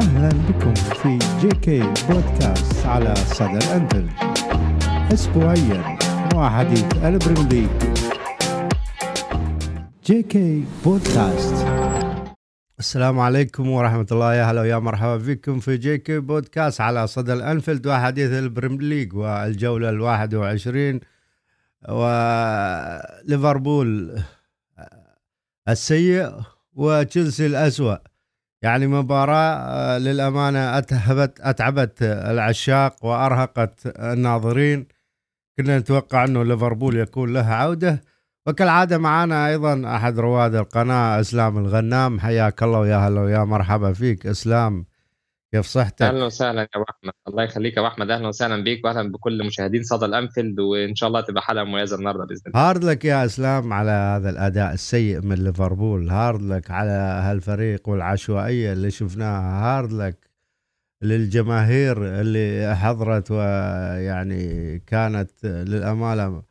أهلا 0.00 0.28
بكم 0.28 0.74
في 0.74 1.18
JK 1.40 1.80
Podcast 2.08 2.86
على 2.86 3.14
صدى 3.14 3.58
الأنفيلد 3.58 4.08
أسبوعيا 5.12 5.98
وحديث 6.34 7.04
ال 7.04 7.10
Premier 7.10 7.48
League. 7.48 7.68
JK 10.04 10.64
Podcast 10.84 11.66
السلام 12.78 13.20
عليكم 13.20 13.70
ورحمة 13.70 14.06
الله. 14.12 14.34
يا 14.34 14.44
هلا 14.44 14.60
ويا 14.60 14.78
مرحبا 14.78 15.16
بكم 15.16 15.60
في 15.60 15.76
JK 15.76 16.18
Podcast 16.18 16.80
على 16.80 17.06
صدى 17.06 17.32
الأنفيلد 17.32 17.86
وحديث 17.86 18.32
ال 18.32 18.38
Premier 18.38 18.80
League 18.80 19.14
والجولة 19.14 19.88
الواحد 19.88 20.34
وعشرين. 20.34 21.00
وليفربول 21.88 23.40
السيء 25.68 26.32
وتشيلسي 26.74 27.46
الأسوأ. 27.46 28.09
يعني 28.62 28.86
مباراة 28.86 29.54
آه، 29.56 29.98
للأمانة 29.98 30.78
أتعبت 30.78 31.40
أتعبت 31.40 32.02
العشاق 32.02 33.04
وأرهقت 33.04 33.86
الناظرين. 33.86 34.86
كنا 35.58 35.78
نتوقع 35.78 36.24
أنه 36.24 36.44
ليفربول 36.44 36.96
يكون 36.96 37.32
له 37.32 37.46
عودة. 37.46 38.02
وكالعادة 38.46 38.98
معنا 38.98 39.48
أيضا 39.48 39.96
أحد 39.96 40.18
رواد 40.18 40.54
القناة 40.54 41.20
إسلام 41.20 41.58
الغنام. 41.58 42.20
حياك 42.20 42.62
الله 42.62 42.78
ويا 42.78 42.96
هلا 42.96 43.20
ويا 43.20 43.44
مرحبا 43.44 43.92
فيك 43.92 44.26
إسلام. 44.26 44.84
كيف 45.54 45.66
صحتك؟ 45.66 46.02
أهلا 46.02 46.24
وسهلا 46.24 46.60
يا 46.60 46.68
أبو 46.74 46.84
أحمد. 46.90 47.12
الله 47.28 47.42
يخليك 47.42 47.74
يا 47.76 47.80
أبو 47.80 47.88
أحمد. 47.88 48.10
أهلا 48.10 48.28
وسهلا 48.28 48.64
بيك 48.64 48.84
واهلا 48.84 49.12
بكل 49.12 49.46
مشاهدين 49.46 49.82
صدى 49.82 50.06
الأنفيلد 50.06 50.60
وإن 50.60 50.94
شاء 50.94 51.08
الله 51.08 51.20
تبقى 51.20 51.42
حلقة 51.42 51.64
مميزة 51.64 51.96
النهارده 51.96 52.24
بإذن 52.24 52.42
الله. 52.46 52.68
hard 52.70 52.84
luck 52.84 53.04
يا 53.04 53.24
إسلام 53.24 53.72
على 53.72 53.90
هذا 53.90 54.30
الأداء 54.30 54.72
السيء 54.72 55.20
من 55.20 55.44
ليفربول. 55.44 56.10
hard 56.10 56.42
luck 56.42 56.70
على 56.70 56.90
هالفريق 56.90 57.88
والعشوائية 57.88 58.72
اللي 58.72 58.90
شفناها. 58.90 59.78
hard 59.78 59.92
luck 59.92 60.30
للجماهير 61.02 62.20
اللي 62.20 62.76
حضرت 62.76 63.30
ويعني 63.30 64.78
كانت 64.78 65.30
للأمانة 65.44 66.42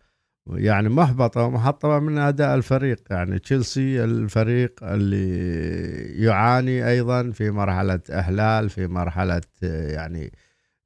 يعني 0.53 0.89
محبطة 0.89 1.43
ومحطمة 1.43 1.99
من 1.99 2.17
أداء 2.17 2.55
الفريق. 2.55 2.99
يعني 3.09 3.39
تشيلسي 3.39 4.03
الفريق 4.03 4.83
اللي 4.83 6.23
يعاني 6.25 6.87
أيضا 6.87 7.31
في 7.31 7.51
مرحلة 7.51 7.99
إحلال 8.11 8.69
في 8.69 8.87
مرحلة 8.87 9.41
يعني 9.61 10.31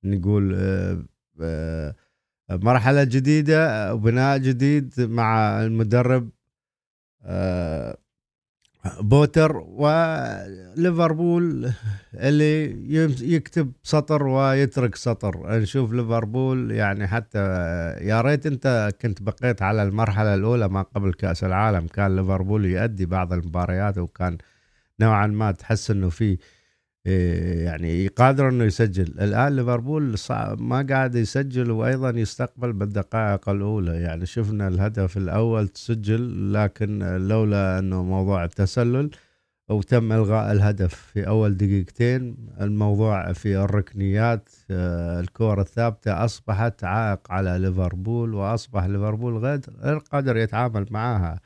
نقول 0.03 0.55
مرحلة 2.49 3.03
جديدة 3.03 3.93
وبناء 3.93 4.37
جديد 4.37 4.93
مع 5.01 5.61
المدرب 5.63 6.29
بوتر 9.01 9.57
وليفربول 9.57 11.71
اللي 12.13 13.33
يكتب 13.33 13.71
سطر 13.83 14.27
ويترك 14.27 14.95
سطر. 14.95 15.59
نشوف 15.59 15.93
ليفربول 15.93 16.71
يعني 16.71 17.07
حتى 17.07 17.39
يا 18.01 18.21
ريت 18.21 18.45
انت 18.45 18.91
كنت 19.01 19.21
بقيت 19.21 19.61
على 19.61 19.83
المرحلة 19.83 20.35
الأولى 20.35 20.67
ما 20.67 20.81
قبل 20.81 21.13
كأس 21.13 21.43
العالم. 21.43 21.87
كان 21.87 22.15
ليفربول 22.15 22.65
يؤدي 22.65 23.05
بعض 23.05 23.33
المباريات 23.33 23.97
وكان 23.97 24.37
نوعا 24.99 25.27
ما 25.27 25.51
تحس 25.51 25.91
إنه 25.91 26.09
في 26.09 26.37
يعني 27.05 28.07
قادر 28.07 28.49
إنه 28.49 28.63
يسجل. 28.63 29.03
الآن 29.21 29.55
ليفربول 29.55 30.15
ما 30.59 30.85
قاعد 30.89 31.15
يسجل 31.15 31.71
وأيضا 31.71 32.09
يستقبل 32.09 32.73
بالدقائق 32.73 33.49
الأولى. 33.49 34.01
يعني 34.01 34.25
شفنا 34.25 34.67
الهدف 34.67 35.17
الأول 35.17 35.67
تسجل 35.67 36.53
لكن 36.53 36.99
لولا 37.27 37.79
إنه 37.79 38.03
موضوع 38.03 38.43
التسلل 38.43 39.09
وتم 39.69 40.11
إلغاء 40.11 40.51
الهدف 40.51 40.95
في 40.95 41.27
أول 41.27 41.57
دقيقتين 41.57 42.35
الموضوع 42.61 43.33
في 43.33 43.57
الركنيات 43.57 44.49
آه، 44.71 45.19
الكور 45.19 45.61
الثابتة 45.61 46.25
أصبحت 46.25 46.83
عائق 46.83 47.31
على 47.31 47.57
ليفربول 47.59 48.33
وأصبح 48.33 48.83
ليفربول 48.85 49.37
غير 49.37 49.97
قادر 49.97 50.37
يتعامل 50.37 50.85
معها. 50.91 51.39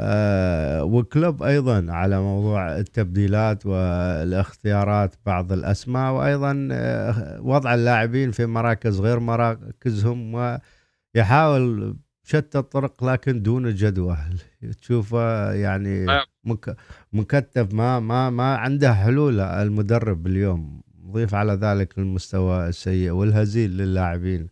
آه، 0.00 0.84
وكلوب 0.84 1.42
أيضا 1.42 1.86
على 1.92 2.20
موضوع 2.20 2.78
التبديلات 2.78 3.66
والاختيارات 3.66 5.14
بعض 5.26 5.52
الأسماء 5.52 6.12
وأيضا 6.12 6.68
آه، 6.72 7.40
وضع 7.42 7.74
اللاعبين 7.74 8.30
في 8.30 8.46
مراكز 8.46 9.00
غير 9.00 9.20
مراكزهم 9.20 10.34
ويحاول 11.14 11.96
شتى 12.22 12.58
الطرق 12.58 13.04
لكن 13.04 13.42
دون 13.42 13.74
جدوى 13.74 14.18
تشوفه 14.80 15.52
يعني 15.52 16.04
نعم. 16.04 16.24
مكتف 17.12 17.74
ما 17.74 18.00
ما 18.00 18.30
ما 18.30 18.56
عنده 18.56 18.94
حلول 18.94 19.40
المدرب 19.40 20.26
اليوم. 20.26 20.82
ضيف 21.10 21.34
على 21.34 21.52
ذلك 21.52 21.98
المستوى 21.98 22.68
السيء 22.68 23.10
والهزيل 23.10 23.76
للاعبين. 23.76 24.48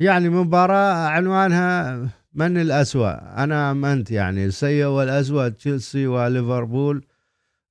يعني 0.00 0.28
مباراة 0.28 1.08
عنوانها 1.08 2.08
من 2.34 2.56
الأسوأ؟ 2.56 3.42
أنا 3.44 3.70
أم 3.70 3.84
أنت 3.84 4.10
يعني 4.10 4.44
السيء 4.44 4.84
والأسوأ 4.86 5.48
تشيلسي 5.48 6.06
وليفربول. 6.06 7.06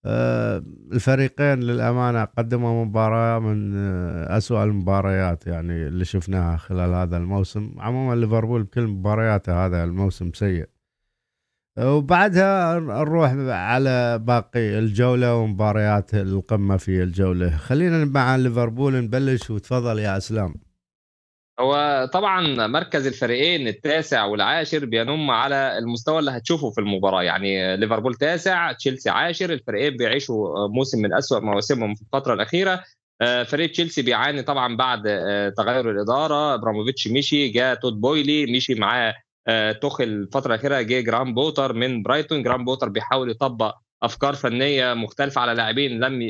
آه 0.05 0.63
الفريقين 0.91 1.59
للأمانة 1.59 2.23
قدموا 2.23 2.85
مباراة 2.85 3.39
من 3.39 3.73
آه 3.77 4.37
أسوأ 4.37 4.63
المباريات 4.63 5.47
يعني 5.47 5.87
اللي 5.87 6.05
شفناها 6.05 6.57
خلال 6.57 6.93
هذا 6.93 7.17
الموسم. 7.17 7.75
عموما 7.77 8.15
ليفربول 8.15 8.63
بكل 8.63 8.87
مبارياته 8.87 9.65
هذا 9.65 9.83
الموسم 9.83 10.31
سيء. 10.33 10.69
وبعدها 11.79 12.79
نروح 12.79 13.31
على 13.47 14.19
باقي 14.19 14.79
الجولة 14.79 15.35
ومباريات 15.35 16.13
القمة 16.13 16.77
في 16.77 17.03
الجولة. 17.03 17.57
خلينا 17.57 18.05
مع 18.05 18.35
ليفربول 18.35 19.03
نبلش. 19.03 19.49
وتفضل 19.49 19.99
يا 19.99 20.17
أسلام. 20.17 20.55
هو 21.59 22.05
طبعا 22.13 22.67
مركز 22.67 23.07
الفريقين 23.07 23.67
التاسع 23.67 24.25
والعاشر 24.25 24.85
بينم 24.85 25.31
على 25.31 25.77
المستوى 25.77 26.19
اللي 26.19 26.31
هتشوفه 26.31 26.69
في 26.71 26.81
المباراة. 26.81 27.23
يعني 27.23 27.77
ليفربول 27.77 28.15
تاسع 28.15 28.71
تشيلسي 28.71 29.09
عاشر 29.09 29.53
الفريقين 29.53 29.97
بيعيشوا 29.97 30.67
موسم 30.67 31.01
من 31.01 31.13
أسوأ 31.13 31.39
مواسمهم 31.39 31.95
في 31.95 32.01
الفترة 32.01 32.33
الأخيرة. 32.33 32.83
آه، 33.21 33.43
فريق 33.43 33.71
تشيلسي 33.71 34.01
بيعاني 34.01 34.41
طبعا 34.41 34.77
بعد 34.77 35.03
آه، 35.07 35.49
تغير 35.49 35.91
الإدارة. 35.91 36.53
ابراموفيتش 36.53 37.07
مشي 37.07 37.47
جاء 37.47 37.75
تود 37.75 38.01
بويلي 38.01 38.45
مشي 38.45 38.75
معاه 38.75 39.15
آه، 39.47 39.71
توخيل 39.71 40.03
الفترة 40.03 40.53
الأخيرة 40.55 40.81
جه 40.81 41.01
جراهام 41.01 41.33
بوتر 41.33 41.73
من 41.73 42.03
برايتون. 42.03 42.43
جراهام 42.43 42.65
بوتر 42.65 42.89
بيحاول 42.89 43.29
يطبق 43.31 43.75
افكار 44.03 44.33
فنيه 44.33 44.93
مختلفه 44.93 45.41
على 45.41 45.53
لاعبين 45.53 45.99
لم 45.99 46.21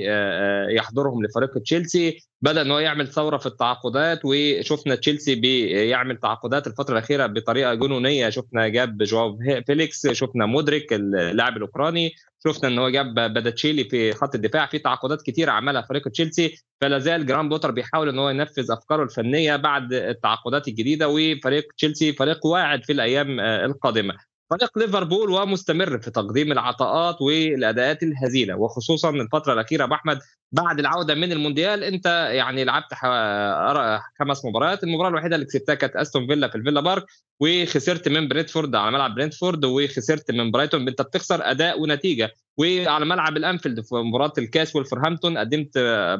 يحضرهم 0.69 1.23
لفريق 1.25 1.57
تشيلسي 1.57 2.17
بدأ 2.41 2.61
إن 2.61 2.71
هو 2.71 2.79
يعمل 2.79 3.07
ثورة 3.07 3.37
في 3.37 3.45
التعاقدات 3.45 4.19
وشفنا 4.23 4.95
تشيلسي 4.95 5.35
بيعمل 5.35 6.17
تعاقدات 6.17 6.67
الفترة 6.67 6.93
الأخيرة 6.93 7.25
بطريقة 7.25 7.73
جنونية. 7.73 8.29
شفنا 8.29 8.67
جاب 8.67 8.97
جواو 8.97 9.37
فيليكس 9.67 10.07
شفنا 10.07 10.45
مودريك 10.45 10.93
اللاعب 10.93 11.57
الأوكراني 11.57 12.11
شفنا 12.47 12.69
إن 12.69 12.79
هو 12.79 12.89
جاب 12.89 13.13
بادياشيلي 13.13 13.83
في 13.83 14.13
خط 14.13 14.35
الدفاع. 14.35 14.65
في 14.65 14.79
تعاقدات 14.79 15.21
كتير 15.21 15.49
عملها 15.49 15.81
فريق 15.81 16.07
تشيلسي 16.07 16.55
فلا 16.81 16.99
زال 16.99 17.25
جراهام 17.25 17.49
بوتر 17.49 17.71
بيحاول 17.71 18.09
إن 18.09 18.19
هو 18.19 18.29
ينفذ 18.29 18.71
أفكاره 18.71 19.03
الفنية 19.03 19.55
بعد 19.55 19.93
التعاقدات 19.93 20.67
الجديدة 20.67 21.09
وفريق 21.09 21.67
تشيلسي 21.77 22.13
فريق 22.13 22.45
واعد 22.45 22.83
في 22.83 22.91
الأيام 22.93 23.39
القادمة. 23.39 24.13
فريق 24.49 24.77
ليفربول 24.77 25.29
ومستمر 25.29 25.99
في 25.99 26.11
تقديم 26.11 26.51
العطاءات 26.51 27.21
والأداءات 27.21 28.03
الهزيلة 28.03 28.55
وخصوصا 28.55 29.09
الفترة 29.09 29.53
الأخيرة 29.53 29.83
أبو 29.83 29.93
أحمد 29.93 30.19
بعد 30.51 30.79
العودة 30.79 31.15
من 31.15 31.31
المونديال 31.31 31.83
أنت 31.83 32.05
يعني 32.31 32.63
لعبت 32.63 32.93
خمس 34.19 34.45
مباريات 34.45 34.83
المباراة 34.83 35.09
الوحيدة 35.09 35.35
اللي 35.35 35.45
كسبتها 35.45 35.75
كانت 35.75 35.95
أستون 35.95 36.27
فيلا 36.27 36.47
في 36.47 36.55
الفيلا 36.55 36.81
بارك 36.81 37.05
وخسرت 37.39 38.07
من 38.07 38.27
برينتفورد 38.27 38.75
على 38.75 38.91
ملعب 38.91 39.15
برينتفورد 39.15 39.65
وخسرت 39.65 40.31
من 40.31 40.51
برايتون 40.51 40.87
أنت 40.87 41.01
بتخسر 41.01 41.51
أداء 41.51 41.81
ونتيجة. 41.81 42.31
وعلى 42.57 43.05
ملعب 43.05 43.37
الأنفيلد 43.37 43.81
في 43.81 43.95
مباراة 43.95 44.33
الكاس 44.37 44.75
ولفرهامبتون 44.75 45.37
قدمت 45.37 45.71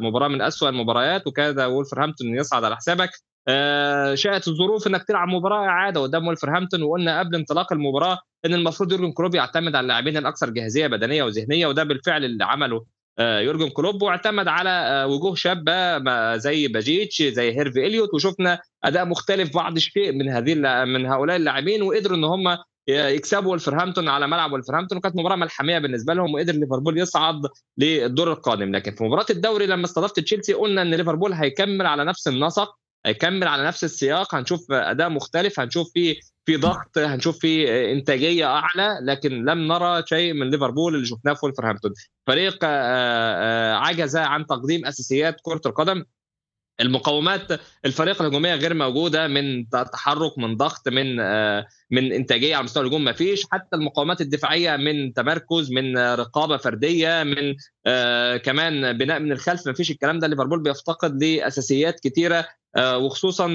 مباراة 0.01 0.27
من 0.27 0.41
أسوأ 0.41 0.69
المباريات 0.69 1.27
وكاد 1.27 1.59
ولفرهامبتون 1.59 2.35
يصعد 2.35 2.63
على 2.63 2.75
حسابك. 2.75 3.09
آه، 3.47 4.15
شاءت 4.15 4.47
الظروف 4.47 4.87
إنك 4.87 5.03
تلعب 5.03 5.27
مباراة 5.27 5.65
إعادة 5.67 6.01
قدام 6.01 6.27
ولفرهامبتون 6.27 6.83
وقلنا 6.83 7.19
قبل 7.19 7.35
انطلاق 7.35 7.73
المباراة 7.73 8.19
إن 8.45 8.53
المفروض 8.53 8.91
يورجن 8.91 9.11
كلوب 9.11 9.35
يعتمد 9.35 9.75
على 9.75 9.83
اللاعبين 9.83 10.17
الأكثر 10.17 10.49
جاهزية 10.49 10.87
بدنية 10.87 11.23
وذهنية 11.23 11.67
وده 11.67 11.83
بالفعل 11.83 12.25
اللي 12.25 12.43
عمله 12.45 12.85
آه، 13.19 13.39
يورجن 13.39 13.69
كلوب 13.69 14.01
واعتمد 14.01 14.47
على 14.47 14.69
آه، 14.69 15.07
وجوه 15.07 15.35
شابة 15.35 16.35
زي 16.37 16.67
باجيتش 16.67 17.21
زي 17.21 17.57
هيرفي 17.57 17.87
إليوت 17.87 18.13
وشفنا 18.13 18.59
أداء 18.83 19.05
مختلف 19.05 19.55
بعض 19.55 19.75
الشيء 19.75 20.11
من 20.11 20.29
هذه 20.29 20.55
من 20.85 21.05
هؤلاء 21.05 21.35
اللاعبين 21.35 21.81
وقدروا 21.81 22.17
إن 22.17 22.23
هم 22.23 22.57
يكسبوا 22.89 23.51
ولفرهامبتون 23.51 24.09
على 24.09 24.27
ملعب 24.27 24.51
ولفرهامبتون 24.51 24.97
وكانت 24.97 25.15
مباراة 25.15 25.35
ملحمية 25.35 25.79
بالنسبة 25.79 26.13
لهم 26.13 26.33
وقدر 26.33 26.53
ليفربول 26.53 26.97
يصعد 26.97 27.41
للدور 27.77 28.31
القادم. 28.31 28.75
لكن 28.75 28.95
في 28.95 29.03
مباراة 29.03 29.25
الدوري 29.29 29.65
لما 29.65 29.85
استضافت 29.85 30.19
تشيلسي 30.19 30.53
قلنا 30.53 30.81
إن 30.81 30.93
ليفربول 30.93 31.33
هيكمل 31.33 31.85
على 31.85 32.05
نفس 32.05 32.27
النسق 32.27 32.75
هيكمل 33.05 33.47
على 33.47 33.63
نفس 33.67 33.83
السياق 33.83 34.35
هنشوف 34.35 34.71
أداء 34.71 35.09
مختلف 35.09 35.59
هنشوف 35.59 35.91
في 35.93 36.19
في 36.45 36.55
ضغط 36.57 36.97
هنشوف 36.97 37.39
في 37.39 37.91
إنتاجية 37.91 38.45
أعلى 38.45 38.99
لكن 39.01 39.45
لم 39.45 39.67
نرى 39.67 40.03
شيء 40.05 40.33
من 40.33 40.49
ليفربول 40.49 40.95
اللي 40.95 41.05
شفناه 41.05 41.33
في 41.33 41.45
ولفرهامبتون 41.45 41.93
فريق 42.27 42.65
عجز 43.75 44.17
عن 44.17 44.45
تقديم 44.45 44.85
أساسيات 44.85 45.35
كرة 45.41 45.61
القدم. 45.65 46.03
المقومات 46.81 47.59
الفريق 47.85 48.21
الهجومية 48.21 48.55
غير 48.55 48.73
موجودة 48.73 49.27
من 49.27 49.69
تحرك 49.69 50.37
من 50.37 50.57
ضغط 50.57 50.87
من 50.87 51.15
من 51.91 52.11
إنتاجية 52.13 52.55
على 52.55 52.63
مستوى 52.63 52.83
الهجوم 52.83 53.03
ما 53.03 53.11
فيش 53.11 53.45
حتى 53.51 53.75
المقومات 53.75 54.21
الدفاعية 54.21 54.75
من 54.77 55.13
تمركز 55.13 55.71
من 55.71 55.97
رقابة 55.97 56.57
فردية 56.57 57.23
من 57.23 57.55
كمان 58.37 58.97
بناء 58.97 59.19
من 59.19 59.31
الخلف 59.31 59.67
ما 59.67 59.73
فيش 59.73 59.91
الكلام 59.91 60.19
ده. 60.19 60.27
ليفربول 60.27 60.63
بيفتقد 60.63 61.23
لأساسيات 61.23 61.99
كثيره 61.99 62.45
وخصوصا 62.77 63.47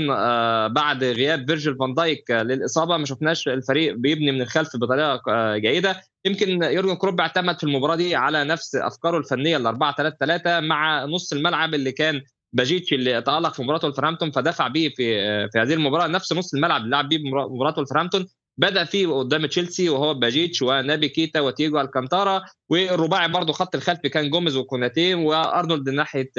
بعد 0.69 1.05
غياب 1.05 1.47
فيرجيل 1.47 1.77
فان 1.79 1.95
دايك 1.95 2.31
للإصابة. 2.31 2.97
ما 2.97 3.07
شفناش 3.07 3.49
الفريق 3.49 3.95
بيبني 3.95 4.33
من 4.33 4.43
الخلف 4.43 4.77
بطريقة 4.77 5.21
جيدة. 5.57 6.03
يمكن 6.27 6.63
يورجن 6.63 6.95
كلوب 6.95 7.21
اعتمد 7.21 7.57
في 7.59 7.65
المباراة 7.65 7.97
دي 7.97 8.17
على 8.17 8.45
نفس 8.45 8.75
أفكاره 8.77 9.19
الفنية 9.19 9.57
ال 9.57 9.67
4 9.67 9.95
3 9.97 10.17
3 10.21 10.61
مع 10.61 11.05
نص 11.05 11.33
الملعب 11.33 11.75
اللي 11.75 11.93
كان 11.93 12.23
باجيتش 12.55 12.93
اللي 12.93 13.23
تالق 13.23 13.53
في 13.55 13.63
مباراة 13.63 13.81
ولفرهامبتون 13.85 14.31
فدفع 14.31 14.69
بيه 14.69 14.89
في 14.89 15.05
في 15.53 15.59
هذه 15.59 15.75
المباراة. 15.75 16.07
نفس 16.07 16.33
نص 16.33 16.55
الملعب 16.55 16.81
اللي 16.81 16.91
لعب 16.91 17.09
بيه 17.09 17.19
مباراة 17.31 17.75
ولفرهامبتون 17.79 18.27
بدأ 18.59 18.85
فيه 18.85 19.07
قدام 19.07 19.47
تشيلسي 19.47 19.89
وهو 19.89 20.15
باجيتش 20.15 20.63
ونابي 20.63 21.09
كيتا 21.09 21.41
وتياجو 21.41 21.81
ألكانتارا. 21.81 22.43
والرباعي 22.75 23.29
برضه 23.29 23.53
خط 23.53 23.75
الخلفي 23.75 24.09
كان 24.09 24.31
جوميز 24.31 24.57
وكوناتي 24.57 25.15
وأرنولد 25.15 25.89
ناحية 25.89 26.31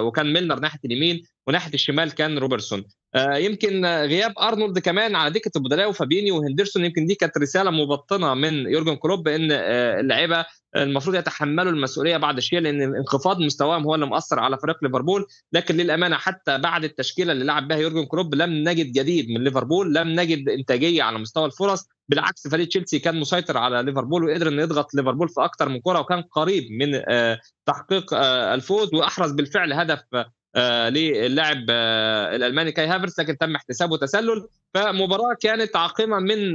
وكان 0.00 0.32
ميلنر 0.32 0.58
ناحية 0.60 0.80
اليمين 0.84 1.22
وناحية 1.46 1.74
الشمال 1.74 2.14
كان 2.14 2.38
روبرتسون. 2.38 2.84
يمكن 3.16 3.84
غياب 3.84 4.32
أرنولد 4.38 4.78
كمان 4.78 5.16
على 5.16 5.30
دكة 5.30 5.50
البدلاء 5.56 5.88
وفابينيو 5.88 6.38
وهندرسون 6.38 6.84
يمكن 6.84 7.06
دي 7.06 7.14
كانت 7.14 7.38
رسالة 7.38 7.70
مبطنة 7.70 8.34
من 8.34 8.54
يورجن 8.54 8.94
كلوب 8.96 9.28
ان 9.28 9.52
اللعيبة 10.00 10.44
المفروض 10.76 11.16
يتحملوا 11.16 11.72
المسؤولية 11.72 12.16
بعد 12.16 12.36
الشيء 12.36 12.58
لأن 12.60 12.82
انخفاض 12.96 13.40
مستواهم 13.40 13.82
هو 13.82 13.94
اللي 13.94 14.06
مأثر 14.06 14.38
على 14.38 14.58
فريق 14.58 14.76
ليفربول. 14.82 15.26
لكن 15.52 15.76
للأمانة 15.76 16.16
حتى 16.16 16.58
بعد 16.58 16.84
التشكيلة 16.84 17.32
اللي 17.32 17.44
لعب 17.44 17.68
بها 17.68 17.76
يورجن 17.76 18.04
كلوب 18.04 18.34
لم 18.34 18.50
نجد 18.68 18.92
جديد 18.92 19.30
من 19.30 19.44
ليفربول 19.44 19.94
لم 19.94 20.08
نجد 20.08 20.48
إنتاجية 20.48 21.02
على 21.02 21.18
مستوى 21.18 21.46
الفرص. 21.46 21.86
بالعكس 22.08 22.48
فريق 22.48 22.68
تشيلسي 22.68 22.98
كان 22.98 23.20
مسيطر 23.20 23.56
على 23.56 23.82
ليفربول 23.82 24.24
وقدر 24.24 24.48
إنه 24.48 24.62
يضغط 24.62 24.94
ليفربول 24.94 25.28
في 25.28 25.44
أكثر 25.44 25.68
من 25.68 25.80
كرة 25.80 26.00
وكان 26.00 26.22
قريب 26.22 26.64
من 26.70 27.02
تحقيق 27.66 28.14
الفوز 28.54 28.94
وأحرز 28.94 29.32
بالفعل 29.32 29.72
هدف 29.72 30.04
للاعب 30.90 31.70
الألماني 32.34 32.72
كاي 32.72 32.86
هافرتس 32.86 33.20
لكن 33.20 33.38
تم 33.38 33.56
احتسابه 33.56 33.96
تسلل 33.96 34.46
فمباراة 34.74 35.34
كانت 35.40 35.76
عقيمة 35.76 36.18
من 36.18 36.52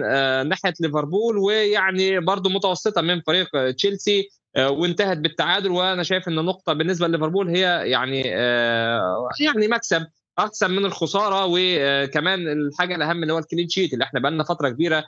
ناحية 0.50 0.74
ليفربول 0.80 1.38
ويعني 1.38 2.20
برضه 2.20 2.50
متوسطة 2.50 3.02
من 3.02 3.22
فريق 3.22 3.72
تشيلسي 3.72 4.30
وانتهت 4.58 5.18
بالتعادل. 5.18 5.72
وأنا 5.72 6.04
شايف 6.04 6.28
إن 6.28 6.40
النقطه 6.40 6.74
بالنسبة 6.74 7.08
لليفربول 7.08 7.50
هي 7.50 7.90
يعني 7.90 8.22
يعني 9.40 9.68
مكسب. 9.68 10.06
أحسن 10.39 10.71
من 10.71 10.85
الخسارة 10.85 11.45
وكمان 11.50 12.47
الحاجة 12.47 12.95
الأهم 12.95 13.24
اللي 13.24 13.33
هو 13.33 13.38
ال 13.38 13.43
clean 13.43 13.69
sheet 13.69 13.94
اللي 13.94 14.03
إحنا 14.06 14.19
بقى 14.19 14.31
لنا 14.31 14.44
فترة 14.44 14.69
كبيرة 14.69 15.06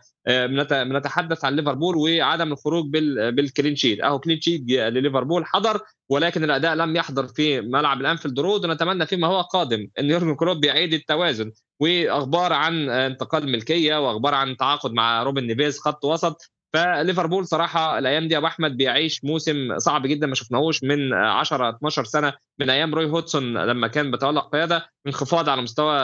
بنتحدث 0.69 1.45
عن 1.45 1.55
ليفربول 1.55 1.95
وعدم 1.97 2.51
الخروج 2.51 2.85
بال 2.89 3.14
clean 3.14 3.75
sheet. 3.75 3.99
أهو 4.03 4.19
clean 4.19 4.41
sheet 4.41 4.61
لليفربول 4.69 5.45
حضر 5.45 5.79
ولكن 6.09 6.43
الأداء 6.43 6.75
لم 6.75 6.95
يحضر 6.95 7.27
في 7.27 7.61
ملعب 7.61 8.01
الأنفيلد 8.01 8.39
رود. 8.39 8.65
ونتمنى 8.65 9.05
فيما 9.05 9.27
هو 9.27 9.41
قادم 9.41 9.87
إن 9.99 10.09
يورجن 10.09 10.35
كلوب 10.35 10.65
يعيد 10.65 10.93
التوازن. 10.93 11.51
وأخبار 11.79 12.53
عن 12.53 12.89
انتقال 12.89 13.43
الملكيه 13.43 14.07
وأخبار 14.07 14.33
عن 14.33 14.57
تعاقد 14.57 14.93
مع 14.93 15.23
روبن 15.23 15.43
نيفيز 15.43 15.79
خط 15.79 16.05
وسط 16.05 16.51
فليفربول 16.75 17.47
صراحة 17.47 17.97
الأيام 17.99 18.27
دي 18.27 18.37
أبو 18.37 18.47
أحمد 18.47 18.77
بيعيش 18.77 19.23
موسم 19.23 19.79
صعب 19.79 20.07
جدا 20.07 20.27
ما 20.27 20.35
شفناهوش 20.35 20.83
من 20.83 21.13
10 21.13 21.69
12 21.69 22.03
سنة 22.03 22.33
من 22.59 22.69
أيام 22.69 22.95
روي 22.95 23.05
هودسون 23.05 23.57
لما 23.57 23.87
كان 23.87 24.11
بيتولى 24.11 24.39
القياده 24.39 24.85
انخفاض 25.07 25.49
على 25.49 25.61
مستوى 25.61 25.97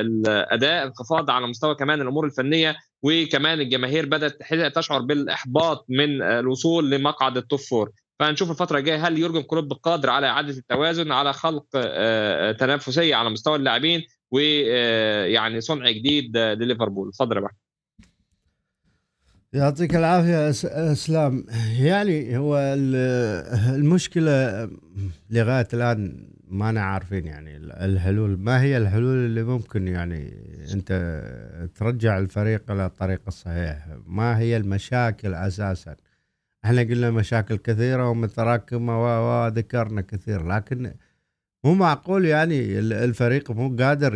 الأداء 0.00 0.86
انخفاض 0.86 1.30
على 1.30 1.46
مستوى 1.46 1.74
كمان 1.74 2.00
الأمور 2.00 2.26
الفنية 2.26 2.76
وكمان 3.02 3.60
الجماهير 3.60 4.06
بدأت 4.06 4.38
تشعر 4.74 5.00
بالإحباط 5.00 5.86
من 5.88 6.22
الوصول 6.22 6.90
لمقعد 6.90 7.36
ال 7.36 7.42
top 7.42 7.58
four 7.58 7.90
فهنشوف 8.20 8.50
الفترة 8.50 8.78
الجاية 8.78 9.08
هل 9.08 9.18
يورجن 9.18 9.42
كلوب 9.42 9.72
قادر 9.72 10.10
على 10.10 10.26
إعادة 10.26 10.50
التوازن 10.58 11.12
على 11.12 11.32
خلق 11.32 11.64
تنافسية 12.58 13.14
على 13.14 13.30
مستوى 13.30 13.56
اللاعبين 13.56 14.02
ويعني 14.30 15.60
صنع 15.60 15.90
جديد 15.90 16.36
لليفربول. 16.36 17.08
اتفضل 17.08 17.36
يا 17.36 17.71
يعطيك 19.52 19.96
العافية 19.96 20.50
أسلام. 20.92 21.44
يعني 21.78 22.38
هو 22.38 22.58
المشكلة 23.74 24.68
لغاية 25.30 25.68
الآن 25.74 26.28
ما 26.48 26.80
عارفين 26.80 27.26
يعني 27.26 27.56
الحلول. 27.56 28.38
ما 28.38 28.62
هي 28.62 28.76
الحلول 28.76 29.16
اللي 29.26 29.42
ممكن 29.42 29.88
يعني 29.88 30.34
أنت 30.74 30.92
ترجع 31.74 32.18
الفريق 32.18 32.70
إلى 32.70 32.86
الطريق 32.86 33.20
الصحيح؟ 33.28 33.86
ما 34.06 34.38
هي 34.38 34.56
المشاكل 34.56 35.34
أساسا؟ 35.34 35.96
إحنا 36.64 36.80
قلنا 36.82 37.10
مشاكل 37.10 37.56
كثيرة 37.56 38.08
ومتراكمة 38.10 39.00
وذكرنا 39.46 40.00
كثير 40.00 40.46
لكن 40.48 40.94
مو 41.64 41.74
معقول 41.74 42.24
يعني 42.24 42.78
الفريق 42.78 43.50
مو 43.50 43.76
قادر 43.76 44.12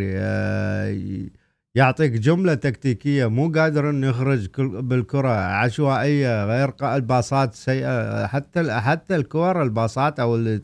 يعطيك 1.76 2.12
جملة 2.12 2.55
تكتيكية 2.55 3.26
مو 3.26 3.52
قادر 3.52 3.90
إنه 3.90 4.06
يخرج 4.08 4.49
بالكرة. 4.61 5.28
عشوائية 5.28 6.44
غير 6.44 6.73
الباصات 6.82 7.55
سيئة. 7.55 8.26
حتى 8.26 8.73
حتى 8.81 9.17
الكور 9.17 9.62
الباصات 9.62 10.20
أو 10.20 10.37
اللي 10.37 10.61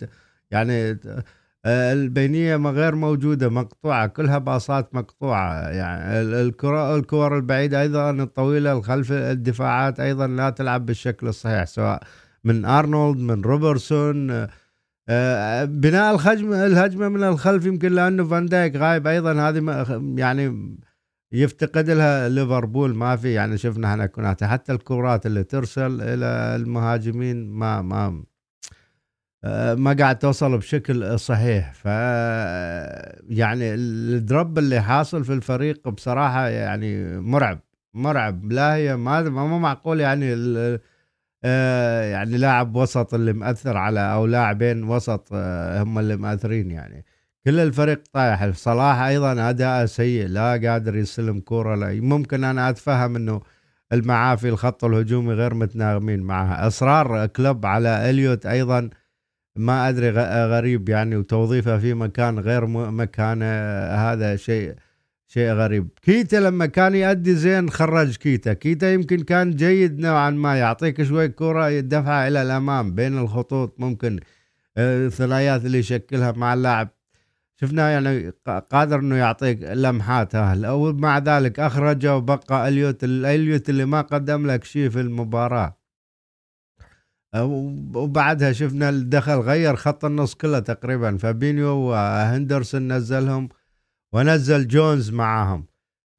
يعني 0.50 0.98
البينيه 1.66 2.56
غير 2.56 2.94
موجودة 2.94 3.48
مقطوعة 3.48 4.06
كلها 4.06 4.38
باصات 4.38 4.94
مقطوعة. 4.94 5.68
يعني 5.68 6.20
الكرة 6.20 6.96
الكور 6.96 7.36
البعيدة 7.36 7.82
أيضا 7.82 8.10
الطويلة 8.10 8.72
الخلف 8.72 9.12
الدفاعات 9.12 10.00
أيضا 10.00 10.26
لا 10.26 10.50
تلعب 10.50 10.86
بالشكل 10.86 11.28
الصحيح 11.28 11.64
سواء 11.64 12.02
من 12.44 12.64
أرنولد 12.64 13.18
من 13.18 13.42
روبرتسون. 13.42 14.26
بناء 15.64 16.14
الهجمه 16.14 16.66
الهجمة 16.66 17.08
من 17.08 17.22
الخلف 17.22 17.66
يمكن 17.66 17.92
لأنه 17.92 18.24
فان 18.24 18.46
دايك 18.46 18.76
غايب 18.76 19.06
أيضا. 19.06 19.48
هذه 19.48 19.62
يعني 20.16 20.76
يفتقد 21.32 21.90
لها 21.90 22.28
ليفربول 22.28 22.94
ما 22.94 23.16
في 23.16 23.32
يعني 23.32 23.58
شفنا 23.58 23.90
إحنا 23.92 24.06
كنا 24.06 24.36
حتى 24.42 24.72
الكرات 24.72 25.26
اللي 25.26 25.44
ترسل 25.44 26.00
إلى 26.02 26.56
المهاجمين 26.56 27.50
ما 27.50 27.82
ما 27.82 28.24
ما 29.74 29.96
قاعد 29.98 30.18
توصل 30.18 30.58
بشكل 30.58 31.18
صحيح. 31.18 31.72
ف 31.74 31.84
يعني 33.30 33.74
الدروب 33.74 34.58
اللي 34.58 34.80
حاصل 34.82 35.24
في 35.24 35.32
الفريق 35.32 35.88
بصراحة 35.88 36.48
يعني 36.48 37.18
مرعب 37.20 37.60
مرعب. 37.94 38.52
لا 38.52 38.74
هي 38.74 38.96
ما 38.96 39.22
ما 39.22 39.58
معقول 39.58 40.00
يعني 40.00 40.26
يعني 42.12 42.36
لاعب 42.38 42.76
وسط 42.76 43.14
اللي 43.14 43.32
مأثر 43.32 43.76
على 43.76 44.00
أو 44.00 44.26
لاعبين 44.26 44.84
وسط 44.84 45.32
هم 45.32 45.98
اللي 45.98 46.16
مأثرين 46.16 46.70
يعني. 46.70 47.04
كل 47.44 47.60
الفريق 47.60 48.02
طايح. 48.12 48.50
صلاح 48.50 49.00
أيضا 49.00 49.50
أداء 49.50 49.86
سيء 49.86 50.26
لا 50.26 50.60
قادر 50.64 50.96
يستلم 50.96 51.40
كورة 51.40 51.74
لا. 51.74 52.00
ممكن 52.00 52.44
أنا 52.44 52.70
أتفهم 52.70 53.16
إنه 53.16 53.40
المعافي 53.92 54.48
الخط 54.48 54.84
الهجومي 54.84 55.32
غير 55.32 55.54
متناغمين 55.54 56.20
معها 56.20 56.66
اصرار 56.66 57.26
كلوب 57.26 57.66
على 57.66 58.10
إليوت 58.10 58.46
أيضا 58.46 58.90
ما 59.56 59.88
أدري 59.88 60.10
غريب 60.54 60.88
يعني 60.88 61.16
وتوظيفه 61.16 61.78
في 61.78 61.94
مكان 61.94 62.38
غير 62.38 62.66
مكانه 62.66 63.46
هذا 63.94 64.36
شيء 64.36 64.74
شيء 65.28 65.52
غريب. 65.52 65.88
كيتا 66.02 66.36
لما 66.36 66.66
كان 66.66 66.94
يأدي 66.94 67.34
زين 67.34 67.70
خرج 67.70 68.16
كيتا. 68.16 68.52
كيتا 68.52 68.92
يمكن 68.92 69.20
كان 69.22 69.50
جيد 69.50 69.98
نوعا 69.98 70.30
ما 70.30 70.58
يعطيك 70.58 71.02
شوي 71.02 71.28
كرة 71.28 71.68
يدفعها 71.68 72.28
إلى 72.28 72.42
الأمام 72.42 72.94
بين 72.94 73.18
الخطوط 73.18 73.80
ممكن 73.80 74.20
الثنايات 74.78 75.64
اللي 75.64 75.78
يشكلها 75.78 76.32
مع 76.32 76.54
اللاعب. 76.54 76.88
شفناه 77.62 77.88
يعني 77.88 78.32
قادر 78.70 78.98
إنه 79.00 79.16
يعطيك 79.16 79.62
لمحات 79.62 80.34
أهل 80.34 80.64
أو 80.64 80.92
مع 80.92 81.18
ذلك 81.18 81.60
أخرجه 81.60 82.16
وبقى 82.16 82.68
إليوت 82.68 83.04
إليوت 83.04 83.68
اللي 83.68 83.84
ما 83.84 84.00
قدم 84.00 84.46
لك 84.46 84.64
شيء 84.64 84.88
في 84.90 85.00
المباراة. 85.00 85.78
وبعدها 87.94 88.52
شفنا 88.52 88.88
التدخل 88.88 89.32
غير 89.32 89.76
خط 89.76 90.04
النص 90.04 90.34
كله 90.34 90.58
تقريبا. 90.58 91.16
فابينيو 91.16 91.76
وهندرسون 91.76 92.92
نزلهم 92.92 93.48
ونزل 94.14 94.68
جونز 94.68 95.10
معاهم. 95.10 95.66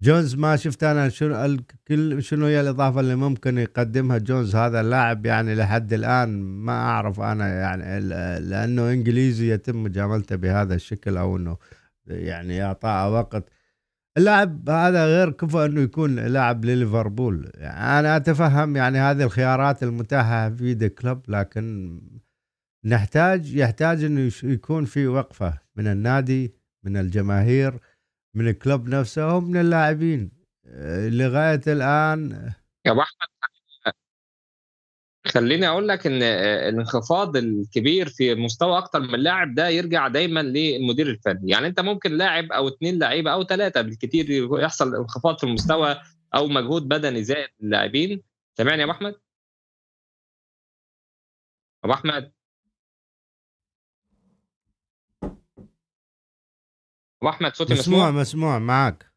جونز 0.03 0.36
ما 0.36 0.55
شفت 0.55 0.83
أنا 0.83 1.10
شنو 1.10 1.45
الكل 1.45 2.24
شنو 2.24 2.45
هي 2.45 2.62
الإضافة 2.62 3.00
اللي 3.00 3.15
ممكن 3.15 3.57
يقدمها 3.57 4.17
جونز؟ 4.17 4.55
هذا 4.55 4.81
اللاعب 4.81 5.25
يعني 5.25 5.55
لحد 5.55 5.93
الآن 5.93 6.29
ما 6.41 6.72
أعرف 6.72 7.19
أنا 7.19 7.48
يعني 7.48 8.00
لأنه 8.39 8.91
إنجليزي 8.91 9.53
يتم 9.53 9.83
مجاملته 9.83 10.36
بهذا 10.36 10.75
الشكل 10.75 11.17
أو 11.17 11.38
إنه 11.38 11.57
يعني 12.07 12.63
اعطاء 12.63 13.12
وقت. 13.12 13.50
اللاعب 14.17 14.69
هذا 14.69 15.05
غير 15.05 15.29
كفو 15.31 15.65
إنه 15.65 15.81
يكون 15.81 16.15
لاعب 16.19 16.65
لليفربول. 16.65 17.51
يعني 17.55 18.00
أنا 18.00 18.17
أتفهم 18.17 18.75
يعني 18.75 19.00
هذه 19.00 19.24
الخيارات 19.24 19.83
المتاحة 19.83 20.50
في 20.50 20.74
يد 20.74 20.88
كلوب 20.88 21.22
لكن 21.27 22.00
نحتاج 22.86 23.55
يحتاج 23.55 24.03
إنه 24.03 24.31
يكون 24.43 24.86
في 24.86 25.07
وقفة 25.07 25.60
من 25.75 25.88
النادي 25.88 26.53
من 26.83 26.98
الجماهير 26.98 27.79
من 28.36 28.48
الكلوب 28.48 28.88
نفسه 28.90 29.36
ومن 29.36 29.58
اللاعبين. 29.58 30.32
لغاية 31.10 31.62
الآن 31.68 32.32
يا 32.86 32.92
أبو 32.92 33.02
أحمد 33.02 33.94
خليني 35.28 35.68
أقول 35.68 35.88
لك 35.88 36.08
إن 36.08 36.24
الانخفاض 36.24 37.38
الكبير 37.38 38.10
في 38.10 38.36
مستوى 38.36 38.78
أكتر 38.78 39.00
من 39.00 39.20
لاعب 39.20 39.56
ده 39.56 39.70
يرجع 39.70 40.08
دايما 40.08 40.40
للمدير 40.40 41.08
الفني. 41.08 41.52
يعني 41.52 41.68
أنت 41.68 41.80
ممكن 41.80 42.12
لاعب 42.12 42.52
أو 42.52 42.68
اثنين 42.68 43.00
لعيبة 43.00 43.34
أو 43.34 43.44
ثلاثة 43.44 43.82
بالكثير 43.82 44.25
يحصل 44.60 44.96
انخفاض 44.96 45.38
في 45.38 45.44
المستوى 45.44 46.02
أو 46.36 46.48
مجهود 46.48 46.88
بدني 46.88 47.24
زائد 47.24 47.50
للاعبين. 47.60 48.24
سامعني 48.58 48.80
يا 48.80 48.84
أبو 48.84 48.92
أحمد؟ 48.92 49.16
أبو 51.84 51.94
أحمد؟ 51.94 52.32
ابو 57.24 57.30
احمد 57.30 57.56
صوتي 57.56 57.74
مسموع؟ 57.74 58.10
مسموع, 58.10 58.22
مسموع 58.22 58.60
معك 58.60 59.13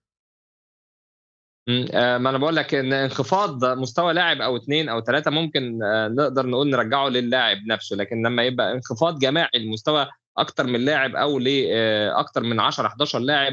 آه، 1.69 2.19
ما 2.19 2.31
أنا 2.31 2.39
بقول 2.39 2.57
لك 2.57 2.75
إن 2.75 2.93
انخفاض 2.93 3.65
مستوى 3.65 4.13
لاعب 4.13 4.41
أو 4.41 4.57
اثنين 4.57 4.89
أو 4.89 5.01
ثلاثة 5.01 5.31
ممكن 5.31 5.83
آه، 5.83 6.09
نقدر 6.09 6.47
نقول 6.47 6.71
نرجعه 6.71 7.09
للاعب 7.09 7.57
نفسه 7.67 7.97
لكن 7.97 8.27
لما 8.27 8.43
يبقى 8.43 8.73
انخفاض 8.73 9.19
جماعي 9.19 9.51
المستوى 9.55 10.07
أكتر 10.39 10.67
من 10.67 10.81
لاعب 10.81 11.17
أو 11.17 11.39
لاكثر 11.39 12.43
من 12.43 12.61
10 12.61 12.87
11 12.87 13.19
لاعب 13.19 13.53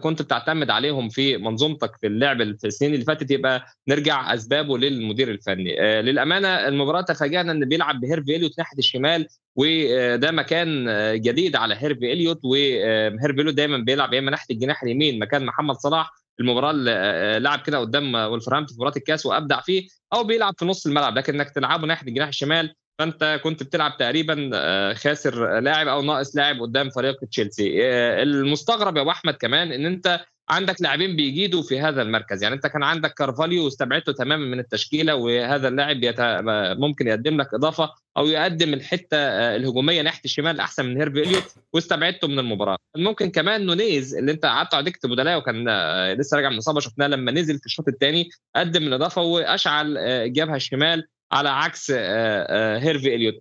كنت 0.00 0.22
بتعتمد 0.22 0.70
عليهم 0.70 1.08
في 1.08 1.36
منظومتك 1.36 1.96
في 2.00 2.06
اللعب 2.06 2.36
في 2.58 2.66
السنين 2.66 2.94
اللي 2.94 3.04
فاتت 3.04 3.30
يبقى 3.30 3.66
نرجع 3.88 4.34
أسبابه 4.34 4.78
للمدير 4.78 5.30
الفني. 5.30 5.82
آه، 5.82 6.00
للأمانة 6.00 6.48
المباراة 6.48 7.00
تفاجئنا 7.00 7.52
إن 7.52 7.68
بيلعب 7.68 8.00
بهيرفي 8.00 8.36
إليوت 8.36 8.58
ناحية 8.58 8.78
الشمال 8.78 9.26
وده 9.56 10.30
مكان 10.30 10.86
جديد 11.20 11.56
على 11.56 11.74
هيرفي 11.78 12.12
إليوت 12.12 12.40
وهيرفي 12.44 13.40
إليوت 13.40 13.54
دايما 13.54 13.78
بيلعب 13.78 14.12
يا 14.14 14.18
إما 14.18 14.30
ناحية 14.30 14.54
الجناح 14.54 14.82
اليمين 14.82 15.18
مكان 15.18 15.44
محمد 15.46 15.74
صلاح. 15.76 16.10
المباراة 16.40 16.70
اللي 16.70 16.90
آه، 16.94 17.38
لعب 17.38 17.60
كده 17.60 17.78
قدام 17.78 18.14
ولفرهامبتون 18.14 18.74
في 18.74 18.80
مباراة 18.80 18.96
الكاس 18.96 19.26
وأبدع 19.26 19.60
فيه 19.60 19.88
أو 20.14 20.24
بيلعب 20.24 20.54
في 20.58 20.64
نص 20.64 20.86
الملعب 20.86 21.18
لكن 21.18 21.34
انك 21.34 21.50
تلعبه 21.50 21.86
ناحية 21.86 22.08
الجناح 22.08 22.28
الشمال. 22.28 22.74
فانت 22.98 23.40
كنت 23.44 23.62
بتلعب 23.62 23.96
تقريبا 23.96 24.50
آه، 24.54 24.94
خاسر 24.94 25.60
لاعب 25.60 25.88
أو 25.88 26.02
ناقص 26.02 26.36
لاعب 26.36 26.60
قدام 26.60 26.90
فريق 26.90 27.24
تشيلسي. 27.24 27.78
آه، 27.82 28.22
المستغرب 28.22 28.96
يا 28.96 29.02
ابو 29.02 29.10
احمد 29.10 29.34
كمان 29.34 29.72
ان 29.72 29.86
انت 29.86 30.20
عندك 30.50 30.82
لاعبين 30.82 31.16
بيجيدوا 31.16 31.62
في 31.62 31.80
هذا 31.80 32.02
المركز. 32.02 32.42
يعني 32.42 32.54
انت 32.54 32.66
كان 32.66 32.82
عندك 32.82 33.14
كارفاليو 33.14 33.64
واستبعدته 33.64 34.12
تماما 34.12 34.44
من 34.46 34.58
التشكيلة 34.58 35.14
وهذا 35.14 35.68
اللاعب 35.68 36.04
يت... 36.04 36.16
ممكن 36.78 37.08
يقدم 37.08 37.40
لك 37.40 37.54
إضافة 37.54 37.90
أو 38.16 38.26
يقدم 38.26 38.74
الحتة 38.74 39.16
الهجومية 39.56 40.02
ناحية 40.02 40.20
الشمال 40.24 40.60
أحسن 40.60 40.84
من 40.84 40.96
هيرفي 40.96 41.22
إليوت 41.22 41.54
واستبعدته 41.72 42.28
من 42.28 42.38
المباراة. 42.38 42.76
ممكن 42.96 43.30
كمان 43.30 43.66
نونيز 43.66 44.14
اللي 44.14 44.32
انت 44.32 44.46
قعدت 44.46 44.74
على 44.74 44.84
دكة 44.84 45.08
بدلاء 45.08 45.38
وكان 45.38 45.68
لسه 46.12 46.36
راجع 46.36 46.48
من 46.48 46.56
اصابه 46.56 46.80
شفناه 46.80 47.06
لما 47.06 47.32
نزل 47.32 47.58
في 47.58 47.66
الشوط 47.66 47.88
الثاني 47.88 48.28
قدم 48.56 48.82
الإضافة 48.82 49.22
وأشعل 49.22 49.98
الجبهه 49.98 50.56
الشمال 50.56 51.06
على 51.32 51.48
عكس 51.48 51.90
هيرفي 51.90 53.14
إليوت. 53.14 53.34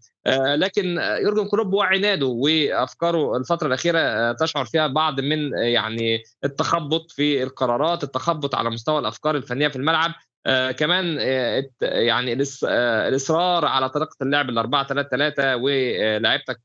لكن 0.55 0.97
يورجن 0.97 1.47
كلوب 1.47 1.73
وعناده 1.73 2.25
وأفكاره 2.25 3.37
الفترة 3.37 3.67
الأخيرة 3.67 4.31
تشعر 4.31 4.65
فيها 4.65 4.87
بعض 4.87 5.19
من 5.19 5.57
يعني 5.57 6.23
التخبط 6.43 7.11
في 7.11 7.43
القرارات 7.43 8.03
التخبط 8.03 8.55
على 8.55 8.69
مستوى 8.69 8.99
الأفكار 8.99 9.35
الفنية 9.35 9.67
في 9.67 9.75
الملعب. 9.75 10.11
آه 10.45 10.71
كمان 10.71 11.17
آه 11.19 11.63
يعني 11.81 12.43
آه 12.67 13.07
الإصرار 13.07 13.65
على 13.65 13.89
طريقة 13.89 14.15
اللعب 14.21 14.49
ال 14.49 14.57
4 14.57 14.87
3 14.87 15.09
3 15.09 15.55
ولاعيبتك 15.55 16.59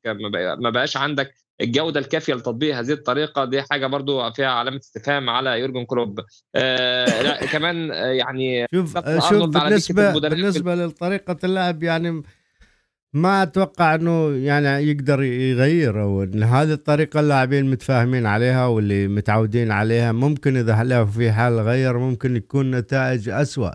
ما 0.59 0.71
بقاش 0.71 0.97
عندك 0.97 1.35
الجودة 1.61 2.01
الكافية 2.01 2.35
لتطبيق 2.35 2.77
هذه 2.77 2.93
الطريقة 2.93 3.45
دي 3.45 3.63
حاجة 3.63 3.87
برضو 3.87 4.31
فيها 4.31 4.49
علامة 4.49 4.77
استفهام 4.77 5.31
على 5.31 5.61
يورجن 5.61 5.85
كلوب. 5.85 6.21
آه 6.55 7.23
لا 7.23 7.47
كمان 7.53 7.89
يعني 7.93 8.67
شوف 8.75 8.99
شوف 9.29 9.49
بالنسبة 9.49 10.13
بالنسبة 10.29 10.75
لطريقة 10.75 11.37
اللعب 11.45 11.83
يعني 11.83 12.23
ما 13.13 13.43
أتوقع 13.43 13.95
إنه 13.95 14.31
يعني 14.31 14.69
يقدر 14.91 15.23
يغير 15.23 16.03
أو 16.03 16.23
إن 16.23 16.43
هذه 16.43 16.73
الطريقة 16.73 17.21
اللاعبين 17.21 17.71
متفاهمين 17.71 18.27
عليها 18.27 18.67
واللي 18.67 19.09
متعودين 19.09 19.71
عليها. 19.73 20.13
ممكن 20.13 20.57
إذا 20.57 20.85
لو 20.85 21.07
في 21.07 21.33
حال 21.33 21.61
غير 21.61 21.99
ممكن 21.99 22.37
يكون 22.37 22.71
نتائج 22.71 23.29
اسوء 23.29 23.71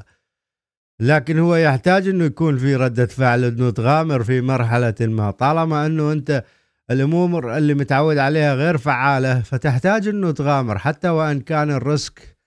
لكن 0.99 1.39
هو 1.39 1.55
يحتاج 1.55 2.07
إنه 2.07 2.25
يكون 2.25 2.57
في 2.57 2.75
ردة 2.75 3.05
فعل 3.05 3.43
إنه 3.43 3.69
تغامر 3.69 4.23
في 4.23 4.41
مرحلة 4.41 4.95
ما. 5.01 5.31
طالما 5.31 5.85
إنه 5.85 6.11
أنت 6.11 6.43
الأمور 6.91 7.57
اللي 7.57 7.73
متعود 7.73 8.17
عليها 8.17 8.55
غير 8.55 8.77
فعالة 8.77 9.41
فتحتاج 9.41 10.07
إنه 10.07 10.31
تغامر 10.31 10.77
حتى 10.77 11.09
وإن 11.09 11.41
كان 11.41 11.71
ال 11.71 11.85
risk 11.85 12.37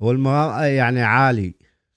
والمغا... 0.00 0.66
يعني 0.66 1.02
عالي. 1.02 1.54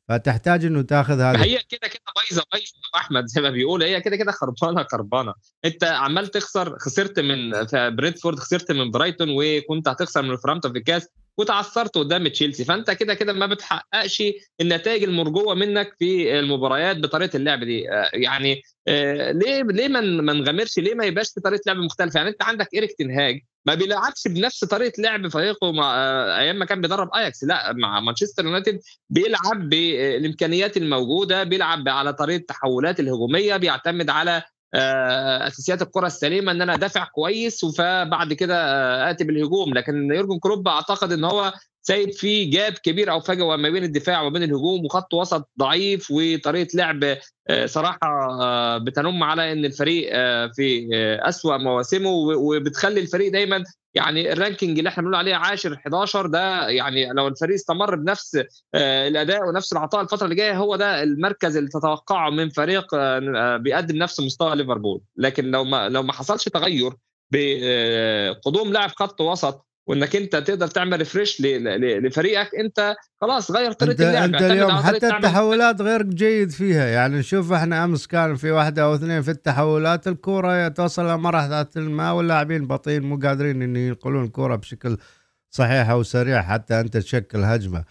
فتحتاج 0.10 0.66
إنه 0.66 0.82
تاخذ 0.82 1.14
هذا 1.22 1.44
هي 1.44 1.60
كده 1.70 1.88
كده 1.88 2.04
بايظة 2.16 2.44
بايظة 2.52 2.74
أحمد 2.96 3.26
زي 3.26 3.42
ما 3.42 3.50
بيقول. 3.50 3.84
هي 3.84 4.02
كده 4.02 4.16
كده 4.16 4.32
خربانة 4.32 4.86
خربانة. 4.92 5.34
أنت 5.66 5.84
عمال 5.84 6.28
تخسر 6.28 6.80
خسرت 6.80 7.20
من 7.20 7.66
في 7.66 7.92
برينتفورد 7.92 8.40
خسرت 8.40 8.72
من 8.72 8.92
برايتون 8.92 9.28
وكنت 9.30 9.88
هتخسر 9.88 10.22
من 10.22 10.38
ولفرهامبتون 10.38 10.72
في 10.72 10.78
الكاس. 10.78 11.08
وتعثرت 11.38 11.98
قدام 11.98 12.28
تشيلسي. 12.28 12.66
فأنت 12.66 12.92
كده 12.92 13.14
كده 13.14 13.34
ما 13.34 13.46
بتحققش 13.46 14.24
النتائج 14.62 15.04
المرجوة 15.04 15.56
منك 15.56 15.96
في 16.00 16.40
المباريات 16.40 16.98
بطريقة 16.98 17.38
اللعب 17.38 17.64
دي. 17.64 17.92
آه، 17.92 18.10
يعني 18.14 18.62
آه، 18.88 19.32
ليه 19.32 19.64
ليه 19.64 19.88
ما 19.88 20.34
نغامرش؟ 20.34 20.80
ليه 20.80 20.96
ما 20.96 21.06
يبقاش 21.06 21.30
في 21.34 21.42
طريقة 21.42 21.62
لعب 21.68 21.78
مختلفة؟ 21.78 22.18
يعني 22.18 22.30
أنت 22.30 22.44
عندك 22.44 22.68
إيريك 22.74 22.92
تنهاج 23.00 23.42
ما 23.66 23.76
بيلعبش 23.76 24.28
بنفس 24.28 24.64
طريقة 24.66 25.02
لعب 25.02 25.28
فريقه 25.28 25.72
مع 25.72 25.96
آه، 25.98 26.40
أيام 26.40 26.56
ما 26.60 26.66
كان 26.66 26.82
بيدرب 26.82 27.10
أياكس. 27.16 27.44
لا 27.44 27.74
مع 27.74 28.00
مانشستر 28.00 28.46
يونايتد 28.46 28.80
بيلعب 29.10 29.70
بالإمكانيات 29.70 30.78
الموجودة 30.78 31.44
بيلعب 31.44 31.90
على 31.90 32.14
طريقة 32.14 32.38
التحولات 32.38 33.00
الهجومية 33.00 33.58
بيعتمد 33.58 34.10
على 34.10 34.44
أساسيات 34.74 35.82
الكرة 35.82 36.08
السليمة 36.08 36.52
إن 36.52 36.62
أنا 36.62 36.74
أدافع 36.74 37.06
كويس 37.06 37.66
فبعد 37.66 38.34
كده 38.34 38.56
آتي 39.10 39.24
بالهجوم. 39.24 39.74
لكن 39.74 40.14
يورجن 40.14 40.40
كلوب 40.40 40.68
أعتقد 40.68 41.12
إن 41.12 41.24
هو 41.24 41.54
سايب 41.88 42.12
في 42.12 42.46
gap 42.46 42.74
كبير 42.74 43.12
أو 43.12 43.20
فجوة 43.20 43.56
ما 43.56 43.70
بين 43.70 43.84
الدفاع 43.84 44.22
وما 44.22 44.30
بين 44.30 44.44
الهجوم 44.44 44.86
وخط 44.86 45.14
وسط 45.14 45.50
ضعيف 45.60 46.12
وطريقة 46.12 46.68
لعب 46.74 47.18
آه، 47.48 47.66
صراحة 47.66 48.00
آه، 48.42 48.78
بتنم 48.78 49.24
على 49.24 49.52
إن 49.52 49.66
الفريق 49.66 50.10
في 50.56 50.90
أسوأ 51.22 51.58
مواسمه 51.58 52.10
وبتخلي 52.10 53.00
الفريق 53.00 53.32
دايما 53.32 53.64
يعني 53.96 54.34
ال 54.34 54.39
ranking 54.39 54.78
اللي 54.78 54.90
إحنا 54.90 55.04
بنقول 55.04 55.16
عليه 55.16 55.36
10 55.36 55.76
11 55.76 56.28
ده 56.28 56.70
يعني 56.70 57.10
لو 57.14 57.28
الفريق 57.28 57.56
استمر 57.56 57.96
بنفس 57.96 58.36
آه، 58.76 59.08
الأداء 59.08 59.48
ونفس 59.48 59.74
العطاء 59.74 60.02
الفترة 60.02 60.24
اللي 60.24 60.36
جاية 60.36 60.58
هو 60.58 60.76
ده 60.76 61.04
المركز 61.04 61.58
اللي 61.58 61.70
تتوقعه 61.70 62.30
من 62.30 62.50
فريق 62.50 62.86
آه، 62.94 63.58
بيقدم 63.58 63.98
نفس 63.98 64.20
مستوى 64.20 64.56
ليفربول. 64.56 65.02
لكن 65.18 65.46
لو 65.52 65.64
ما 65.64 65.90
لو 65.90 66.04
ما 66.04 66.14
حصلش 66.14 66.46
تغير 66.46 66.94
بقدوم 67.32 68.74
لاعب 68.74 68.90
خط 68.90 69.22
وسط 69.22 69.66
وإنك 69.88 70.16
أنت 70.16 70.36
تقدر 70.36 70.68
تعمل 70.68 70.98
ريفريش 70.98 71.42
لفريقك 71.42 72.56
أنت 72.56 72.96
خلاص 73.22 73.52
غير 73.52 73.72
طريقة 73.72 74.10
اللعب 74.10 74.34
أنت 74.34 74.42
اليوم 74.42 74.72
حتى 74.72 75.08
التحولات 75.08 75.82
غير 75.82 76.04
جيد 76.04 76.50
فيها. 76.50 76.86
يعني 76.86 77.18
نشوف 77.18 77.52
إحنا 77.52 77.84
أمس 77.84 78.08
كان 78.08 78.36
في 78.36 78.52
واحدة 78.52 78.84
أو 78.84 78.96
اثنين 78.96 79.22
في 79.22 79.32
التحولات 79.32 80.08
الكورة 80.08 80.68
توصل 80.68 81.10
لمرحله 81.10 81.68
الماء 81.78 82.14
واللاعبين 82.14 82.68
بطيئين 82.68 83.04
مو 83.04 83.20
قادرين 83.24 83.62
إن 83.62 83.76
ينقلون 83.76 84.24
الكورة 84.24 84.56
بشكل 84.56 84.98
صحيح 85.50 85.90
أو 85.90 86.04
سريع 86.04 86.42
حتى 86.42 86.80
أنت 86.80 86.98
تشكل 86.98 87.44
هجمة. 87.44 87.84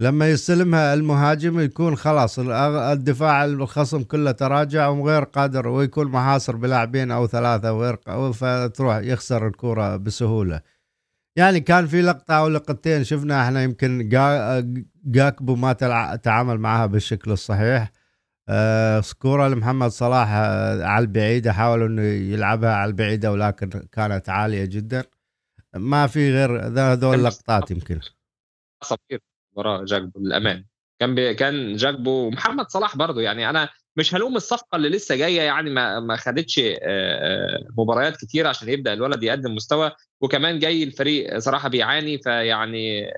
لما 0.00 0.30
يستلمها 0.30 0.94
المهاجم 0.94 1.60
يكون 1.60 1.96
خلاص 1.96 2.38
الدفاع 2.38 3.44
الخصم 3.44 4.02
كله 4.02 4.30
تراجع 4.30 4.88
وغير 4.88 5.24
قادر 5.24 5.68
ويكون 5.68 6.06
محاصر 6.06 6.56
بلاعبين 6.56 7.10
أو 7.10 7.26
ثلاثة 7.26 7.72
وغير 7.72 7.96
فتروح 8.32 8.96
يخسر 8.96 9.46
الكورة 9.46 9.96
بسهولة. 9.96 10.60
يعني 11.36 11.60
كان 11.60 11.86
في 11.86 12.02
لقطة 12.02 12.34
أو 12.34 12.48
لقطتين 12.48 13.04
شفنا 13.04 13.44
إحنا 13.44 13.62
يمكن 13.62 14.08
جاكبو 15.04 15.56
ما 15.56 15.72
تعامل 16.22 16.58
معها 16.58 16.86
بالشكل 16.86 17.30
الصحيح. 17.30 17.92
آه 18.48 19.02
كوره 19.18 19.48
لمحمد 19.48 19.90
صلاح 19.90 20.28
آه 20.30 20.84
على 20.84 21.02
البعيدة 21.02 21.52
حاول 21.52 21.82
إنه 21.82 22.02
يلعبها 22.02 22.74
على 22.74 22.88
البعيدة 22.88 23.32
ولكن 23.32 23.70
كانت 23.92 24.28
عالية 24.28 24.64
جدا. 24.64 25.04
ما 25.76 26.06
في 26.06 26.32
غير 26.32 26.66
هذول 26.66 27.14
اللقطات 27.14 27.70
يمكن. 27.70 28.00
صفير 28.84 29.20
وراء 29.52 29.84
جاكبو 29.84 30.20
للامان 30.20 30.64
كان 31.00 31.14
بي 31.14 31.34
كان 31.34 31.76
جاكبو 31.76 32.10
ومحمد 32.10 32.70
صلاح 32.70 32.96
برضه 32.96 33.20
يعني 33.20 33.50
أنا 33.50 33.68
مش 33.96 34.14
هلوم 34.14 34.36
الصفقة 34.36 34.76
اللي 34.76 34.88
لسه 34.88 35.16
جاية 35.16 35.40
يعني 35.42 35.70
ما 35.70 36.00
ما 36.00 36.16
خدتش 36.16 36.60
مباريات 37.78 38.16
كتير 38.16 38.46
عشان 38.46 38.68
يبدأ 38.68 38.92
الولد 38.92 39.22
يقدم 39.22 39.54
مستوى. 39.54 39.92
وكمان 40.20 40.58
جاي 40.58 40.82
الفريق 40.82 41.38
صراحة 41.38 41.68
بيعاني 41.68 42.18
فيعني 42.18 43.10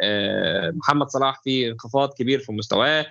محمد 0.74 1.08
صلاح 1.08 1.40
في 1.44 1.68
انخفاض 1.68 2.10
كبير 2.18 2.38
في 2.38 2.52
مستواه. 2.52 3.06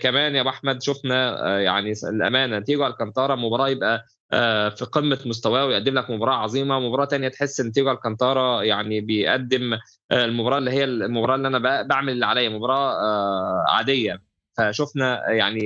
كمان 0.00 0.34
يا 0.34 0.40
أبو 0.40 0.48
أحمد 0.48 0.82
شفنا 0.82 1.38
يعني 1.60 1.92
الأمانة 2.12 2.60
تيجو 2.60 2.86
ألكانتارا 2.86 3.34
مباراة 3.36 3.68
يبقى 3.68 4.04
في 4.76 4.88
قمة 4.92 5.18
مستواه 5.26 5.66
ويقدم 5.66 5.94
لك 5.94 6.10
مباراة 6.10 6.34
عظيمة. 6.34 6.78
مباراة 6.80 7.06
ثانية 7.06 7.28
تحس 7.28 7.60
إن 7.60 7.72
تيجو 7.72 7.90
ألكانتارا 7.90 8.62
يعني 8.62 9.00
بيقدم 9.00 9.78
المباراة 10.12 10.58
اللي 10.58 10.70
هي 10.70 10.84
المباراة 10.84 11.34
اللي 11.36 11.48
أنا 11.48 11.82
بعمل 11.82 12.12
اللي 12.12 12.26
عليا 12.26 12.48
مباراة 12.48 12.94
عادية. 13.68 14.22
فشفنا 14.58 15.30
يعني 15.30 15.60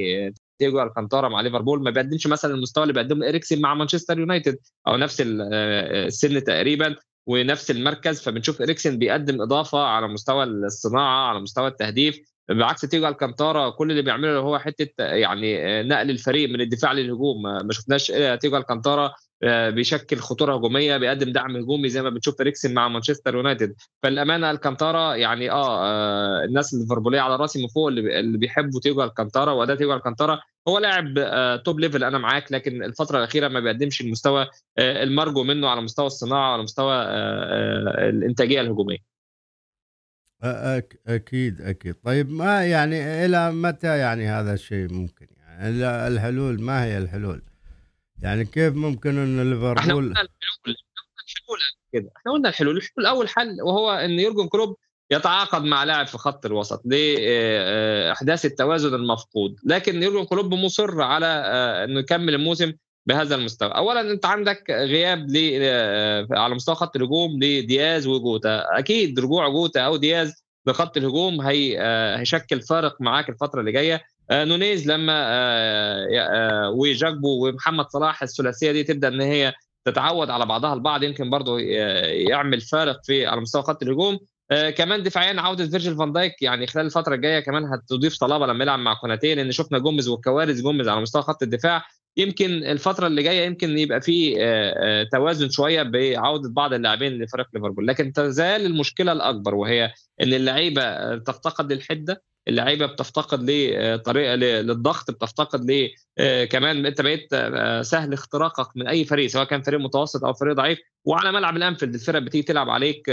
تيجو 0.58 0.82
ألكانتارا 0.82 1.28
مع 1.28 1.40
ليفربول 1.40 1.82
ما 1.82 1.90
بيقدمش 1.90 2.26
مثلا 2.26 2.54
المستوى 2.54 2.82
اللي 2.82 2.92
بيقدمه 2.94 3.28
اريكسن 3.28 3.60
مع 3.60 3.75
مانشستر 3.75 4.18
يونايتد 4.18 4.58
أو 4.88 4.96
نفس 4.96 5.22
السن 5.26 6.44
تقريبا 6.44 6.96
ونفس 7.26 7.70
المركز 7.70 8.22
فبنشوف 8.22 8.62
اريكسن 8.62 8.98
بيقدم 8.98 9.42
إضافة 9.42 9.78
على 9.78 10.08
مستوى 10.08 10.44
الصناعة 10.44 11.28
على 11.28 11.40
مستوى 11.40 11.68
التهديف. 11.68 12.18
بعكس 12.48 12.80
تيجو 12.80 13.08
ألكانتارا 13.08 13.70
كل 13.70 13.90
اللي 13.90 14.02
بيعمله 14.02 14.38
هو 14.38 14.58
حتة 14.58 15.04
يعني 15.04 15.82
نقل 15.82 16.10
الفريق 16.10 16.48
من 16.48 16.60
الدفاع 16.60 16.92
للهجوم. 16.92 17.42
ما 17.42 17.72
شفناش 17.72 18.12
تيجو 18.40 18.56
ألكانتارا 18.56 19.14
بيشكل 19.42 20.16
خطورة 20.16 20.56
هجومية 20.56 20.96
بيقدم 20.96 21.32
دعم 21.32 21.56
هجومي 21.56 21.88
زي 21.88 22.02
ما 22.02 22.10
بنشوف 22.10 22.40
اريكسن 22.40 22.74
مع 22.74 22.88
مانشستر 22.88 23.34
يونايتد. 23.34 23.74
فالأمانة 24.02 24.50
الكانتارا 24.50 25.14
يعني 25.14 25.50
آه 25.50 26.44
الناس 26.44 26.74
الليفربوليه 26.74 27.20
على 27.20 27.36
رأسي 27.36 27.62
من 27.62 27.68
فوق 27.68 27.88
اللي 27.88 28.38
بيحبوا 28.38 28.80
تيجو 28.80 29.02
الكانتارا 29.04 29.52
وأداء 29.52 29.76
تيجو 29.76 29.94
الكانتارا 29.94 30.40
هو 30.68 30.78
لاعب 30.78 31.14
آه 31.18 31.56
top 31.56 31.80
level 31.80 32.04
أنا 32.04 32.18
معاك 32.18 32.52
لكن 32.52 32.82
الفترة 32.82 33.18
الأخيرة 33.18 33.48
ما 33.48 33.60
بيقدمش 33.60 34.00
المستوى 34.00 34.42
آه 34.78 35.02
المرجو 35.02 35.42
منه 35.44 35.68
على 35.68 35.80
مستوى 35.80 36.06
الصناعة 36.06 36.50
وعلى 36.50 36.62
مستوى 36.62 36.94
آه 36.94 38.08
الإنتاجية 38.08 38.60
الهجومية. 38.60 38.98
أك 40.42 41.00
أكيد 41.06 41.60
أكيد. 41.60 41.94
طيب 42.04 42.30
ما 42.30 42.66
يعني 42.66 43.24
إلى 43.24 43.52
متى 43.52 43.98
يعني 43.98 44.28
هذا 44.28 44.54
الشيء 44.54 44.92
ممكن 44.92 45.26
يعني؟ 45.36 45.68
الحلول 46.08 46.62
ما 46.62 46.84
هي 46.84 46.98
الحلول؟ 46.98 47.42
يعني 48.23 48.44
كيف 48.44 48.75
ممكن 48.75 49.18
إن 49.18 49.50
ليفربول 49.50 49.78
إحنا 49.78 49.94
قلنا 49.94 50.20
الحلول. 50.20 50.76
كده 51.92 52.11
إحنا 52.16 52.32
قلنا 52.32 52.49
الحلول 52.49 52.76
الحلول 52.76 53.06
أول 53.06 53.28
حل 53.28 53.62
وهو 53.62 53.90
إن 53.90 54.11
يورجن 54.11 54.49
كلوب 54.49 54.76
يتعاقد 55.11 55.64
مع 55.64 55.85
لاعب 55.85 56.06
في 56.06 56.18
خط 56.18 56.46
الوسط. 56.46 56.82
لاحداث 56.85 58.44
التوازن 58.44 58.94
المفقود. 58.94 59.56
لكن 59.64 60.02
يورجن 60.02 60.25
كلوب 60.25 60.54
مصر 60.54 61.02
على 61.02 61.26
إنه 61.85 62.00
يكمل 62.00 62.35
الموسم 62.35 62.73
بهذا 63.06 63.35
المستوى. 63.35 63.68
اولا 63.68 64.00
أنت 64.00 64.26
عندك 64.26 64.70
غياب 64.70 65.26
على 66.30 66.54
مستوى 66.54 66.75
خط 66.75 66.96
الهجوم 66.96 67.42
لدياز 67.42 68.06
وجوتا. 68.06 68.64
أكيد 68.78 69.20
رجوع 69.20 69.49
جوتا 69.49 69.80
أو 69.80 69.96
دياز 69.96 70.44
بخط 70.66 70.96
الهجوم 70.96 71.40
هي 71.40 71.78
هيشكل 72.18 72.62
فارق 72.62 73.00
معاك 73.00 73.28
الفترة 73.28 73.61
اللي 73.61 73.73
جاية. 73.73 74.02
نونيز 74.33 74.90
لما 74.90 75.16
وجاكبو 76.68 77.49
ومحمد 77.49 77.87
صلاح 77.90 78.23
الثلاثية 78.23 78.73
دي 78.73 78.85
تبدأ 78.85 79.09
إن 79.09 79.21
هي 79.21 79.52
تتعود 79.85 80.30
على 80.30 80.47
بعضها 80.47 80.75
البعض 80.75 81.02
يمكن 81.02 81.30
برضه 81.30 81.61
يعمل 82.30 82.61
فارق 82.61 83.00
في 83.04 83.26
على 83.26 83.40
مستوى 83.40 83.62
خط 83.62 83.83
الهجوم. 83.83 84.18
آه 84.50 84.71
كمان 84.71 85.02
دفاعيا 85.02 85.40
عودة 85.40 85.66
فيرجيل 85.66 85.97
فان 85.97 86.12
دايك 86.12 86.42
يعني 86.42 86.66
خلال 86.66 86.87
الفترة 86.87 87.14
الجاية 87.14 87.40
كمان 87.40 87.64
هتضيف 87.64 88.12
صلابة 88.14 88.47
لما 88.47 88.64
يلعب 88.64 88.78
مع 88.78 88.95
كوناتي 88.95 89.35
لأن 89.35 89.52
شفنا 89.52 89.78
جوميز 89.78 90.09
والكوارث 90.09 90.61
جوميز 90.61 90.88
على 90.88 91.00
مستوى 91.00 91.23
خط 91.23 91.42
الدفاع. 91.42 91.85
يمكن 92.16 92.50
الفترة 92.50 93.06
اللي 93.06 93.23
جاية 93.23 93.47
يمكن 93.47 93.78
يبقى 93.78 94.00
في 94.00 94.35
آه 94.40 94.75
آه 95.02 95.06
توازن 95.12 95.50
شوية 95.50 95.83
بعودة 95.83 96.49
بعض 96.52 96.73
اللاعبين 96.73 97.12
لفريق 97.23 97.47
ليفربول. 97.54 97.87
لكن 97.87 98.12
تزال 98.12 98.66
المشكلة 98.66 99.12
الأكبر 99.12 99.54
وهي 99.54 99.85
إن 100.23 100.33
اللعيبة 100.35 101.16
تفتقد 101.18 101.73
للحدة. 101.73 102.23
اللعيبة 102.48 102.86
بتفتقد 102.86 103.50
لطريقه 103.50 104.34
للضغط 104.34 105.10
بتفتقد 105.10 105.70
ل 105.70 105.88
كمان 106.44 106.86
انت 106.86 107.00
بقيت 107.00 107.34
سهل 107.82 108.12
اختراقك 108.12 108.76
من 108.76 108.88
أي 108.88 109.04
فريق 109.04 109.26
سواء 109.26 109.44
كان 109.44 109.62
فريق 109.62 109.80
متوسط 109.80 110.24
أو 110.24 110.32
فريق 110.32 110.54
ضعيف 110.54 110.78
وعلى 111.04 111.32
ملعب 111.32 111.56
الأنفيلد 111.56 111.94
الفرق 111.94 112.18
بتيجي 112.18 112.42
تلعب 112.42 112.71
عليك 112.71 113.10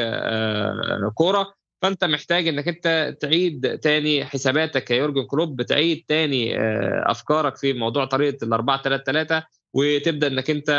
كورة. 1.13 1.53
فأنت 1.81 2.03
محتاج 2.03 2.47
إنك 2.47 2.67
أنت 2.67 3.17
تعيد 3.19 3.79
تاني 3.79 4.25
حساباتك 4.25 4.83
كيورجن 4.83 5.23
كلوب 5.23 5.61
تعيد 5.61 6.05
تاني 6.07 6.55
أفكارك 7.11 7.57
في 7.57 7.73
موضوع 7.73 8.05
طريقة 8.05 8.45
ال 8.45 8.53
4 8.53 8.81
3 8.81 9.03
3 9.03 9.43
وتبدأ 9.73 10.27
إنك 10.27 10.49
أنت 10.49 10.69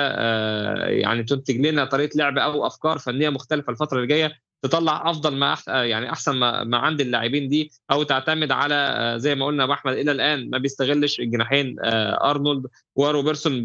يعني 0.88 1.22
تنتج 1.22 1.66
لنا 1.66 1.85
طريقة 1.85 2.16
لعب 2.16 2.38
أو 2.38 2.66
أفكار 2.66 2.98
فنية 2.98 3.29
مختلفة 3.29 3.70
الفترة 3.70 3.96
اللي 3.96 4.09
جاية. 4.09 4.33
تطلع 4.64 5.11
أفضل 5.11 5.37
ما 5.37 5.57
يعني 5.66 6.11
أحسن 6.12 6.33
ما, 6.37 6.77
عند 6.79 7.00
اللاعبين 7.00 7.48
دي 7.48 7.72
أو 7.90 8.03
تعتمد 8.03 8.53
على 8.53 9.14
زي 9.16 9.35
ما 9.35 9.46
قلنا 9.46 9.64
أبو 9.64 9.72
أحمد 9.72 9.92
إلى 9.92 10.12
الآن 10.12 10.50
ما 10.50 10.59
بيستغلش 10.59 11.20
الجناحين 11.20 11.77
أرنولد 12.24 12.66
وروبرتسون 12.96 13.64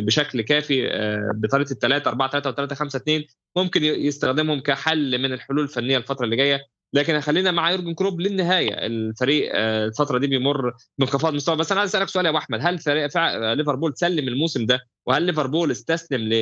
بشكل 0.00 0.40
كافي 0.40 0.88
بطريقة 1.34 1.72
الثلاثه 1.72 2.08
4 2.10 2.30
3 2.30 2.66
و3 2.66 2.72
5 2.72 2.96
2 2.96 3.24
ممكن 3.56 3.84
يستخدمهم 3.84 4.60
كحل 4.60 5.18
من 5.18 5.32
الحلول 5.32 5.60
الفنية 5.62 5.96
الفترة 5.98 6.24
اللي 6.24 6.36
جاية. 6.36 6.66
لكن 6.94 7.20
خلينا 7.20 7.50
مع 7.50 7.70
يورجن 7.70 7.94
كلوب 7.94 8.20
للنهاية. 8.20 8.74
الفريق 8.74 9.50
الفترة 9.56 10.18
دي 10.18 10.26
بيمر 10.26 10.72
بانخفاض 10.98 11.34
مستوى. 11.34 11.56
بس 11.56 11.72
أنا 11.72 11.80
عايز 11.80 11.96
أسألك 11.96 12.08
سؤال 12.08 12.24
يا 12.24 12.30
أبو 12.30 12.38
أحمد. 12.38 12.58
هل 12.62 12.78
فريق 12.78 13.08
ليفربول 13.54 13.92
سلم 13.96 14.28
الموسم 14.28 14.66
ده؟ 14.66 14.80
وهل 15.06 15.22
ليفربول 15.22 15.70
استسلم 15.70 16.20
ل 16.20 16.32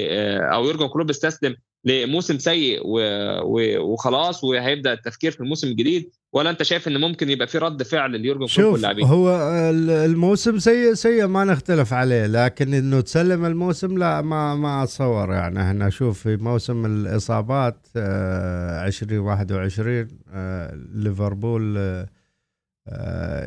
أو 0.40 0.64
يورجن 0.64 0.86
كلوب 0.88 1.10
استسلم 1.10 1.56
لموسم 1.84 2.38
سيء 2.38 2.80
وخلاص 3.80 4.44
وهيبدأ 4.44 4.92
التفكير 4.92 5.30
في 5.30 5.40
الموسم 5.40 5.68
الجديد؟ 5.68 6.10
ولا 6.32 6.50
أنت 6.50 6.62
شايف 6.62 6.88
إن 6.88 7.00
ممكن 7.00 7.30
يبقى 7.30 7.46
في 7.46 7.58
رد 7.58 7.82
فعل 7.82 8.20
ليورجن 8.20 8.46
كلوب 8.56 8.72
واللاعبين؟ 8.72 9.04
هو 9.04 9.30
الموسم 10.04 10.58
سيء 10.58 10.94
سيء 10.94 11.26
ما 11.26 11.44
نختلف 11.44 11.92
عليه 11.92 12.26
لكن 12.26 12.74
إنه 12.74 13.00
تسلم 13.00 13.44
الموسم 13.44 13.98
لا 13.98 14.20
ما 14.20 14.54
ما 14.54 14.82
أتصور 14.82 15.32
يعني. 15.32 15.60
إحنا 15.62 15.86
نشوف 15.86 16.22
في 16.22 16.36
موسم 16.36 16.86
الإصابات 16.86 17.86
2021 17.96 20.08
ليفربول 20.94 21.78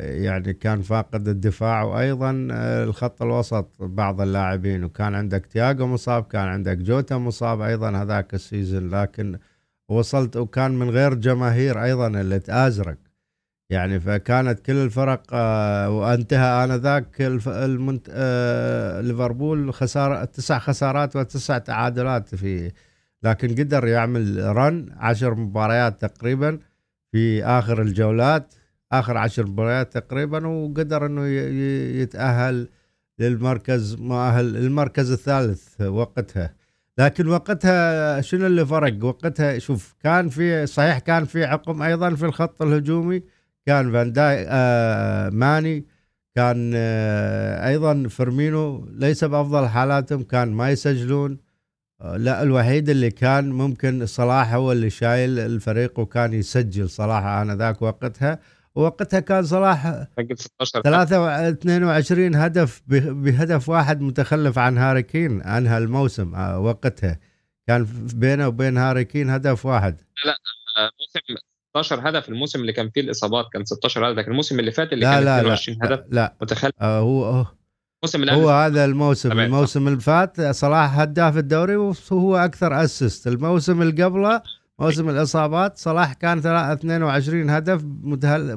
يعني 0.00 0.52
كان 0.52 0.82
فاقد 0.82 1.28
الدفاع 1.28 1.82
وأيضا 1.82 2.48
الخط 2.52 3.22
الوسط 3.22 3.70
بعض 3.80 4.20
اللاعبين. 4.20 4.84
وكان 4.84 5.14
عندك 5.14 5.46
تياجو 5.46 5.86
مصاب 5.86 6.24
كان 6.24 6.48
عندك 6.48 6.76
جوتا 6.76 7.16
مصاب 7.16 7.60
أيضا 7.60 7.90
هذاك 7.90 8.34
السيزون 8.34 8.90
لكن 8.90 9.38
وصلت 9.88 10.36
وكان 10.36 10.70
من 10.70 10.90
غير 10.90 11.14
جماهير 11.14 11.84
أيضا 11.84 12.06
اللي 12.06 12.38
تازرق 12.38 12.96
يعني 13.70 14.00
فكانت 14.00 14.60
كل 14.60 14.72
الفرق 14.76 15.34
وأنتهى 15.90 16.64
انذاك 16.64 17.20
المنت... 17.46 18.10
ليفربول 19.04 19.74
خساره 19.74 20.24
تسع 20.24 20.58
خسارات 20.58 21.16
وتسع 21.16 21.58
تعادلات 21.58 22.34
في 22.34 22.72
لكن 23.22 23.48
قدر 23.48 23.86
يعمل 23.86 24.56
رن 24.56 24.88
عشر 24.96 25.34
مباريات 25.34 26.04
تقريبا 26.04 26.58
في 27.12 27.44
آخر 27.44 27.82
الجولات. 27.82 28.54
آخر 28.98 29.16
عشر 29.16 29.46
مباريات 29.46 29.98
تقريبا 29.98 30.46
وقدر 30.46 31.06
إنه 31.06 31.26
يتأهل 32.02 32.68
للمركز 33.18 33.94
مؤهل 33.94 34.56
المركز 34.56 35.10
الثالث 35.12 35.80
وقتها. 35.80 36.54
لكن 36.98 37.28
وقتها 37.28 38.20
شنو 38.20 38.46
اللي 38.46 38.66
فرق؟ 38.66 39.04
وقتها 39.04 39.58
شوف 39.58 39.94
كان 40.02 40.28
في 40.28 40.66
صحيح 40.66 40.98
كان 40.98 41.24
في 41.24 41.44
عقم 41.44 41.82
أيضا 41.82 42.14
في 42.14 42.24
الخط 42.26 42.62
الهجومي 42.62 43.22
كان 43.66 43.92
فان 43.92 44.12
آه 44.18 45.30
ماني 45.30 45.86
كان 46.34 46.72
آه 46.74 47.68
أيضا 47.68 48.08
فيرمينو 48.08 48.88
ليس 48.92 49.24
بأفضل 49.24 49.68
حالاتهم 49.68 50.22
كان 50.22 50.52
ما 50.52 50.70
يسجلون. 50.70 51.38
آه 52.00 52.16
لا 52.16 52.42
الوحيد 52.42 52.88
اللي 52.88 53.10
كان 53.10 53.50
ممكن 53.52 54.06
صلاح 54.06 54.54
هو 54.54 54.72
اللي 54.72 54.90
شايل 54.90 55.38
الفريق 55.38 55.98
وكان 56.00 56.32
يسجل 56.32 56.90
صلاح 56.90 57.24
آنذاك 57.24 57.82
وقتها. 57.82 58.38
وقتها 58.74 59.20
كان 59.20 59.42
صلاح 59.44 60.06
3 60.84 61.48
22 61.48 62.34
هدف 62.34 62.82
بهدف 62.86 63.68
واحد 63.68 64.00
متخلف 64.00 64.58
عن 64.58 64.78
هاري 64.78 65.02
كين 65.02 65.42
انهى 65.42 65.78
الموسم 65.78 66.32
وقتها. 66.58 67.18
كان 67.66 67.86
بينه 68.14 68.48
وبين 68.48 68.78
هاري 68.78 69.04
كين 69.04 69.30
هدف 69.30 69.66
واحد. 69.66 70.00
لا 70.24 70.36
موسم 71.00 71.40
16 71.76 72.08
هدف 72.08 72.28
الموسم 72.28 72.60
اللي 72.60 72.72
كان 72.72 72.90
فيه 72.90 73.00
الإصابات 73.00 73.46
كان 73.52 73.64
16 73.64 74.10
هدف 74.10 74.18
لكن 74.18 74.30
الموسم 74.30 74.60
اللي 74.60 74.70
فات 74.70 74.92
اللي 74.92 75.04
لا 75.04 75.14
كان 75.14 75.24
لا 75.24 75.40
22 75.40 75.78
لا 75.78 75.86
هدف 75.86 76.04
لا 76.10 76.34
متخلف. 76.42 76.72
آه 76.80 76.98
هو 76.98 77.24
هو, 77.24 77.46
الموسم 78.04 78.30
هو 78.30 78.50
هذا 78.50 78.84
الموسم. 78.84 79.28
تمام. 79.28 79.46
الموسم 79.46 79.88
اللي 79.88 80.00
فات 80.00 80.40
صلاح 80.40 80.98
هداف 80.98 81.36
الدوري 81.36 81.76
وهو 81.76 82.36
أكثر 82.36 82.84
assist. 82.84 83.26
الموسم 83.26 83.82
اللي 83.82 84.04
قبله 84.04 84.42
موسم 84.78 85.08
الإصابات 85.08 85.78
صلاح 85.78 86.12
كان 86.12 86.38
22 86.38 87.50
هدف 87.50 87.84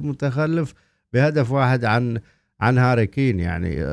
متخلف 0.03 0.73
بهدف 1.13 1.51
واحد 1.51 1.85
عن 1.85 2.19
عن 2.59 2.77
هاري 2.77 3.07
كين 3.07 3.39
يعني 3.39 3.83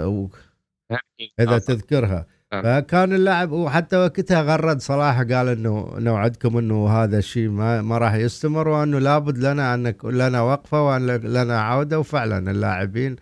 إذا 1.41 1.59
تذكرها. 1.59 2.27
فكان 2.63 3.13
اللاعب 3.13 3.53
وحتى 3.53 3.97
وقتها 3.97 4.43
غرد 4.43 4.81
صلاح 4.81 5.23
قال 5.23 5.49
إنه 5.49 5.95
نوعدكم 5.99 6.59
إنه 6.59 6.89
هذا 6.89 7.19
الشيء 7.19 7.49
ما, 7.49 7.83
ما 7.83 7.99
راح 7.99 8.15
يستمر 8.15 8.69
وإنه 8.69 8.99
لابد 8.99 9.39
لنا 9.39 9.75
أن 9.75 9.95
لنا 10.05 10.41
وقفة 10.41 10.87
وأن 10.87 11.07
لنا 11.07 11.61
عودة. 11.61 11.99
وفعلا 11.99 12.51
اللاعبين 12.51 13.17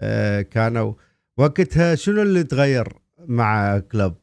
آه، 0.00 0.42
كانوا 0.42 0.94
وقتها 1.36 1.94
شنو 1.94 2.22
اللي 2.22 2.44
تغير 2.44 2.88
مع 3.18 3.78
كلوب؟ 3.78 4.14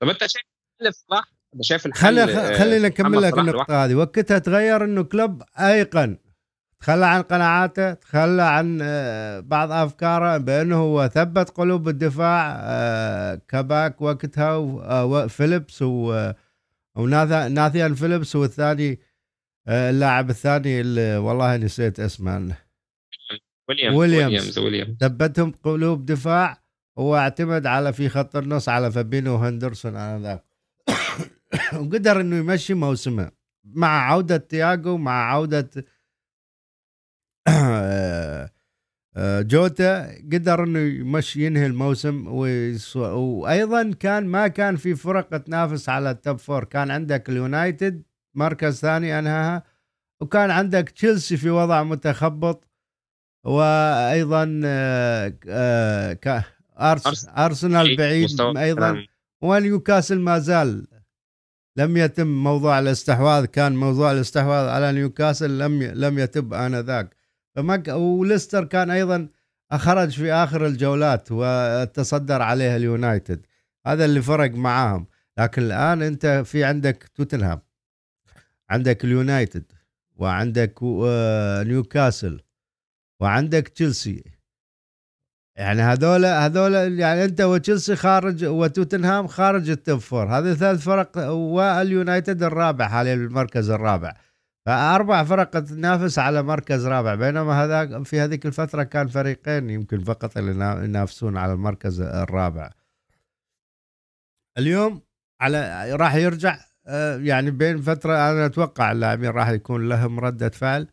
طب 0.00 0.08
أنت 0.08 0.20
شايف 0.20 0.94
صلاح 0.94 1.39
شايف 1.60 1.86
الحل 1.86 2.26
خلي 2.26 2.58
خلينا 2.58 2.88
نكمل 2.88 3.22
لك 3.22 3.38
النقطه 3.38 3.84
هذه. 3.84 3.94
وقتها 3.94 4.38
تغير 4.38 4.84
إنه 4.84 5.02
كلوب 5.02 5.42
أيقن. 5.58 6.16
تخلى 6.80 7.06
عن 7.06 7.22
قناعاته 7.22 7.92
تخلى 7.92 8.42
عن 8.42 8.78
آه، 8.82 9.40
بعض 9.40 9.72
أفكاره 9.72 10.36
بأنه 10.36 10.76
هو 10.76 11.08
ثبت 11.08 11.50
قلوب 11.50 11.88
الدفاع 11.88 12.58
آه، 12.62 13.40
ك 13.48 13.59
back 13.59 14.02
وقتها 14.02 14.56
وفيليبس 15.02 15.82
وناثانيال 16.96 17.94
فيليبس 17.94 18.36
والثاني 18.36 19.00
آه، 19.68 19.90
اللاعب 19.90 20.30
الثاني 20.30 20.80
اللي 20.80 21.16
والله 21.16 21.56
نسيت 21.56 22.00
اسمه. 22.00 22.56
ويليامز 23.68 23.96
ويليامز. 23.96 24.58
ويليامز 24.58 24.96
ثبتهم 25.00 25.52
قلوب 25.62 26.06
دفاع 26.06 26.62
واعتمد 26.96 27.66
على 27.66 27.92
في 27.92 28.08
خط 28.08 28.36
النص 28.36 28.68
على 28.68 28.92
فابينو 28.92 29.34
وهندرسون 29.34 29.96
على 29.96 30.22
ذاك 30.22 30.49
وقدر 31.80 32.20
إنه 32.20 32.36
يمشي 32.36 32.74
موسمه. 32.74 33.30
مع 33.64 34.10
عودة 34.10 34.36
تياجو 34.36 34.96
مع 34.96 35.32
عودة 35.32 35.70
جوتا 39.50 40.14
قدر 40.32 40.64
إنه 40.64 40.78
يمشي 40.78 41.46
ينهي 41.46 41.66
الموسم. 41.66 42.26
وأيضا 42.28 43.92
كان 43.92 44.26
ما 44.26 44.48
كان 44.48 44.76
في 44.76 44.94
فرق 44.94 45.36
تنافس 45.38 45.88
على 45.88 46.10
ال 46.10 46.17
top 46.17 46.38
four 46.38 46.64
كان 46.64 46.90
عندك 46.90 47.28
اليونايتد 47.28 48.02
مركز 48.34 48.80
ثاني 48.80 49.18
أنهاها. 49.18 49.62
وكان 50.20 50.50
عندك 50.50 50.90
تشيلسي 50.90 51.36
في 51.36 51.50
وضع 51.50 51.82
متخبط. 51.82 52.68
وأيضا 53.44 54.60
آه، 54.64 55.34
آه، 55.48 56.18
أرسنال 57.38 57.96
بعيد 57.96 58.40
أيضا. 58.40 59.06
ونيوكاسل 59.42 60.20
ما 60.20 60.38
زال 60.38 60.86
لم 61.76 61.96
يتم 61.96 62.26
موضوع 62.26 62.78
الاستحواذ 62.78 63.44
كان 63.44 63.76
موضوع 63.76 64.12
الاستحواذ 64.12 64.68
على 64.68 64.92
نيوكاسل 64.92 65.58
لم 65.58 65.82
لم 65.82 66.18
يتم 66.18 66.54
آنذاك. 66.54 67.16
فما 67.54 67.94
وليستر 67.94 68.64
كان 68.64 68.90
أيضا 68.90 69.28
خرج 69.72 70.10
في 70.10 70.32
آخر 70.32 70.66
الجولات 70.66 71.28
وتصدر 71.30 72.42
عليها 72.42 72.76
اليونايتد. 72.76 73.46
هذا 73.86 74.04
اللي 74.04 74.22
فرق 74.22 74.54
معاهم. 74.54 75.06
لكن 75.38 75.62
الآن 75.62 76.02
أنت 76.02 76.42
في 76.46 76.64
عندك 76.64 77.10
توتنهام 77.14 77.60
عندك 78.70 79.04
اليونايتد 79.04 79.64
وعندك 80.16 80.74
آه، 80.82 81.62
نيوكاسل 81.62 82.40
وعندك 83.20 83.68
تشيلسي. 83.68 84.39
يعني 85.56 85.82
هذول 85.82 86.24
هذول 86.24 86.98
يعني 86.98 87.24
أنت 87.24 87.40
وتشيلسي 87.40 87.96
خارج 87.96 88.44
وتوتنهام 88.44 89.26
خارج 89.26 89.70
ال 89.70 89.77
top 89.77 89.98
four 89.98 90.26
هذه 90.26 90.54
ثلاث 90.54 90.80
فرق 90.80 91.18
واليونايتد 91.28 92.42
الرابع 92.42 92.88
حاليا 92.88 93.14
المركز 93.14 93.70
الرابع. 93.70 94.14
فأربع 94.66 95.24
فرق 95.24 95.50
تنافس 95.50 96.18
على 96.18 96.42
مركز 96.42 96.86
رابع. 96.86 97.14
بينما 97.14 97.64
هذا 97.64 98.02
في 98.02 98.20
هذيك 98.20 98.46
الفترة 98.46 98.82
كان 98.82 99.08
فريقين 99.08 99.70
يمكن 99.70 100.04
فقط 100.04 100.38
اللي 100.38 100.84
ينافسون 100.84 101.36
على 101.36 101.52
المركز 101.52 102.00
الرابع. 102.00 102.70
اليوم 104.58 105.02
على 105.40 105.92
راح 105.94 106.14
يرجع 106.14 106.58
آه، 106.86 107.16
يعني 107.16 107.50
بين 107.50 107.80
فترة 107.82 108.12
أنا 108.12 108.46
أتوقع 108.46 108.92
اللاعبين 108.92 109.30
راح 109.30 109.48
يكون 109.48 109.88
لهم 109.88 110.20
ردة 110.20 110.48
فعل. 110.48 110.88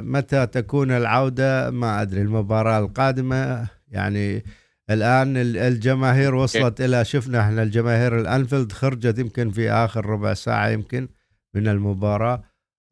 متى 0.00 0.46
تكون 0.46 0.90
العودة؟ 0.90 1.70
ما 1.70 2.02
أدري 2.02 2.22
المباراة 2.22 2.78
القادمة. 2.78 3.68
يعني 3.88 4.44
الآن 4.90 5.36
الجماهير 5.36 6.34
وصلت 6.34 6.80
إلى 6.80 7.04
شفنا 7.04 7.40
إحنا 7.40 7.62
الجماهير 7.62 8.20
الأنفيلد 8.20 8.72
خرجت 8.72 9.18
يمكن 9.18 9.50
في 9.50 9.70
آخر 9.70 10.06
ربع 10.06 10.34
ساعة 10.34 10.68
يمكن 10.68 11.08
من 11.54 11.68
المباراة. 11.68 12.42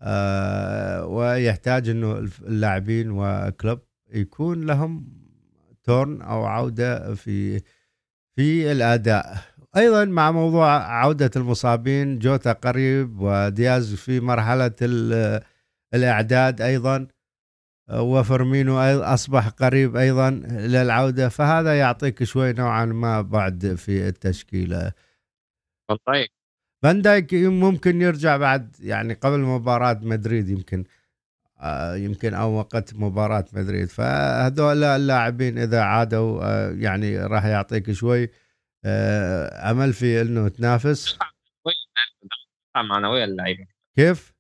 آه 0.02 1.06
ويحتاج 1.06 1.88
إنه 1.88 2.28
اللاعبين 2.46 3.10
وكلوب 3.10 3.78
يكون 4.14 4.66
لهم 4.66 5.06
تورن 5.84 6.22
أو 6.22 6.44
عودة 6.44 7.14
في 7.14 7.60
في 8.36 8.72
الأداء. 8.72 9.36
أيضا 9.76 10.04
مع 10.04 10.30
موضوع 10.30 10.68
عودة 11.00 11.30
المصابين 11.36 12.18
جوتا 12.18 12.52
قريب 12.52 13.20
ودياز 13.20 13.94
في 13.94 14.20
مرحلة 14.20 14.70
الأعداد 15.94 16.61
أيضا 16.61 17.07
وفرمينو 17.92 18.78
أصبح 19.02 19.48
قريب 19.48 19.96
أيضا 19.96 20.31
للعودة. 20.50 21.28
فهذا 21.28 21.78
يعطيك 21.78 22.24
شوي 22.24 22.52
نوعا 22.52 22.85
ما 22.85 23.20
بعد 23.20 23.74
في 23.74 24.09
التشكيلة. 24.09 24.92
طيب 26.07 26.28
فان 26.83 27.02
دايك 27.02 27.35
ممكن 27.35 28.02
يرجع 28.02 28.37
بعد 28.37 28.76
يعني 28.81 29.14
قبل 29.14 29.38
مباراة 29.38 30.00
مدريد 30.02 30.48
يمكن 30.48 30.85
آه 31.61 31.96
يمكن 31.96 32.35
أو 32.35 32.52
وقت 32.52 32.94
مباراة 32.94 33.44
مدريد. 33.52 33.88
فهذول 33.88 34.85
اللاعبين 34.85 35.59
إذا 35.59 35.81
عادوا 35.83 36.40
آه 36.44 36.70
يعني 36.70 37.18
راح 37.18 37.44
يعطيك 37.44 37.92
شوي 37.92 38.31
آه 38.85 39.70
أمل 39.70 39.92
في 39.92 40.20
إنه 40.20 40.48
تنافس. 40.48 41.18
معنوية 42.76 43.24
اللعيبة 43.24 43.66
كيف؟ 43.96 44.33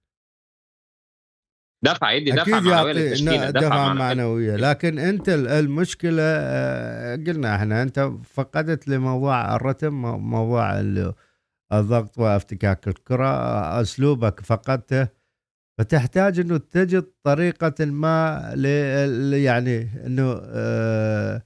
دفع 1.82 2.12
يدي 2.12 2.30
دفع 2.30 2.60
معنوية 2.60 3.14
دفع, 3.14 3.50
دفع 3.50 3.92
معنوية. 3.94 4.56
لكن 4.56 4.98
أنت 4.98 5.28
المشكلة 5.28 6.22
آه، 6.22 7.16
قلنا 7.16 7.56
إحنا 7.56 7.82
أنت 7.82 8.12
فقدت 8.24 8.88
لموضوع 8.88 9.56
الرتم 9.56 9.92
موضوع 10.18 10.80
الضغط 11.72 12.18
وافتكاك 12.18 12.88
الكرة 12.88 13.30
أسلوبك 13.80 14.40
فقدته. 14.40 15.08
فتحتاج 15.78 16.40
أنه 16.40 16.56
تجد 16.56 17.04
طريقة 17.22 17.84
ما 17.84 18.40
يعني 19.32 19.88
أنه 20.06 20.40
آه، 20.44 21.42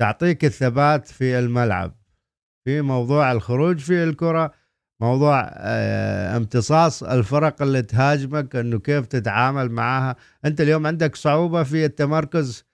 تعطيك 0.00 0.44
الثبات 0.44 1.06
في 1.06 1.38
الملعب 1.38 1.96
في 2.64 2.80
موضوع 2.80 3.32
الخروج 3.32 3.78
في 3.78 4.04
الكرة. 4.04 4.52
موضوع 5.02 5.50
آه، 5.54 6.36
امتصاص 6.36 7.02
الفرق 7.02 7.62
اللي 7.62 7.82
تهاجمك 7.82 8.56
إنه 8.56 8.78
كيف 8.78 9.06
تتعامل 9.06 9.70
معها. 9.70 10.16
أنت 10.44 10.60
اليوم 10.60 10.86
عندك 10.86 11.16
صعوبة 11.16 11.62
في 11.62 11.84
التمركز 11.84 12.64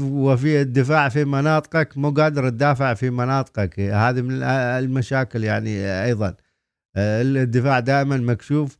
وفي 0.00 0.60
الدفاع 0.60 1.08
في 1.08 1.24
مناطقك 1.24 1.98
مو 1.98 2.10
قادر 2.10 2.48
تدافع 2.48 2.94
في 2.94 3.10
مناطقك. 3.10 3.80
هذه 3.80 4.20
من 4.20 4.42
المشاكل 4.42 5.44
يعني 5.44 6.04
أيضا. 6.04 6.34
آه، 6.96 7.22
الدفاع 7.22 7.80
دائما 7.80 8.16
مكشوف. 8.16 8.76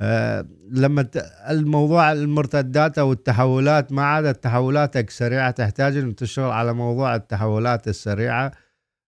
آه، 0.00 0.46
لما 0.70 1.08
الموضوع 1.50 2.12
المرتدات 2.12 2.98
أو 2.98 3.12
التحولات 3.12 3.92
ما 3.92 4.02
عاد 4.02 4.34
تحولاتك 4.34 5.10
سريعة 5.10 5.50
تحتاج 5.50 5.96
ان 5.96 6.16
تشتغل 6.16 6.50
على 6.50 6.72
موضوع 6.72 7.14
التحولات 7.14 7.88
السريعة. 7.88 8.52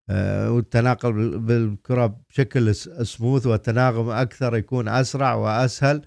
والتناقل 0.10 1.40
بالكرة 1.40 2.22
بشكل 2.30 2.76
سموث 3.06 3.48
والتناغم 3.48 4.10
أكثر 4.10 4.56
يكون 4.56 4.88
أسرع 4.88 5.34
وأسهل. 5.34 6.02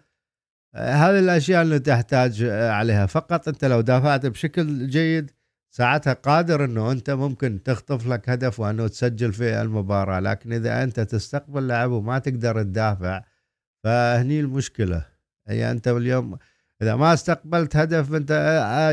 هذه 0.74 1.18
الأشياء 1.18 1.62
اللي 1.62 1.78
تحتاج 1.78 2.44
عليها. 2.44 3.06
فقط 3.06 3.48
أنت 3.48 3.64
لو 3.64 3.80
دافعت 3.80 4.26
بشكل 4.26 4.86
جيد 4.88 5.30
ساعتها 5.70 6.12
قادر 6.12 6.64
إنه 6.64 6.92
أنت 6.92 7.10
ممكن 7.10 7.62
تخطف 7.62 8.06
لك 8.06 8.28
هدف 8.30 8.60
وأنه 8.60 8.88
تسجل 8.88 9.32
في 9.32 9.62
المباراة. 9.62 10.20
لكن 10.20 10.52
إذا 10.52 10.82
أنت 10.82 11.00
تستقبل 11.00 11.68
لعب 11.68 11.90
وما 11.90 12.18
تقدر 12.18 12.62
تدافع 12.62 13.24
فهني 13.84 14.40
المشكلة. 14.40 15.06
هي 15.48 15.70
أنت 15.70 15.88
اليوم 15.88 16.38
إذا 16.82 16.96
ما 16.96 17.14
استقبلت 17.14 17.76
هدف 17.76 18.14
انت 18.14 18.30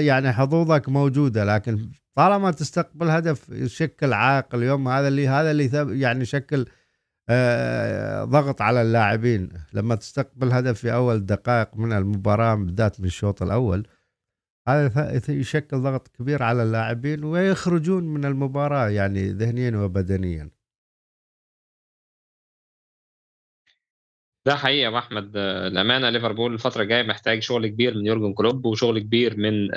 يعني 0.02 0.34
حظوظك 0.34 0.90
موجودة 0.90 1.44
لكن 1.44 1.90
طالما 2.16 2.52
تستقبل 2.52 3.10
هدف 3.10 3.50
يشكل 3.50 4.14
عائق 4.14 4.56
اليوم 4.56 4.88
هذا 4.88 5.08
اللي 5.08 5.28
هذا 5.28 5.52
اللي 5.52 6.00
يعني 6.02 6.26
شكل 6.26 6.66
آه، 7.30 8.24
ضغط 8.24 8.62
على 8.62 8.82
اللاعبين. 8.82 9.50
لما 9.74 9.96
تستقبل 9.96 10.52
هدف 10.52 10.80
في 10.80 10.94
أول 10.94 11.26
دقائق 11.26 11.78
من 11.78 11.94
المباراة 11.94 12.56
بالذات 12.56 13.00
من 13.00 13.06
الشوط 13.06 13.42
الأول 13.42 13.88
هذا 14.68 15.22
يشكل 15.30 15.78
ضغط 15.78 16.08
كبير 16.08 16.44
على 16.44 16.64
اللاعبين 16.64 17.24
ويخرجون 17.24 18.04
من 18.04 18.26
المباراة 18.26 18.90
يعني 18.90 19.32
ذهنيا 19.32 19.78
وبدنيا. 19.78 20.50
ده 24.46 24.56
حقيقي 24.56 24.80
يا 24.94 24.98
أحمد. 25.00 25.32
الأمانة 25.38 26.10
ليفربول 26.10 26.54
الفترة 26.54 26.82
الجاية 26.84 27.04
محتاج 27.04 27.40
شغل 27.42 27.68
كبير 27.68 27.94
من 27.98 28.06
يورجن 28.06 28.34
كلوب 28.34 28.66
وشغل 28.66 29.00
كبير 29.00 29.38
من 29.38 29.70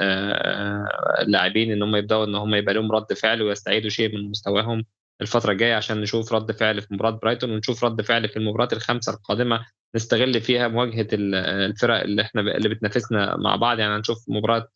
اللاعبين 1.20 1.72
إن 1.72 1.83
هم 1.83 1.96
يبدأوا 1.96 2.24
إن 2.24 2.35
هم 2.35 2.54
يبقى 2.54 2.74
لهم 2.74 2.92
رد 2.92 3.12
فعل 3.12 3.42
ويستعيدوا 3.42 3.90
شيء 3.90 4.14
من 4.16 4.31
مستواهم. 4.31 4.85
الفترة 5.20 5.52
الجاية 5.52 5.74
عشان 5.74 6.00
نشوف 6.00 6.33
رد 6.33 6.52
فعل 6.52 6.83
في 6.83 6.94
مباراة 6.94 7.11
برايتون 7.11 7.50
ونشوف 7.50 7.85
رد 7.85 8.02
فعل 8.02 8.28
في 8.28 8.37
المباريات 8.37 8.72
الخمسه 8.72 9.12
القادمة 9.12 9.66
نستغل 9.94 10.40
فيها 10.40 10.68
مواجهة 10.68 11.07
الفرق 11.12 12.00
اللي 12.00 12.22
إحنا 12.22 12.40
اللي 12.40 12.68
بتنافسنا 12.68 13.37
مع 13.37 13.57
بعض. 13.57 13.78
يعني 13.78 13.96
هنشوف 13.96 14.24
مباراة 14.28 14.68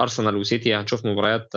أرسنال 0.00 0.36
وسيتي 0.36 0.74
هنشوف 0.74 1.06
مباريات 1.06 1.48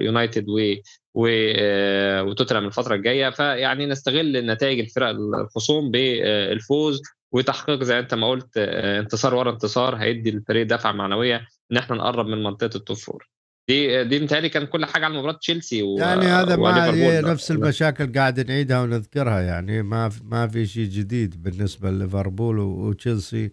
يونايتد 0.00 0.44
و 0.48 0.74
وتوتنهام 1.14 2.66
الفترة 2.66 2.94
الجاية. 2.94 3.30
فيعني 3.30 3.86
نستغل 3.86 4.46
نتائج 4.46 4.80
الفرق 4.80 5.08
الخصوم 5.08 5.90
بالفوز 5.90 7.02
وتحقيق 7.32 7.82
زي 7.82 7.98
انت 7.98 8.14
ما 8.14 8.30
قلت 8.30 8.56
انتصار 8.56 9.34
ورا 9.34 9.50
انتصار 9.50 9.96
هيدي 9.96 10.30
الفريق 10.30 10.66
دفعة 10.66 10.92
معنوية 10.92 11.46
إن 11.72 11.76
إحنا 11.76 11.96
نقرب 11.96 12.26
من 12.26 12.42
منطقة 12.42 12.76
التوب 12.76 12.96
فور 12.96 13.28
دي 13.68 14.04
دي 14.04 14.20
متهيألي 14.20 14.48
كان 14.48 14.66
كل 14.66 14.84
حاجة 14.84 15.04
على 15.04 15.18
مباراة 15.18 15.38
تشيلسي 15.38 15.82
و 15.82 15.98
يعني 15.98 16.26
هذا 16.26 16.56
ما 16.56 16.94
هي 16.94 17.20
نفس 17.20 17.50
المشاكل 17.50 18.12
قاعد 18.12 18.40
نعيدها 18.40 18.80
ونذكرها 18.82 19.40
يعني 19.40 19.82
ما 19.82 20.10
ما 20.24 20.48
في 20.48 20.66
شيء 20.66 20.88
جديد 20.88 21.42
بالنسبة 21.42 21.90
لليفربول 21.90 22.58
وتشيلسي. 22.58 23.52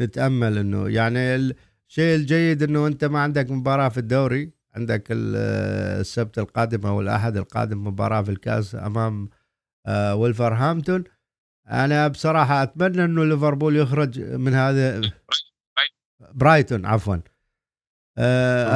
نتأمل 0.00 0.58
إنه 0.58 0.88
يعني 0.88 1.36
الشيء 1.36 2.14
الجيد 2.14 2.62
إنه 2.62 2.86
أنت 2.86 3.04
ما 3.04 3.20
عندك 3.20 3.50
مباراة 3.50 3.88
في 3.88 3.98
الدوري 3.98 4.52
عندك 4.74 5.06
السبت 5.10 6.38
القادم 6.38 6.86
أو 6.86 7.00
الأحد 7.00 7.36
القادم 7.36 7.86
مباراة 7.86 8.22
في 8.22 8.30
الكأس 8.30 8.74
أمام 8.74 9.28
آه، 9.86 10.14
ولفرهامبتون 10.14 11.04
أنا 11.70 12.08
بصراحة 12.08 12.62
أتمنى 12.62 13.04
إنه 13.04 13.24
ليفربول 13.24 13.76
يخرج 13.76 14.20
من 14.20 14.54
هذا 14.54 15.00
برايتون 16.34 16.86
عفوا. 16.86 17.16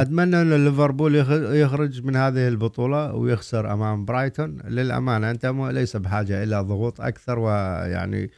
أتمنى 0.01 0.41
أن 0.41 0.65
ليفربول 0.65 1.15
يخرج 1.55 2.05
من 2.05 2.15
هذه 2.15 2.47
البطولة 2.47 3.13
ويخسر 3.13 3.73
أمام 3.73 4.05
برايتون. 4.05 4.57
للأمانة 4.67 5.31
أنت 5.31 5.45
ليس 5.45 5.97
بحاجة 5.97 6.43
إلى 6.43 6.59
ضغوط 6.59 7.01
أكثر 7.01 7.39
ويعني 7.39 8.31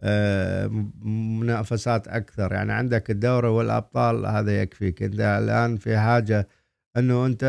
آه، 0.00 0.66
منافسات 1.40 2.08
أكثر. 2.08 2.52
يعني 2.52 2.72
عندك 2.72 3.10
الدوري 3.10 3.48
والأبطال 3.48 4.26
هذا 4.26 4.62
يكفيك. 4.62 5.02
أنت 5.02 5.20
الآن 5.20 5.76
في 5.76 5.98
حاجة 5.98 6.48
أنه 6.96 7.26
أنت 7.26 7.42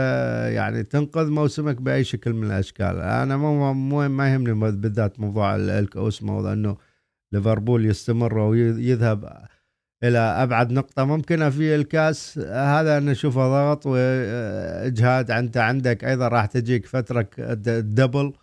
يعني 0.53 0.83
تنقذ 0.83 1.29
موسمك 1.29 1.81
بأي 1.81 2.03
شكل 2.03 2.33
من 2.33 2.47
الأشكال. 2.47 2.99
أنا 2.99 3.37
مو 3.37 3.73
مو 3.73 4.07
ما 4.09 4.33
يهمني 4.33 4.53
بالذات 4.71 5.19
موضوع 5.19 5.55
الكؤوس 5.55 6.23
موضوع 6.23 6.53
أنه 6.53 6.77
ليفربول 7.31 7.85
يستمر 7.85 8.37
ويذهب 8.37 9.45
إلى 10.03 10.19
أبعد 10.19 10.71
نقطة. 10.71 11.03
ممكنه 11.05 11.49
في 11.49 11.75
الكاس 11.75 12.37
هذا 12.39 12.99
نشوفه 12.99 13.47
ضغط 13.47 13.85
وإجهاد. 13.85 15.31
أنت 15.31 15.57
عندك 15.57 16.03
أيضا 16.03 16.27
راح 16.27 16.45
تجيك 16.45 16.85
فترة 16.85 17.29
double 17.79 18.33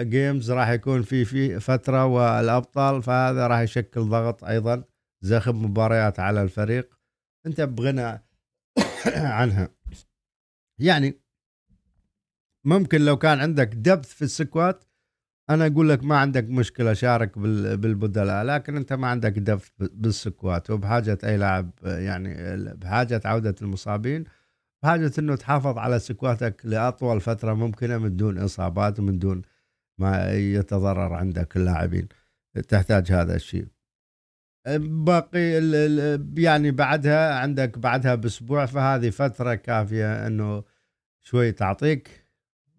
games 0.00 0.50
راح 0.50 0.68
يكون 0.68 1.02
في 1.02 1.24
في 1.24 1.60
فترة 1.60 2.04
والأبطال 2.06 3.02
فهذا 3.02 3.46
راح 3.46 3.60
يشكل 3.60 4.00
ضغط 4.00 4.44
أيضا. 4.44 4.84
زخم 5.22 5.64
مباريات 5.64 6.20
على 6.20 6.42
الفريق. 6.42 6.98
أنت 7.46 7.60
بغنى 7.60 8.02
عنها. 9.38 9.68
يعني 10.80 11.20
ممكن 12.66 13.00
لو 13.00 13.16
كان 13.16 13.40
عندك 13.40 13.68
depth 13.74 14.14
في 14.14 14.22
ال 14.22 14.32
squad 14.32 14.84
أنا 15.50 15.66
أقول 15.66 15.88
لك 15.88 16.04
ما 16.04 16.16
عندك 16.18 16.44
مشكلة 16.44 16.92
شارك 16.92 17.38
بالبدلاء 17.38 18.44
لكن 18.44 18.76
أنت 18.76 18.92
ما 18.92 19.06
عندك 19.08 19.38
depth 19.38 19.72
بال 19.78 20.01
squad. 20.01 20.70
وبحاجة 20.70 21.18
أي 21.24 21.36
لاعب 21.36 21.70
يعني 21.84 22.56
بحاجة 22.74 23.20
عودة 23.24 23.54
المصابين 23.62 24.24
بحاجة 24.82 25.12
إنه 25.18 25.36
تحافظ 25.36 25.78
على 25.78 25.98
سكواتك 25.98 26.60
لأطول 26.64 27.20
فترة 27.20 27.54
ممكنة 27.54 27.98
من 27.98 28.16
دون 28.16 28.38
إصابات 28.38 29.00
ومن 29.00 29.18
دون 29.18 29.42
ما 29.98 30.32
يتضرر 30.32 31.12
عندك 31.12 31.56
اللاعبين. 31.56 32.08
تحتاج 32.68 33.12
هذا 33.12 33.34
الشيء. 33.36 33.66
باقي 34.78 35.40
يعني 36.36 36.70
بعدها 36.70 37.34
عندك 37.34 37.78
بعدها 37.78 38.14
بأسبوع 38.14 38.66
فهذه 38.66 39.10
فترة 39.10 39.54
كافية 39.54 40.26
إنه 40.26 40.64
شوي 41.22 41.52
تعطيك. 41.52 42.23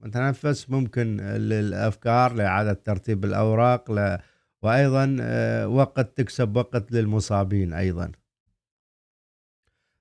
متنفس 0.06 0.70
ممكن 0.70 1.18
للافكار 1.22 2.34
لإعادة 2.34 2.74
ترتيب 2.74 3.26
الأوراق 3.26 3.91
ل... 3.91 4.18
وأيضا 4.62 5.18
آه، 5.22 5.68
وقت 5.68 6.18
تكسب 6.18 6.56
وقت 6.56 6.91
للمصابين 6.91 7.74
أيضا. 7.74 8.12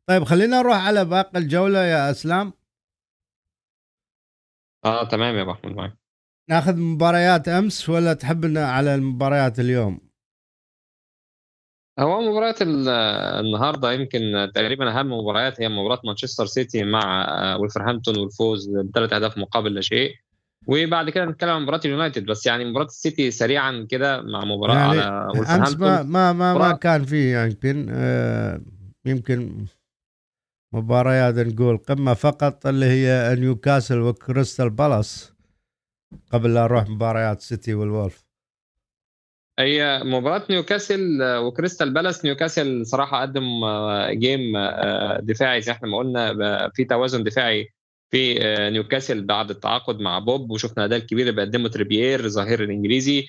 طيب 0.07 0.25
خلينا 0.25 0.59
نروح 0.59 0.87
على 0.87 1.05
باقي 1.05 1.39
الجولة 1.39 1.79
يا 1.79 2.11
أسلام. 2.11 2.53
آه 4.85 5.09
تمام 5.09 5.35
يا 5.37 5.43
أبو 5.43 5.53
أحمد 5.53 5.73
معك 5.73 5.97
ناخذ 6.49 6.77
مباريات 6.77 7.49
أمس 7.49 7.89
ولا 7.89 8.15
تحب 8.15 8.57
على 8.57 8.95
المباريات 8.95 9.61
اليوم؟ 9.61 10.01
هو 11.99 12.21
مباراة 12.21 12.55
النهارده 13.41 13.93
يمكن 13.93 14.51
تقريبا 14.55 14.99
أهم 15.01 15.13
مباريات 15.13 15.61
هي 15.61 15.69
مباراة 15.69 16.01
مانشستر 16.05 16.47
سيتي 16.47 16.85
مع 16.85 17.25
آه، 17.29 17.59
ولفرهامبتون 17.59 18.19
والفوز 18.19 18.69
بثلاث 18.69 19.13
أهداف 19.13 19.39
مقابل 19.39 19.75
لا 19.75 19.81
شيء. 19.81 20.15
وبعد 20.67 21.11
كده 21.11 21.25
نتكلم 21.25 21.51
عن 21.51 21.63
مباراة 21.63 21.81
اليونايتد 21.85 22.27
بس 22.27 22.47
يعني 22.47 22.65
مباراة 22.65 22.87
السيتي 22.87 23.31
سريعا 23.31 23.87
كده 23.91 24.23
مع 24.23 24.45
مباراة 24.45 24.75
يعني 24.75 25.01
على 25.01 25.29
ولفرهامبتون 25.39 25.89
ما 25.89 26.03
ما 26.03 26.33
ما, 26.33 26.55
ما 26.55 26.73
كان 26.73 27.05
في 27.05 27.45
يمكن 27.47 27.87
آه 27.91 28.61
يمكن 29.05 29.67
مباريات 30.75 31.35
نقول 31.35 31.77
قمة 31.77 32.15
فقط 32.15 32.67
اللي 32.67 32.87
هي 32.87 33.37
نيوكاسل 33.39 34.01
وكريستال 34.01 34.71
بالاس 34.71 35.33
قبل 36.33 36.55
لا 36.55 36.63
نروح 36.63 36.89
مباريات 36.89 37.41
سيتي 37.41 37.75
والولف 37.75 38.24
هي 39.59 40.01
مباراة 40.05 40.43
نيوكاسل 40.51 41.23
وكريستال 41.23 41.91
بالاس. 41.95 42.25
نيوكاسل 42.25 42.87
صراحة 42.87 43.21
قدم 43.23 43.65
آه، 43.65 44.11
game 44.13 44.57
آه، 44.57 45.21
دفاعي 45.21 45.61
زي 45.63 45.73
إحنا 45.73 45.89
ما 45.89 45.99
قلنا 45.99 46.71
في 46.75 46.85
توازن 46.85 47.25
دفاعي 47.25 47.69
في 48.11 48.47
آه، 48.47 48.71
نيوكاسل 48.71 49.25
بعد 49.25 49.51
التعاقد 49.51 50.01
مع 50.01 50.19
بوب. 50.19 50.51
وشفنا 50.51 50.85
أداء 50.85 50.99
الكبير 50.99 51.21
اللي 51.21 51.33
بيقدمه 51.33 51.69
تريبيير 51.69 52.29
ظهير 52.29 52.65
الإنجليزي. 52.65 53.29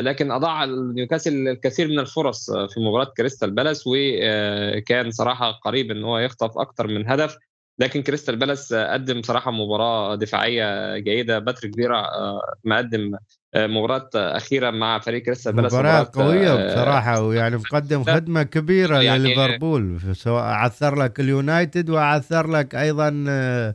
لكن 0.00 0.30
أضاع 0.30 0.64
نيوكاسل 0.64 1.48
الكثير 1.48 1.88
من 1.88 1.98
الفرص 1.98 2.50
في 2.50 2.80
مباراة 2.80 3.12
كريستال 3.16 3.50
بالاس. 3.50 3.84
وكان 3.86 5.10
صراحة 5.10 5.50
قريب 5.52 5.90
إن 5.90 6.04
هو 6.04 6.18
يخطف 6.18 6.58
أكثر 6.58 6.86
من 6.86 7.10
هدف. 7.10 7.36
لكن 7.78 8.02
كريستال 8.02 8.36
بالاس 8.36 8.72
قدم 8.72 9.22
صراحة 9.22 9.50
مباراة 9.50 10.14
دفاعية 10.14 10.98
جيدة. 10.98 11.38
باتريك 11.38 11.74
فيرا 11.74 12.06
مقدم 12.64 13.16
مباراة 13.56 14.10
أخيرة 14.14 14.70
مع 14.70 14.98
فريق 14.98 15.22
كريستال 15.22 15.52
بالاس 15.52 15.74
مباراة 15.74 16.10
قويه 16.14 16.52
آه، 16.52 16.66
بصراحة 16.66 17.22
ويعني 17.22 17.56
مقدم 17.56 18.04
خدمة 18.04 18.42
كبيرة 18.42 19.02
يعني 19.02 19.18
لليفربول 19.18 20.00
سواء 20.12 20.42
عثر 20.42 20.94
لك 20.94 21.20
اليونايتد 21.20 21.90
وعثر 21.90 22.50
لك 22.50 22.74
أيضا 22.74 23.24
آه، 23.28 23.74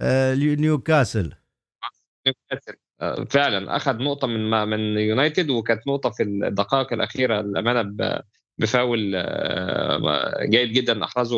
آه، 0.00 0.34
نيوكاسل. 0.34 1.32
نيوكاسل 2.26 2.74
فعلا 3.30 3.76
أخذ 3.76 3.96
نقطة 3.96 4.26
من 4.26 4.50
من 4.50 4.98
يونايتد 4.98 5.50
وكانت 5.50 5.86
نقطة 5.86 6.10
في 6.10 6.22
الدقائق 6.22 6.92
الأخيرة 6.92 7.40
الامانه 7.40 7.80
بفاول 8.58 8.98
جيد 10.50 10.72
جدا 10.72 11.04
أحرزه 11.04 11.36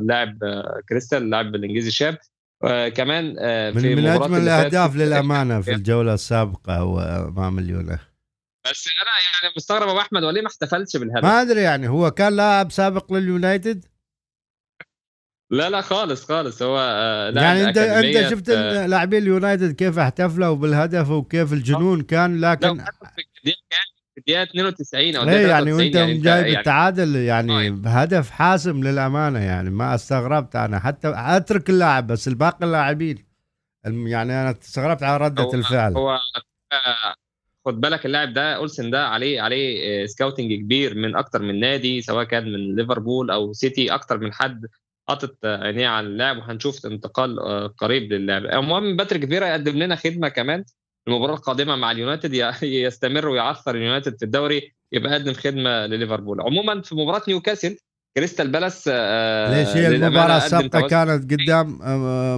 لاعب 0.00 0.38
كريستال 0.88 1.22
اللاعب 1.22 1.54
الانجليزي 1.54 1.88
الشاب 1.88 2.18
آه، 2.64 2.88
كمان 2.88 3.36
آه، 3.38 3.70
في 3.70 3.94
من, 3.94 4.02
من 4.02 4.06
اجمل 4.06 4.40
الأهداف 4.40 4.96
للأمانة 4.96 5.60
في 5.60 5.72
الجولة 5.72 6.14
السابقة 6.14 6.78
هو 6.78 7.00
أمام 7.28 7.58
اليونان 7.58 7.98
بس 8.70 8.88
أنا 9.02 9.10
يعني 9.42 9.54
مستغرب 9.56 9.88
أبو 9.88 10.00
أحمد 10.00 10.22
وليه 10.22 10.40
ما 10.42 10.48
احتفلش 10.48 10.96
بالهدف؟ 10.96 11.24
ما 11.24 11.42
أدري 11.42 11.62
يعني 11.62 11.88
هو 11.88 12.10
كان 12.10 12.36
لاعب 12.36 12.72
سابق 12.72 13.12
لليونايتد؟ 13.12 13.84
لا 15.50 15.70
لا 15.70 15.80
خالص 15.80 16.24
خالص. 16.24 16.62
هو 16.62 16.78
آه، 16.78 17.30
يعني 17.30 17.64
أنت 17.64 17.78
أنت 17.78 18.30
شفت 18.30 18.50
لاعبين 18.88 19.22
اليونايتد 19.22 19.74
كيف 19.74 19.98
احتفلوا 19.98 20.54
بالهدف 20.54 21.10
وكيف 21.10 21.52
الجنون 21.52 22.02
كان؟ 22.02 22.40
لكن 22.40 22.84
في 24.16 24.20
الدقيقه 24.20 24.42
92 24.42 25.16
أو 25.16 25.28
إيه 25.28 25.46
يعني 25.46 25.72
وأنت 25.72 25.94
يعني 25.94 26.14
جايب 26.14 26.46
يعني 26.46 26.58
التعادل 26.58 27.16
يعني 27.16 27.70
بهدف 27.70 28.30
حاسم 28.30 28.84
للأمانة 28.84 29.38
يعني 29.38 29.70
ما 29.70 29.94
استغربت 29.94 30.56
أنا. 30.56 30.78
حتى 30.78 31.12
أترك 31.16 31.70
اللاعب 31.70 32.06
بس 32.06 32.28
الباقي 32.28 32.66
اللاعبين. 32.66 33.26
يعني 33.84 34.42
أنا 34.42 34.50
استغربت 34.50 35.02
على 35.02 35.24
ردة 35.24 35.42
هو 35.42 35.54
الفعل. 35.54 35.96
هو 35.96 36.18
خد 37.66 37.80
بالك 37.80 38.06
اللاعب 38.06 38.32
ده 38.32 38.56
أولسن 38.56 38.90
ده 38.90 39.06
عليه 39.06 39.40
عليه 39.40 40.06
scouting 40.06 40.52
كبير 40.54 40.94
من 40.94 41.16
أكتر 41.16 41.42
من 41.42 41.60
نادي 41.60 42.02
سواء 42.02 42.24
كان 42.24 42.52
من 42.52 42.76
ليفربول 42.76 43.30
أو 43.30 43.52
سيتي 43.52 43.94
أكتر 43.94 44.18
من 44.18 44.32
حد 44.32 44.66
حاطط 45.08 45.44
عينيه 45.44 45.88
على 45.88 46.06
اللاعب 46.06 46.36
وهنشوف 46.36 46.86
انتقال 46.86 47.38
آه، 47.40 47.66
قريب 47.66 48.12
للاعب 48.12 48.44
المهم 48.44 48.96
باتريك 48.96 49.28
فيرا 49.28 49.46
يقدم 49.46 49.78
لنا 49.78 49.96
خدمة 49.96 50.28
كمان. 50.28 50.64
المباراة 51.08 51.34
القادمة 51.34 51.76
مع 51.76 51.90
اليونايتد 51.90 52.34
يستمر 52.62 53.28
ويعثر 53.28 53.74
اليونايتد 53.74 54.16
في 54.18 54.24
الدوري 54.24 54.72
يبقى 54.92 55.14
قدم 55.14 55.32
خدمة 55.32 55.86
لليفربول. 55.86 56.40
عموما 56.40 56.82
في 56.82 56.94
مباراة 56.94 57.22
نيوكاسل 57.28 57.76
كريستال 58.16 58.48
بالاس 58.48 58.88
ليش 58.88 59.68
هي 59.76 59.86
المباراة 59.86 60.36
السابقة 60.36 60.88
كانت 60.88 61.32
قدام 61.32 61.78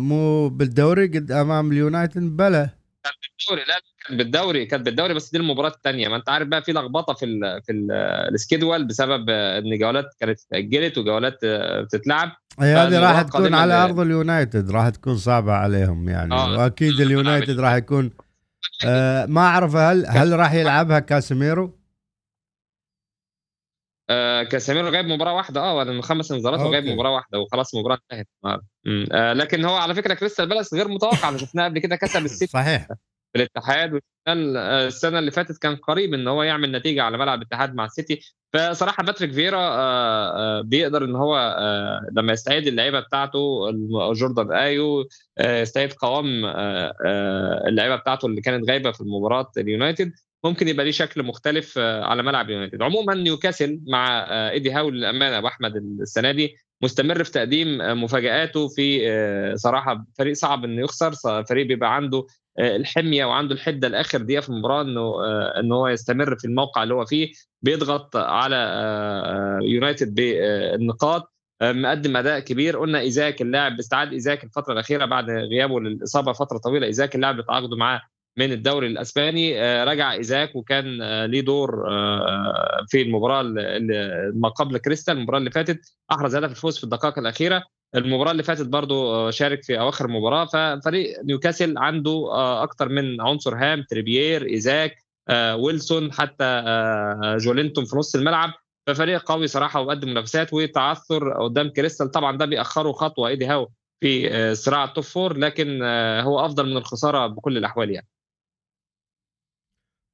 مو 0.09 0.49
بالدوري 0.49 1.07
قد 1.07 1.33
أمام 1.33 1.73
اليونايتد 1.73 2.37
بلا؟ 2.37 2.69
بالدوري 3.39 3.65
لا 3.69 3.81
كانت 4.07 4.19
بالدوري 4.19 4.67
كانت 4.67 4.87
بالدوري 4.87 5.15
بس 5.15 5.31
دي 5.31 5.39
المباراة 5.39 5.69
الثانية. 5.69 6.09
ما 6.09 6.17
أنت 6.17 6.29
عارف 6.29 6.49
بقى 6.49 6.63
في 6.63 6.73
لخبطة 6.73 7.15
في 7.15 7.25
ال 7.25 7.63
في 7.67 7.73
ال 8.33 8.39
schedule 8.39 8.87
بسبب 8.87 9.31
إن 9.31 9.79
جولات 9.79 10.15
كانت 10.21 10.39
اتأجلت 10.41 10.99
وجولات 10.99 11.39
بتتلعب. 11.85 12.33
هذه 12.61 12.99
راح 12.99 13.23
تكون 13.23 13.55
على 13.55 13.75
أرض 13.75 14.01
اليونايتد 14.01 14.71
راح 14.71 14.89
تكون 14.89 15.17
صعبة 15.17 15.53
عليهم 15.53 16.09
يعني. 16.09 16.35
آه. 16.35 16.59
وأكيد 16.59 17.01
اليونايتد 17.01 17.61
راح 17.61 17.75
يكون 17.75 18.11
آه 18.87 19.27
ما 19.27 19.41
أعرف 19.41 19.77
هل 19.77 20.07
هل 20.07 20.39
راح 20.39 20.53
يلعبها 20.53 20.99
كاسيميرو؟ 20.99 21.79
آه 24.11 24.43
كاسيميرو 24.43 24.89
غايب 24.89 25.07
مباراة 25.07 25.35
واحدة. 25.35 25.61
آه 25.61 25.75
ولا 25.77 26.03
خمس 26.03 26.33
انذارات 26.33 26.61
وغايب 26.61 26.85
مباراة 26.85 27.11
واحدة 27.15 27.39
وخلاص 27.39 27.75
المباراه 27.75 27.99
انتهت. 28.13 28.29
آه. 28.45 29.33
لكن 29.33 29.65
هو 29.65 29.75
على 29.77 29.95
فكرة 29.95 30.15
كريستال 30.15 30.49
بالاس 30.49 30.75
غير 30.75 30.89
متوقع 30.89 31.29
أنا 31.29 31.39
شفناه 31.39 31.65
قبل 31.65 31.79
كده 31.79 31.97
كسب 31.97 32.25
السيتي 32.25 32.53
صحيح. 32.53 32.87
في 33.33 33.37
الاتحاد. 33.37 34.01
السنة 34.33 35.19
اللي 35.19 35.31
فاتت 35.31 35.59
كان 35.59 35.77
قريب 35.77 36.15
إن 36.15 36.29
هو 36.29 36.43
يعمل 36.43 36.73
نتيجة 36.73 37.03
على 37.03 37.19
ملعب 37.19 37.39
الاتحاد 37.39 37.75
مع 37.75 37.85
السيتي. 37.85 38.21
فصراحة 38.53 39.03
باتريك 39.03 39.33
فيرا 39.33 39.59
آه، 39.59 40.59
آه، 40.59 40.61
بيقدر 40.61 41.05
إن 41.05 41.17
هو 41.17 41.37
آه، 41.37 42.07
لما 42.13 42.33
يستعيد 42.33 42.67
اللعيبة 42.67 43.01
بتاعته 43.01 43.71
جوردان 44.13 44.53
آيو 44.53 45.09
يستعيد 45.41 45.93
قوام 45.93 46.27
اللعيبة 47.69 47.97
بتاعته 47.97 48.27
اللي 48.27 48.41
كانت 48.41 48.71
غايبة 48.71 48.93
في 48.93 49.01
المباراة 49.01 49.51
اليونايتد 49.59 50.13
ممكن 50.45 50.69
يبقى 50.69 50.85
ليه 50.85 50.93
شكل 50.93 51.23
مختلف 51.23 51.79
على 51.79 52.23
ملعب 52.23 52.47
اليونايتد 52.47 52.83
عموما 52.83 53.15
نيوكاسل 53.15 53.81
مع 53.89 54.27
إيدي 54.51 54.73
هاول 54.73 54.95
للأمانة 54.99 55.39
ابو 55.39 55.47
احمد 55.47 55.77
السنة 55.77 56.33
دي 56.33 56.57
مستمر 56.83 57.25
في 57.25 57.31
تقديم 57.33 57.79
مفاجآته 58.03 58.69
في 58.69 59.01
صراحة 59.57 60.05
فريق 60.19 60.33
صعب 60.35 60.65
إنه 60.65 60.83
يخسر 60.83 61.13
فريق 61.49 61.67
بيبقى 61.67 61.97
عنده 61.97 62.27
الحمية 62.61 63.25
وعنده 63.25 63.55
الحدة 63.55 63.89
لاخر 63.89 64.19
دقيقه 64.23 64.41
في 64.41 64.49
المباراة 64.49 64.83
إنه 64.83 65.13
ان 65.61 65.73
هو 65.73 65.89
يستمر 65.89 66.39
في 66.39 66.45
الموقع 66.45 66.83
اللي 66.83 66.95
هو 66.95 67.05
فيه 67.07 67.33
بيضغط 67.63 68.17
على 68.17 68.57
يونايتد 69.63 70.15
بالنقاط 70.15 71.33
مقدم 71.63 72.17
أداء 72.17 72.41
كبير. 72.41 72.79
قلنا 72.79 73.01
إيزاك 73.01 73.43
اللاعب 73.43 73.79
استعاد 73.79 74.13
إيزاك 74.13 74.45
الفترة 74.45 74.73
الأخيرة 74.73 75.05
بعد 75.05 75.31
غيابه 75.31 75.81
للإصابة 75.81 76.33
فترة 76.33 76.59
طويلة 76.59 76.87
إيزاك 76.87 77.15
اللاعب 77.15 77.35
اللي 77.35 77.47
تعاقدوا 77.47 77.79
معاه 77.79 78.01
من 78.39 78.53
الدوري 78.53 78.87
الأسباني. 78.87 79.85
رجع 79.85 80.13
إيزاك 80.13 80.57
وكان 80.57 80.85
ليه 81.25 81.41
دور 81.41 81.71
في 82.89 83.03
المباراة 83.03 83.43
ما 84.35 84.49
قبل 84.49 84.79
كريستال 84.79 85.17
المباراة 85.17 85.39
اللي 85.39 85.51
فاتت. 85.51 85.81
أحرز 86.13 86.37
هدف 86.37 86.51
الفوز 86.51 86.79
في 86.79 86.85
الدقائق 86.85 87.19
الأخيرة. 87.19 87.63
المباراة 87.95 88.31
اللي 88.31 88.43
فاتت 88.43 88.67
برضو 88.67 89.31
شارك 89.31 89.63
في 89.63 89.81
أواخر 89.81 90.05
المباراة. 90.05 90.45
ففريق 90.45 91.25
نيوكاسل 91.25 91.79
عنده 91.79 92.29
أكثر 92.63 92.89
من 92.89 93.21
عنصر 93.21 93.55
هام. 93.55 93.85
تريبيير 93.91 94.47
إيزاك 94.47 94.97
ويلسون 95.33 96.13
حتى 96.13 96.65
جولينتون 97.41 97.85
في 97.85 97.97
نص 97.97 98.15
الملعب. 98.15 98.51
ففريق 98.87 99.23
قوي 99.33 99.47
صراحة 99.47 99.81
وقدم 99.81 100.09
منافسات 100.09 100.53
وتعثر 100.53 101.33
قدام 101.43 101.69
كريستال. 101.69 102.11
طبعا 102.11 102.37
ده 102.37 102.47
بيأخره 102.47 102.93
خطوة 102.93 103.29
إيدي 103.29 103.47
هاو 103.47 103.71
في 104.01 104.55
صراع 104.55 104.85
ال 104.85 104.90
top 104.90 105.05
four 105.05 105.37
لكن 105.37 105.83
هو 106.23 106.47
أفضل 106.47 106.67
من 106.71 106.77
الخسارة 106.77 107.27
بكل 107.27 107.57
الأحوال 107.57 107.91
يعني. 107.91 108.07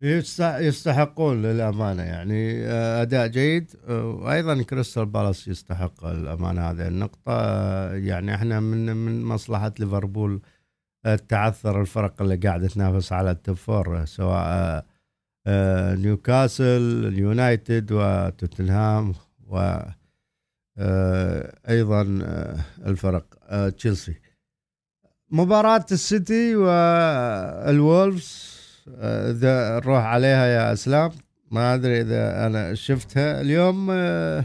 يستحقون 0.02 1.42
للأمانة 1.42 2.02
يعني 2.02 2.66
آه، 2.66 3.02
أداء 3.02 3.26
جيد 3.26 3.70
آه، 3.88 4.06
وأيضا 4.06 4.62
كريستال 4.62 5.06
بالاس 5.06 5.48
يستحق 5.48 6.04
للأمانة 6.04 6.70
هذه 6.70 6.88
النقطة. 6.88 7.20
آه، 7.28 7.94
يعني 7.94 8.34
إحنا 8.34 8.60
من 8.60 8.96
من 8.96 9.24
مصلحة 9.24 9.72
ليفربول 9.78 10.40
تعثر 11.28 11.80
الفرق 11.80 12.22
اللي 12.22 12.36
قاعدة 12.36 12.68
تنافس 12.68 13.12
على 13.12 13.30
ال 13.30 13.37
top 13.37 13.56
four 13.56 14.04
سواء 14.04 14.86
نيوكاسل 15.96 17.04
اليونايتد 17.06 17.92
وتوتنهام 17.92 19.14
و 19.46 19.76
أيضا 21.68 22.02
الفرق 22.86 23.24
تشيلسي. 23.68 24.14
مباراة 25.30 25.86
السيتي 25.92 26.56
والولفز 26.56 28.53
إذا 28.88 29.76
نروح 29.76 30.04
عليها 30.04 30.46
يا 30.46 30.72
أسلام 30.72 31.10
ما 31.50 31.74
أدري 31.74 32.00
إذا 32.00 32.46
أنا 32.46 32.74
شفتها. 32.74 33.40
اليوم 33.40 33.88
آه، 33.90 34.44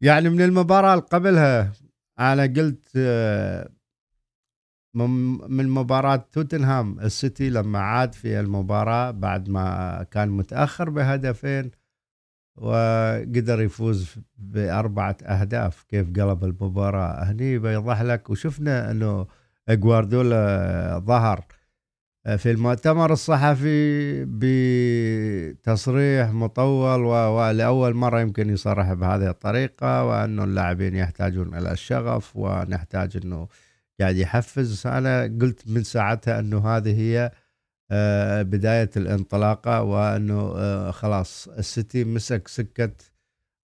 يعني 0.00 0.28
من 0.28 0.40
المباراة 0.42 0.94
اللي 0.94 1.04
قبلها 1.04 1.72
أنا 2.18 2.42
قلت 2.42 2.88
آه، 2.96 3.68
من 4.94 5.68
مباراة 5.68 6.28
توتنهام 6.32 7.00
السيتي 7.00 7.50
لما 7.50 7.78
عاد 7.78 8.14
في 8.14 8.40
المباراة 8.40 9.10
بعد 9.10 9.48
ما 9.48 10.02
كان 10.10 10.28
متأخر 10.28 10.90
بهدفين 10.90 11.70
وقدر 12.56 13.60
يفوز 13.60 14.14
بأربعة 14.36 15.16
أهداف. 15.22 15.82
كيف 15.82 16.06
قلب 16.06 16.44
المباراة؟ 16.44 17.22
هني 17.24 17.58
بيضح 17.58 18.02
لك. 18.02 18.30
وشفنا 18.30 18.90
أنه 18.90 19.26
جوارديولا 19.70 20.98
ظهر. 21.06 21.44
في 22.36 22.50
المؤتمر 22.50 23.12
الصحفي 23.12 24.24
بتصريح 25.58 26.30
مطول 26.30 27.00
ولأول 27.04 27.94
مرة 27.94 28.20
يمكن 28.20 28.50
يصرح 28.50 28.92
بهذه 28.92 29.30
الطريقة 29.30 30.04
وأنه 30.04 30.44
اللاعبين 30.44 30.96
يحتاجون 30.96 31.54
إلى 31.54 31.72
الشغف 31.72 32.36
ونحتاج 32.36 33.16
أنه 33.24 33.48
قاعد 34.00 34.16
يحفز. 34.16 34.86
أنا 34.86 35.22
قلت 35.40 35.62
من 35.68 35.82
ساعتها 35.82 36.38
أنه 36.38 36.66
هذه 36.76 37.00
هي 37.00 37.30
آه، 37.90 38.42
بداية 38.42 38.90
الانطلاقة 38.96 39.82
وأنه 39.82 40.52
آه، 40.56 40.90
خلاص 40.90 41.48
السيتي 41.48 42.04
مسك 42.04 42.48
سكة 42.48 42.90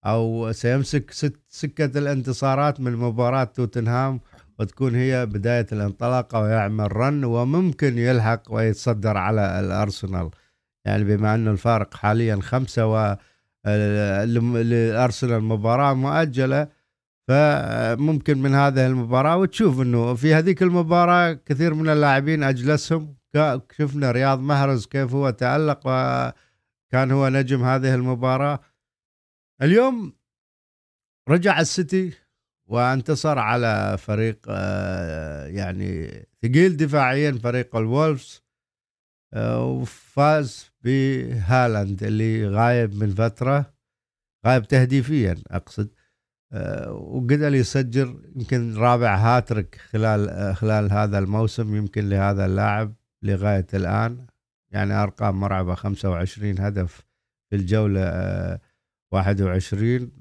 أو 0.05 0.51
سيمسك 0.51 1.11
سكة 1.49 1.99
الانتصارات 1.99 2.79
من 2.79 2.95
مباراة 2.95 3.43
توتنهام 3.43 4.19
وتكون 4.59 4.95
هي 4.95 5.25
بداية 5.25 5.67
الانطلاقة 5.71 6.39
ويعمل 6.41 6.97
رن 6.97 7.23
وممكن 7.23 7.97
يلحق 7.97 8.43
ويتصدر 8.49 9.17
على 9.17 9.59
الأرسنال. 9.59 10.29
يعني 10.85 11.03
بما 11.03 11.35
أنه 11.35 11.51
الفارق 11.51 11.93
حاليا 11.93 12.39
خمسة 12.41 12.87
و 12.87 13.17
لأرسنال 14.63 15.43
مباراة 15.43 15.93
مؤجلة 15.93 16.67
فممكن 17.27 18.37
من 18.37 18.53
هذه 18.55 18.87
المباراة 18.87 19.37
وتشوف 19.37 19.81
أنه 19.81 20.13
في 20.13 20.33
هذيك 20.33 20.63
المباراة 20.63 21.33
كثير 21.33 21.73
من 21.73 21.89
اللاعبين 21.89 22.43
أجلسهم. 22.43 23.15
شفنا 23.71 24.11
رياض 24.11 24.39
محرز 24.39 24.85
كيف 24.85 25.13
هو 25.13 25.29
تألق 25.29 25.79
وكان 25.79 27.11
هو 27.11 27.29
نجم 27.29 27.63
هذه 27.63 27.95
المباراة. 27.95 28.59
اليوم 29.61 30.13
رجع 31.29 31.59
السيتي 31.59 32.13
وانتصر 32.67 33.39
على 33.39 33.97
فريق 33.97 34.39
آه، 34.49 35.47
يعني 35.47 36.09
ثقيل 36.43 36.77
دفاعيا 36.77 37.31
فريق 37.31 37.75
الولفز 37.75 38.43
آه، 39.33 39.65
وفاز 39.65 40.71
بهالاند 40.83 42.03
اللي 42.03 42.47
غايب 42.47 42.95
من 42.95 43.09
فترة 43.09 43.73
غايب 44.47 44.67
تهديفيا 44.67 45.35
أقصد 45.47 45.89
آه، 46.53 46.91
وقدر 46.91 47.53
يسجل 47.53 48.31
يمكن 48.35 48.75
رابع 48.75 49.15
هاتريك 49.15 49.75
خلال 49.75 50.55
خلال 50.55 50.91
هذا 50.91 51.19
الموسم 51.19 51.75
يمكن 51.75 52.09
لهذا 52.09 52.45
اللاعب 52.45 52.93
لغاية 53.23 53.67
الآن. 53.73 54.25
يعني 54.71 54.93
أرقام 54.93 55.39
مرعبة 55.39 55.75
25 55.75 56.59
هدف 56.59 57.05
في 57.49 57.55
الجولة 57.55 58.01
21 59.11 60.11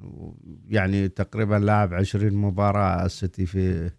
يعني 0.69 1.09
تقريبا 1.09 1.55
لاعب 1.55 1.95
20 1.95 2.35
مباراة 2.35 3.07
السيتي 3.07 3.47
في 3.47 3.91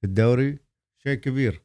في 0.00 0.04
الدوري. 0.04 0.58
شيء 0.98 1.14
كبير. 1.14 1.62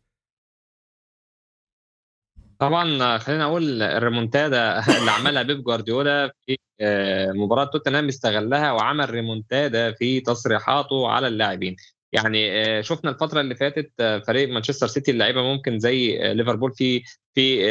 طبعا 2.60 3.18
خلينا 3.18 3.44
أقول 3.44 3.82
الريمونتادا 3.82 4.80
اللي 5.00 5.12
عملها 5.12 5.44
بيب 5.44 5.64
جوارديولا 5.64 6.32
في 6.46 6.58
آه، 6.82 7.32
مباراة 7.32 7.66
توتنهام 7.66 8.08
استغلها 8.08 8.72
وعمل 8.72 9.10
ريمونتادا 9.10 9.92
في 9.92 10.20
تصريحاته 10.22 11.08
على 11.10 11.28
اللاعبين. 11.28 11.76
يعني 12.16 12.52
آه، 12.52 12.82
شفنا 12.82 13.12
الفترة 13.12 13.42
اللي 13.42 13.56
فاتت 13.56 13.92
آه، 14.00 14.20
فريق 14.20 14.50
مانشستر 14.50 14.88
سيتي 14.88 15.12
اللعيبة 15.12 15.42
ممكن 15.42 15.80
زي 15.80 16.18
ليفربول 16.34 16.74
في 16.74 17.04
في 17.36 17.66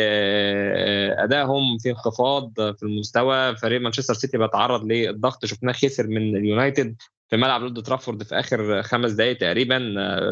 أدائهم 1.18 1.78
في 1.78 1.90
انخفاض 1.90 2.52
في 2.56 2.82
المستوى. 2.82 3.56
فريق 3.56 3.80
مانشستر 3.80 4.14
سيتي 4.14 4.38
بيتعرض 4.38 4.84
للضغط. 4.84 5.44
شفناه 5.44 5.72
خسر 5.72 6.06
من 6.06 6.36
اليونايتد 6.36 6.96
في 7.30 7.36
ملعب 7.36 7.64
أولد 7.64 7.86
ترافورد 7.86 8.22
في 8.22 8.34
آخر 8.34 8.82
خمس 8.82 9.12
دقائق 9.12 9.38
تقريبا 9.38 9.78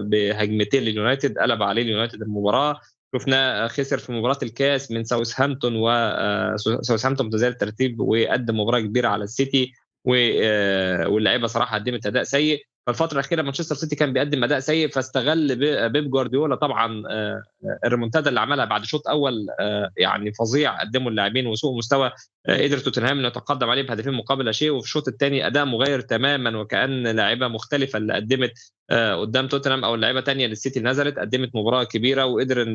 بهجمتين 0.01 0.83
لليونايتد 0.83 1.39
قلب 1.39 1.63
عليه 1.63 1.83
اليونايتد 1.83 2.23
المباراة. 2.23 2.81
شفناه 3.17 3.69
خسر 3.69 3.99
في 3.99 4.13
مباراة 4.13 4.39
الكاس 4.43 4.91
من 4.91 5.05
ساوثهامبتون 5.05 5.77
وساوثهامبتون 5.77 7.27
متذيل 7.27 7.53
الترتيب 7.53 8.01
وقدم 8.01 8.61
مباراة 8.61 8.81
كبيرة 8.81 9.09
على 9.09 9.25
السيتي 9.25 9.73
واللعيبة 10.05 11.47
صراحة 11.47 11.75
قدمت 11.79 12.07
أداء 12.07 12.23
سيء. 12.23 12.65
فالفترة 12.87 13.13
الأخيرة 13.13 13.43
مانشستر 13.43 13.75
سيتي 13.75 13.97
كان 13.97 14.13
بيقدم 14.13 14.45
أداء 14.45 14.61
سيء 14.61 14.89
فاستغل 14.89 15.57
بيب 15.89 16.11
جوارديولا 16.11 16.57
طبعا 16.57 17.03
آه، 17.11 17.43
الريمونتادا 17.85 18.29
اللي 18.29 18.41
عملها 18.41 18.65
بعد 18.65 18.85
شوط 18.85 19.09
أول 19.09 19.47
آه، 19.61 19.91
يعني 19.97 20.33
فظيع 20.33 20.81
قدموا 20.81 21.11
اللاعبين 21.11 21.47
وسوء 21.47 21.79
مستوى 21.79 22.13
آه، 22.47 22.63
قدر 22.65 22.79
توتنهام 22.79 23.19
إنه 23.19 23.29
يتقدم 23.29 23.71
عليه 23.71 23.83
بهدفين 23.83 24.13
مقابل 24.13 24.45
لا 24.45 24.53
شيء 24.53 24.71
وفي 24.71 24.87
الشوط 24.87 25.09
الثاني 25.09 25.47
أداء 25.47 25.65
مغاير 25.65 26.01
تماما 26.01 26.59
وكأن 26.59 27.07
لاعيبه 27.07 27.49
مختلفة 27.49 27.97
اللي 27.97 28.15
قدمت 28.15 28.53
قدام 28.91 29.49
توتنهام 29.49 29.85
أو 29.85 29.95
اللعيبه 29.95 30.21
ثانية 30.21 30.47
للسيتي 30.47 30.81
نزلت 30.81 31.19
قدمت 31.19 31.51
مباراة 31.55 31.85
كبيرة 31.85 32.25
وقدر 32.25 32.75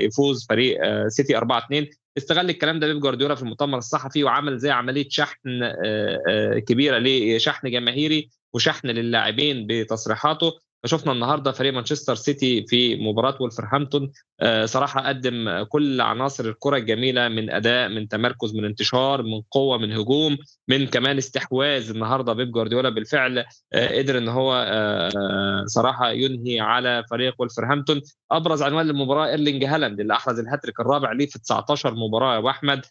يفوز 0.00 0.46
فريق 0.48 0.78
سيتي 1.08 1.36
4 1.36 1.58
2 1.66 1.86
استغل 2.18 2.50
الكلام 2.50 2.80
ده 2.80 2.86
بيب 2.86 3.00
جوارديولا 3.00 3.34
في 3.34 3.42
المؤتمر 3.42 3.78
الصحفي 3.78 4.24
وعمل 4.24 4.58
زي 4.58 4.70
عملية 4.70 5.06
شحن 5.10 5.72
كبيرة 6.66 6.98
لشحن 6.98 7.70
جماهيري. 7.70 8.30
وشحن 8.54 8.88
للاعبين 8.88 9.66
بتصريحاته. 9.66 10.52
فشفنا 10.82 11.12
النهارده 11.12 11.52
فريق 11.52 11.72
مانشستر 11.74 12.14
سيتي 12.14 12.66
في 12.66 12.96
مباراة 12.96 13.36
ولفرهامبتون 13.40 14.12
آه، 14.40 14.66
صراحة 14.66 15.08
قدم 15.08 15.62
كل 15.62 16.00
عناصر 16.00 16.44
الكرة 16.44 16.76
الجميلة 16.76 17.28
من 17.28 17.50
أداء 17.50 17.88
من 17.88 18.08
تمركز 18.08 18.54
من 18.54 18.64
انتشار 18.64 19.22
من 19.22 19.42
قوة 19.50 19.78
من 19.78 19.92
هجوم 19.92 20.38
من 20.68 20.86
كمان 20.86 21.18
استحواذ 21.18 21.90
النهارده 21.90 22.32
بيب 22.32 22.50
جوارديولا. 22.52 22.88
بالفعل 22.88 23.44
آه، 23.72 23.98
قدر 23.98 24.18
إن 24.18 24.28
هو 24.28 24.66
آه، 24.68 25.64
صراحة 25.66 26.10
ينهي 26.10 26.60
على 26.60 27.04
فريق 27.10 27.34
ولفرهامبتون 27.38 28.00
أبرز 28.30 28.62
عنوان 28.62 28.86
للمباراة 28.86 29.26
إيرلينج 29.26 29.64
هالاند 29.64 30.00
اللي 30.00 30.14
أحرز 30.14 30.38
الهاتريك 30.38 30.80
الرابع 30.80 31.12
ليه 31.12 31.26
في 31.26 31.38
19 31.38 31.94
مباراة 31.94 32.40
يا 32.40 32.50
أحمد. 32.50 32.86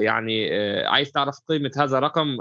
يعني 0.00 0.50
عايز 0.86 1.12
تعرف 1.12 1.38
قيمة 1.48 1.70
هذا 1.76 1.98
الرقم؟ 1.98 2.36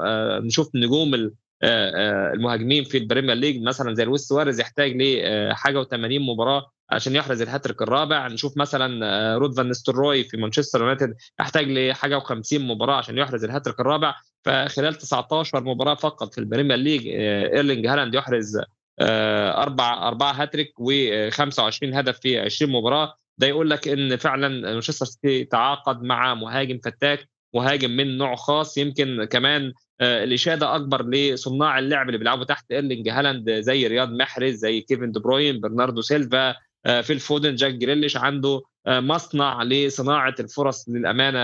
نشوف 0.45 0.69
نجوم 0.75 1.31
المهاجمين 1.63 2.83
في 2.83 2.97
البريمير 2.97 3.35
ليج 3.35 3.61
مثلا 3.61 3.93
زي 3.95 4.03
لويس 4.05 4.21
سواريز 4.21 4.59
يحتاج 4.59 4.95
لحاجه 5.01 5.83
و80 5.83 6.21
مباراة 6.21 6.71
عشان 6.91 7.15
يحرز 7.15 7.41
الهاتريك 7.41 7.81
الرابع. 7.81 8.27
نشوف 8.27 8.57
مثلا 8.57 9.05
آه، 9.05 9.37
رود 9.37 9.53
فان 9.57 9.69
نستروي 9.69 10.23
في 10.23 10.37
مانشستر 10.37 10.81
يونايتد 10.81 11.15
يحتاج 11.39 11.67
لحاجه 11.67 12.19
و50 12.19 12.53
مباراة 12.53 12.95
عشان 12.95 13.17
يحرز 13.17 13.43
الهاتريك 13.43 13.79
الرابع. 13.79 14.15
فخلال 14.45 14.95
19 14.95 15.63
مباراة 15.63 15.95
فقط 15.95 16.33
في 16.33 16.37
البريمير 16.37 16.77
ليج 16.77 17.07
إيرلينج 17.07 17.87
هالاند 17.87 18.15
يحرز 18.15 18.61
أربع 19.01 20.07
أربعة 20.07 20.31
هاتريك 20.31 20.73
و25 20.79 21.95
هدف 21.95 22.19
في 22.19 22.39
20 22.39 22.71
مباراة. 22.71 23.15
ده 23.37 23.47
يقول 23.47 23.69
لك 23.69 23.87
إن 23.87 24.15
فعلا 24.17 24.47
مانشستر 24.47 25.05
سيتي 25.05 25.43
تعاقد 25.43 26.03
مع 26.03 26.33
مهاجم 26.33 26.79
فتاك 26.83 27.29
مهاجم 27.55 27.91
من 27.91 28.17
نوع 28.17 28.35
خاص 28.35 28.77
يمكن 28.77 29.23
كمان 29.23 29.65
آه، 29.65 29.73
الاشاده 30.01 30.75
أكبر 30.75 31.05
لصناع 31.09 31.79
اللعب 31.79 32.07
اللي 32.07 32.17
بيلعبوا 32.17 32.43
تحت 32.43 32.71
إيرلينج 32.71 33.09
هالاند 33.09 33.51
زي 33.51 33.87
رياض 33.87 34.11
محرز 34.11 34.53
زي 34.55 34.81
كيفن 34.81 35.11
دي 35.11 35.19
بروين 35.19 35.59
برناردو 35.59 36.01
سيلفا 36.01 36.55
آه، 36.85 37.01
فيل 37.01 37.19
فودن 37.19 37.55
جاك 37.55 37.73
جريليش 37.73 38.17
عنده 38.17 38.61
آه، 38.87 38.99
مصنع 38.99 39.63
لصناعة 39.63 40.35
الفرص 40.39 40.89
للأمانة 40.89 41.39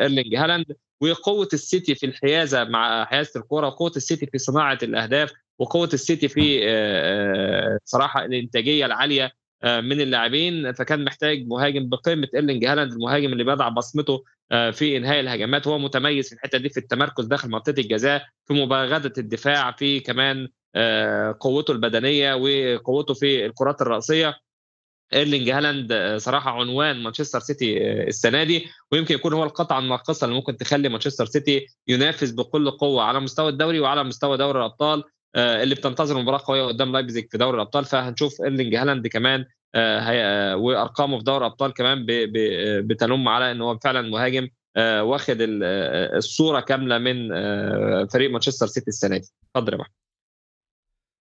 إيرلينج 0.00 0.34
هالاند. 0.36 0.66
وقوة 1.00 1.48
السيتي 1.52 1.94
في 1.94 2.06
الحيازة 2.06 2.64
مع 2.64 3.04
حيازة 3.04 3.40
الكره 3.40 3.66
وقوة 3.66 3.92
السيتي 3.96 4.26
في 4.26 4.38
صناعة 4.38 4.78
الأهداف 4.82 5.32
وقوة 5.58 5.90
السيتي 5.92 6.28
في 6.28 6.60
صراحة 7.84 8.24
الإنتاجية 8.24 8.86
العالية. 8.86 9.32
من 9.64 10.00
اللاعبين. 10.00 10.72
فكان 10.72 11.04
محتاج 11.04 11.46
مهاجم 11.46 11.88
بقيمة 11.88 12.28
إيرلينج 12.34 12.64
هالاند 12.64 12.92
المهاجم 12.92 13.32
اللي 13.32 13.44
بيضع 13.44 13.68
بصمته 13.68 14.24
آه، 14.52 14.70
في 14.70 14.96
إنهاء 14.96 15.20
الهجمات. 15.20 15.68
هو 15.68 15.78
متميز 15.78 16.28
في 16.28 16.34
الحتة 16.34 16.58
دي 16.58 16.68
في 16.68 16.80
التمركز 16.80 17.24
داخل 17.24 17.48
منطقة 17.50 17.80
الجزاء 17.80 18.26
في 18.46 18.54
مباغتة 18.54 19.20
الدفاع 19.20 19.72
في 19.72 20.00
كمان 20.00 20.48
آه، 20.74 21.36
قوته 21.40 21.72
البدنية 21.72 22.34
وقوته 22.34 23.14
في 23.14 23.46
الكرات 23.46 23.82
الرأسية. 23.82 24.36
إيرلينج 25.14 25.50
هالاند 25.50 25.92
آه، 25.92 26.18
صراحة 26.18 26.50
عنوان 26.60 27.02
مانشستر 27.02 27.40
سيتي 27.40 27.92
السنة 28.02 28.44
دي. 28.44 28.66
ويمكن 28.92 29.14
يكون 29.14 29.32
هو 29.32 29.44
القطعه 29.44 29.78
الناقصة 29.78 30.24
اللي 30.24 30.36
ممكن 30.36 30.56
تخلي 30.56 30.88
مانشستر 30.88 31.26
سيتي 31.26 31.66
ينافس 31.88 32.30
بكل 32.30 32.70
قوة 32.70 33.02
على 33.02 33.20
مستوى 33.20 33.48
الدوري 33.48 33.80
وعلى 33.80 34.04
مستوى 34.04 34.36
دوري 34.36 34.58
الأبطال. 34.58 35.04
اللي 35.36 35.74
بتنتظر 35.74 36.18
مباراة 36.18 36.40
قوية 36.44 36.62
قدام 36.62 36.92
لايبزيج 36.92 37.30
في 37.30 37.38
دوري 37.38 37.56
الأبطال. 37.56 37.84
فهنشوف 37.84 38.42
إيرلينج 38.42 38.74
هالاند 38.74 39.06
كمان 39.06 39.44
آه، 39.74 40.00
آه، 40.00 40.56
وأرقامه 40.56 41.18
في 41.18 41.24
دوري 41.24 41.46
ابطال 41.46 41.72
كمان 41.72 42.06
بتنم 42.86 43.28
على 43.28 43.50
إن 43.50 43.60
هو 43.60 43.78
فعلا 43.78 44.10
مهاجم 44.10 44.48
آه، 44.76 45.02
واخد 45.02 45.36
الصورة 45.40 46.60
كاملة 46.60 46.98
من 46.98 47.28
فريق 48.06 48.30
مانشستر 48.30 48.66
سيتي 48.66 48.88
السنة 48.88 49.16
دي. 49.16 49.28
اتفضل 49.56 49.72
يا 49.72 49.84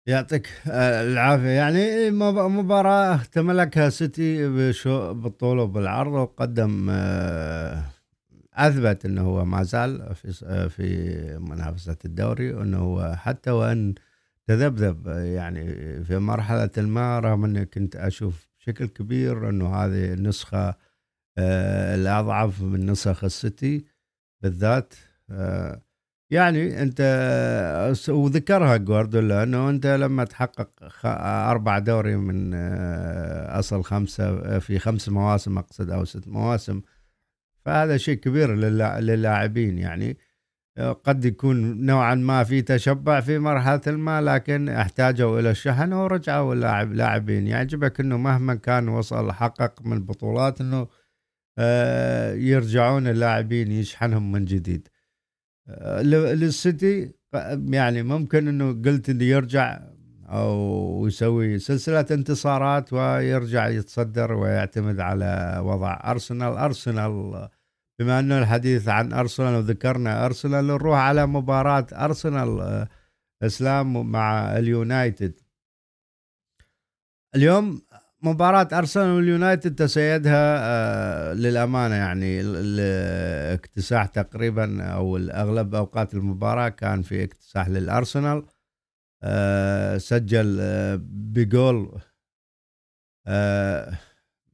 يعطيك 0.07 0.47
العافية. 0.67 1.47
يعني 1.47 2.11
مباراة 2.11 3.19
تملكها 3.31 3.89
سيتي 3.89 4.47
بالطول 5.13 5.59
وبالعرض 5.59 6.13
وقدم 6.13 6.89
أثبت 8.67 9.05
إنه 9.05 9.21
هو 9.21 9.45
ما 9.45 9.63
زال 9.63 10.15
في 10.15 10.69
في 10.69 11.37
منافسة 11.39 11.97
الدوري 12.05 12.53
وانه 12.53 12.77
هو 12.77 13.15
حتى 13.15 13.51
وإن 13.51 13.95
تذبذب 14.47 15.07
يعني 15.07 15.63
في 16.03 16.17
مرحلة 16.17 16.71
ما 16.77 17.19
رغم 17.19 17.45
أني 17.45 17.65
كنت 17.65 17.95
أشوف 17.95 18.47
بشكل 18.59 18.87
كبير 18.87 19.49
أنه 19.49 19.75
هذه 19.75 20.13
النسخة 20.13 20.75
آه، 21.37 21.95
الأضعف 21.95 22.61
من 22.61 22.91
نسخ 22.91 23.23
السيتي 23.23 23.85
بالذات 24.41 24.93
آه، 25.31 25.81
يعني 26.31 26.81
أنت 26.81 27.01
وذكرها 28.09 28.77
جوارديولا 28.77 29.43
أنه 29.43 29.69
أنت 29.69 29.87
لما 29.87 30.23
تحقق 30.23 30.69
أربع 31.05 31.79
دوري 31.79 32.15
من 32.15 32.51
آه، 32.53 33.59
أصل 33.59 33.83
خمسة 33.83 34.59
في 34.59 34.79
خمس 34.79 35.09
مواسم 35.09 35.57
أقصد 35.57 35.89
أو 35.89 36.05
ست 36.05 36.27
مواسم 36.27 36.81
فهذا 37.69 37.97
شيء 37.97 38.15
كبير 38.15 38.55
للاعبين 38.99 39.77
يعني. 39.77 40.17
قد 40.79 41.25
يكون 41.25 41.85
نوعا 41.85 42.15
ما 42.15 42.43
في 42.43 42.61
تشبع 42.61 43.21
في 43.21 43.39
مرحلة 43.39 43.81
ما 43.87 44.21
لكن 44.21 44.69
احتاجوا 44.69 45.39
إلى 45.39 45.51
الشحن 45.51 45.93
ورجعوا 45.93 46.53
اللاعب 46.53 46.93
لاعبين. 46.93 47.47
يعجبك 47.47 47.99
أنه 47.99 48.17
مهما 48.17 48.55
كان 48.55 48.87
وصل 48.87 49.31
حقق 49.31 49.81
من 49.85 50.05
بطولات 50.05 50.61
أنه 50.61 50.87
آه، 51.57 52.33
يرجعون 52.33 53.07
اللاعبين 53.07 53.71
يشحنهم 53.71 54.31
من 54.31 54.45
جديد. 54.45 54.87
آه، 55.67 56.01
للسيتي 56.01 57.11
يعني 57.69 58.03
ممكن 58.03 58.47
أنه 58.47 58.81
قلت 58.85 59.09
أنه 59.09 59.23
يرجع 59.23 59.79
أو 60.29 61.07
يسوي 61.07 61.59
سلسلة 61.59 62.05
انتصارات 62.11 62.93
ويرجع 62.93 63.67
يتصدر 63.67 64.33
ويعتمد 64.33 64.99
على 64.99 65.61
وضع 65.63 65.99
أرسنال. 66.05 66.57
أرسنال 66.57 67.49
بما 67.99 68.19
أنه 68.19 68.39
الحديث 68.39 68.87
عن 68.87 69.13
ارسنال 69.13 69.55
وذكرنا 69.55 70.25
ارسنال 70.25 70.67
نروح 70.67 70.99
على 70.99 71.25
مباراة 71.25 71.87
أرسنال 71.93 72.59
آه، 72.61 72.87
إسلام 73.43 74.11
مع 74.11 74.57
اليونايتد. 74.57 75.39
اليوم 77.35 77.81
مباراة 78.21 78.67
أرسنال 78.73 79.09
واليونايتد 79.09 79.75
تسيدها 79.75 80.57
آه، 80.59 81.33
للأمانة 81.33 81.95
يعني 81.95 82.41
الاكتساح 82.41 84.05
تقريبا 84.05 84.83
أو 84.83 85.17
الأغلب 85.17 85.75
أوقات 85.75 86.13
المباراة 86.13 86.69
كان 86.69 87.01
في 87.01 87.23
اكتساح 87.23 87.69
للأرسنال 87.69 88.45
آه، 89.23 89.97
سجل 89.97 90.57
بجول 91.03 92.01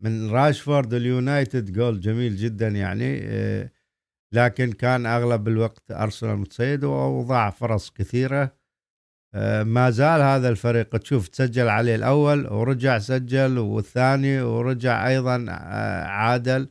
من 0.05 0.29
راشفورد 0.31 0.93
اليونايتد 0.93 1.71
جول 1.71 1.99
جميل 1.99 2.35
جدا 2.35 2.67
يعني 2.67 3.19
آه، 3.23 3.71
لكن 4.33 4.71
كان 4.71 5.05
أغلب 5.05 5.47
الوقت 5.47 5.91
أرسنال 5.91 6.37
متصيد 6.37 6.83
ووضع 6.83 7.49
فرص 7.49 7.91
كثيرة. 7.91 8.55
آه، 9.33 9.63
ما 9.63 9.89
زال 9.89 10.21
هذا 10.21 10.49
الفريق 10.49 10.97
تشوف 10.97 11.27
تسجل 11.27 11.67
عليه 11.67 11.95
الأول 11.95 12.47
ورجع 12.47 12.99
سجل 12.99 13.57
والثاني 13.57 14.41
ورجع 14.41 15.07
أيضا 15.07 15.45
آه، 15.49 16.03
عادل. 16.03 16.69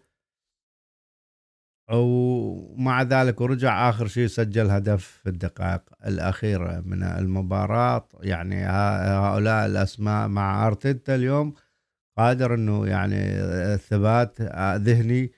ومع 1.92 3.02
ذلك 3.02 3.40
ورجع 3.40 3.88
آخر 3.90 4.06
شيء 4.06 4.26
سجل 4.26 4.70
هدف 4.70 5.04
في 5.04 5.28
الدقائق 5.28 5.82
الأخيرة 6.06 6.80
من 6.80 7.02
المباراة. 7.02 8.08
يعني 8.20 8.64
هؤلاء 8.64 9.66
الأسماء 9.66 10.28
مع 10.28 10.66
أرتيتا 10.66 11.14
اليوم 11.14 11.54
قادر 12.18 12.54
إنه 12.54 12.86
يعني 12.86 13.18
ثبات 13.78 14.40
ذهني 14.80 15.32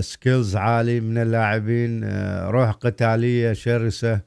skills 0.00 0.56
آه، 0.56 0.60
عالي 0.60 1.00
من 1.00 1.18
اللاعبين 1.18 2.04
آه، 2.04 2.50
روح 2.50 2.70
قتالية 2.70 3.52
شرسة 3.52 4.20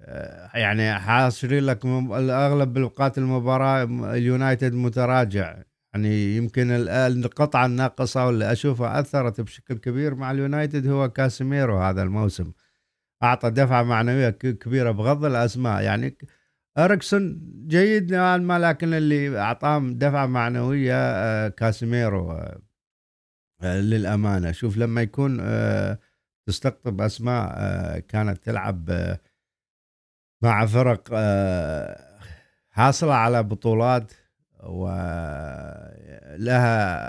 آه، 0.00 0.50
يعني 0.54 0.94
حاصرين 0.98 1.64
لك 1.66 1.84
الأغلب 1.84 2.72
بالأوقات 2.72 3.18
المباراة 3.18 3.84
اليونايتد 4.14 4.74
متراجع. 4.74 5.56
يعني 5.94 6.36
يمكن 6.36 6.70
القطعه 6.88 7.66
الناقصه 7.66 8.26
واللي 8.26 8.52
أشوفها 8.52 9.00
أثرت 9.00 9.40
بشكل 9.40 9.78
كبير 9.78 10.14
مع 10.14 10.30
اليونايتد 10.30 10.86
هو 10.86 11.08
كاسيميرو 11.08 11.78
هذا 11.78 12.02
الموسم. 12.02 12.52
أعطى 13.22 13.50
دفعة 13.50 13.82
معنوية 13.82 14.30
كبيرة 14.30 14.90
بغض 14.90 15.24
الأسماء. 15.24 15.82
يعني 15.82 16.16
أريكسون 16.78 17.40
جيد 17.66 18.12
نوعا 18.12 18.36
ما 18.36 18.58
لكن 18.58 18.94
اللي 18.94 19.38
أعطاهم 19.38 19.98
دفعة 19.98 20.26
معنوية 20.26 20.94
آه، 20.94 21.48
كاسيميرو 21.48 22.32
آه، 22.32 22.60
للأمانة. 23.80 24.52
شوف 24.52 24.76
لما 24.76 25.02
يكون 25.02 25.38
آه، 25.40 25.98
تستقطب 26.46 27.00
أسماء 27.00 27.98
كانت 27.98 28.44
تلعب 28.44 28.90
مع 30.42 30.66
فرق 30.66 31.08
حاصلة 32.70 33.14
على 33.14 33.42
بطولات 33.42 34.12
ولها 34.62 35.56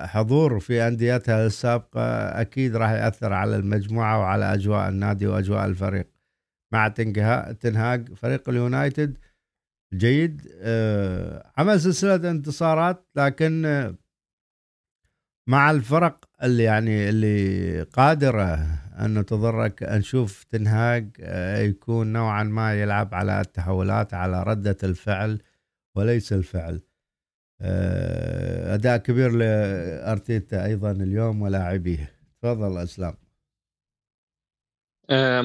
حضور 0.08 0.60
في 0.60 0.88
أنديتها 0.88 1.46
السابقة 1.46 2.02
أكيد 2.42 2.76
راح 2.76 2.92
يأثر 2.92 3.34
على 3.34 3.56
المجموعة 3.56 4.20
وعلى 4.20 4.54
أجواء 4.54 4.90
النادي 4.90 5.28
وأجواء 5.28 5.66
الفريق. 5.66 6.08
مع 6.72 6.88
تنهاج 7.60 8.14
فريق 8.14 8.50
اليونايتد 8.50 9.18
جيد. 9.98 10.52
آه، 10.62 11.52
عمل 11.58 11.82
سلسلة 11.82 12.32
انتصارات 12.32 13.08
لكن 13.16 13.66
آه، 13.66 13.96
مع 15.48 15.72
الفرق 15.72 16.26
اللي 16.44 16.64
يعني 16.64 17.10
اللي 17.10 17.82
قادرة 17.82 18.54
أن 19.00 19.26
تضرك 19.26 19.84
نشوف 19.84 20.44
تنهاج 20.44 21.10
آه، 21.20 21.58
يكون 21.58 22.14
نوعا 22.14 22.44
ما 22.44 22.82
يلعب 22.82 23.16
على 23.16 23.42
التحولات 23.42 24.14
على 24.14 24.44
ردة 24.44 24.78
الفعل 24.84 25.42
وليس 25.96 26.34
الفعل. 26.34 26.82
أداء 27.62 28.98
كبير 28.98 29.32
لأرتيتا 29.32 30.66
أيضا 30.66 30.92
اليوم 30.92 31.42
ولاعبيه. 31.42 32.12
تفضل 32.42 32.78
أسلام. 32.84 33.14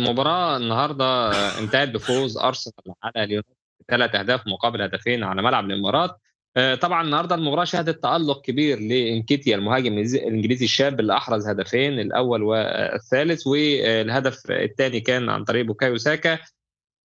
مباراة 0.09 0.57
النهارده 0.57 1.31
انتهت 1.59 1.89
بفوز 1.89 2.39
أرسنال 2.39 2.95
على 3.03 3.25
اليونايتد. 3.25 3.60
ثلاث 3.91 4.15
أهداف 4.15 4.47
مقابل 4.47 4.83
هدفين 4.83 5.25
على 5.25 5.43
ملعب 5.43 5.65
الإمارات. 5.65 6.17
آه، 6.57 6.75
طبعا 6.75 7.03
النهارده 7.05 7.35
المباراة 7.35 7.65
شهدت 7.65 8.03
تألق 8.03 8.41
كبير 8.41 8.79
لإنكيتيا 8.79 9.57
المهاجم 9.57 9.99
الإنجليزي 9.99 10.65
الشاب 10.65 11.01
اللي 11.01 11.17
أحرز 11.17 11.49
هدفين 11.49 12.01
الأول 12.01 12.43
والثالث 12.43 13.47
والهدف 13.47 14.51
الثاني 14.51 15.01
كان 15.01 15.29
عن 15.29 15.45
طريق 15.45 15.67
بوكايو 15.67 15.97
ساكا. 15.97 16.39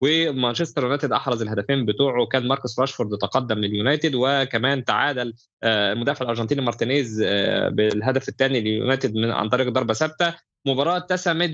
ومانشستر 0.02 0.82
يونايتد 0.82 1.12
أحرز 1.12 1.42
الهدفين 1.42 1.86
بتوعه 1.86 2.26
كان 2.26 2.48
ماركوس 2.48 2.80
راشفورد 2.80 3.18
تقدم 3.18 3.58
لليونايتد 3.58 4.12
وكمان 4.14 4.84
تعادل 4.84 5.34
آه، 5.62 5.92
المدافع 5.92 6.24
الأرجنتيني 6.24 6.60
مارتينيز 6.62 7.22
آه، 7.26 7.68
بالهدف 7.68 8.28
الثاني 8.28 8.60
لليونايتد 8.60 9.16
عن 9.16 9.48
طريق 9.48 9.68
ضربة 9.68 9.94
ثابتة. 9.94 10.34
مباراة 10.66 10.96
اتسمت 10.96 11.50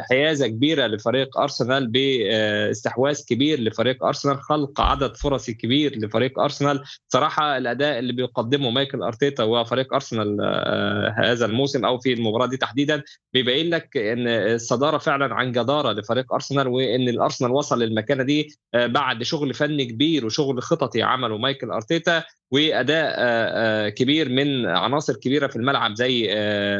بحيازه 0.00 0.46
كبيرة 0.46 0.86
لفريق 0.86 1.38
أرسنال 1.38 1.86
باستحواذ 1.86 3.20
كبير 3.28 3.60
لفريق 3.60 4.04
أرسنال 4.04 4.42
خلق 4.42 4.80
عدد 4.80 5.16
فرص 5.16 5.50
كبير 5.50 5.98
لفريق 5.98 6.38
أرسنال. 6.38 6.84
صراحة 7.08 7.56
الأداء 7.56 7.98
اللي 7.98 8.12
بيقدمه 8.12 8.70
مايكل 8.70 9.02
أرتيتا 9.02 9.44
وفريق 9.44 9.94
أرسنال 9.94 10.38
آه، 10.40 11.14
هذا 11.18 11.46
الموسم 11.46 11.84
أو 11.84 11.98
في 11.98 12.12
المباراة 12.12 12.46
دي 12.46 12.56
تحديدا 12.56 13.02
بيبين 13.32 13.70
لك 13.70 13.96
إن 13.96 14.28
الصدارة 14.28 14.98
فعلا 14.98 15.34
عن 15.34 15.52
جدارة 15.52 15.92
لفريق 15.92 16.32
أرسنال 16.32 16.68
وإن 16.68 17.08
الأرسنال 17.08 17.50
وصل 17.50 17.82
للمكانة 17.82 18.22
دي 18.22 18.48
آه، 18.74 18.86
بعد 18.86 19.22
شغل 19.22 19.54
فني 19.54 19.84
كبير 19.84 20.26
وشغل 20.26 20.62
خططي 20.62 21.02
عمله 21.02 21.38
مايكل 21.38 21.70
أرتيتا. 21.70 22.24
وأداء 22.50 23.14
آه، 23.18 23.88
كبير 23.88 24.28
من 24.28 24.66
عناصر 24.66 25.16
كبيرة 25.16 25.46
في 25.46 25.56
الملعب 25.56 25.94
زي 25.94 26.28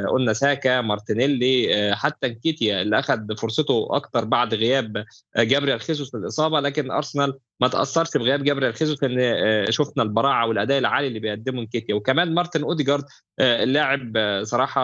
قلنا 0.09 0.33
ساكا 0.33 0.81
مارتينيلي 0.81 1.91
حتى 1.97 2.29
نكيتيا 2.29 2.83
اللي 2.83 2.99
أخذ 2.99 3.37
فرصته 3.37 3.89
أكتر 3.91 4.25
بعد 4.25 4.55
غياب 4.55 5.05
جابريال 5.37 5.81
خيسوس 5.81 6.15
للإصابة 6.15 6.61
لكن 6.61 6.91
أرسنال 6.91 7.39
ما 7.61 7.69
تأثرش 7.69 8.17
بغياب 8.17 8.45
جابريال 8.45 8.75
خيسوس 8.75 9.03
لأن 9.03 9.19
آه، 9.21 9.71
شفنا 9.71 10.03
البراعة 10.03 10.47
والأداء 10.49 10.79
العالي 10.79 11.07
اللي 11.07 11.19
بيقدمه 11.19 11.63
نكيتيا. 11.63 11.95
وكمان 11.95 12.35
مارتن 12.35 12.63
أوديجارد 12.63 13.05
آه، 13.39 13.63
اللاعب 13.63 14.13
آه، 14.17 14.43
صراحة 14.43 14.83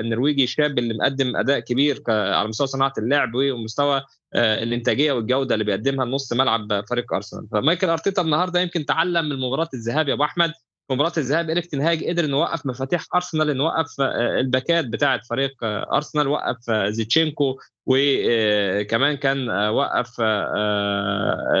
النرويجي 0.00 0.44
الشاب 0.44 0.78
اللي 0.78 0.94
مقدم 0.94 1.36
أداء 1.36 1.60
كبير 1.60 2.02
على 2.08 2.48
مستوى 2.48 2.66
صناعة 2.66 2.92
اللعب 2.98 3.34
ومستوى 3.34 4.02
الإنتاجية 4.34 5.12
والجودة 5.12 5.54
اللي 5.54 5.64
بيقدمها 5.64 6.04
نص 6.04 6.32
ملعب 6.32 6.84
فريق 6.90 7.14
أرسنال. 7.14 7.48
فمايكل 7.52 7.88
أرتيتا 7.88 8.22
النهارده 8.22 8.60
يمكن 8.60 8.84
تعلم 8.84 9.28
من 9.28 9.40
مباراة 9.40 9.68
الذهاب 9.74 10.08
يا 10.08 10.14
أبو 10.14 10.24
أحمد 10.24 10.52
مباراة 10.90 11.12
الذهاب 11.18 11.50
إريك 11.50 11.66
تنهاج 11.66 12.04
قدر 12.04 12.24
إنه 12.24 12.36
يوقف 12.36 12.66
مفاتيح 12.66 13.04
أرسنال 13.14 13.50
إنه 13.50 13.64
يوقف 13.64 14.00
الباكات 14.40 14.84
بتاعه 14.84 15.20
فريق 15.30 15.64
أرسنال 15.64 16.28
وقف 16.28 16.70
زيتشينكو 16.70 17.60
وكمان 17.86 19.16
كان 19.16 19.48
وقف 19.50 20.20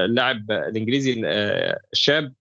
اللاعب 0.04 0.50
الإنجليزي 0.50 1.22
الشاب 1.92 2.34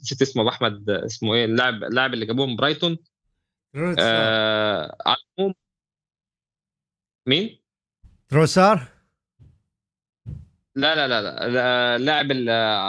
نسيت 0.00 0.22
اسمه 0.22 0.48
أحمد 0.48 0.90
اسمه 0.90 1.34
إيه 1.34 1.44
اللاعب 1.44 1.84
اللاعب 1.84 2.14
اللي 2.14 2.26
جابوه 2.26 2.46
من 2.46 2.56
برايتون. 2.56 2.98
على 3.76 5.16
العموم. 5.38 5.54
مين؟ 7.26 7.60
تروسار 8.28 8.88
لا 10.74 10.94
لا 10.94 11.08
لا 11.08 11.48
لا 11.48 11.98
لاعب 11.98 12.26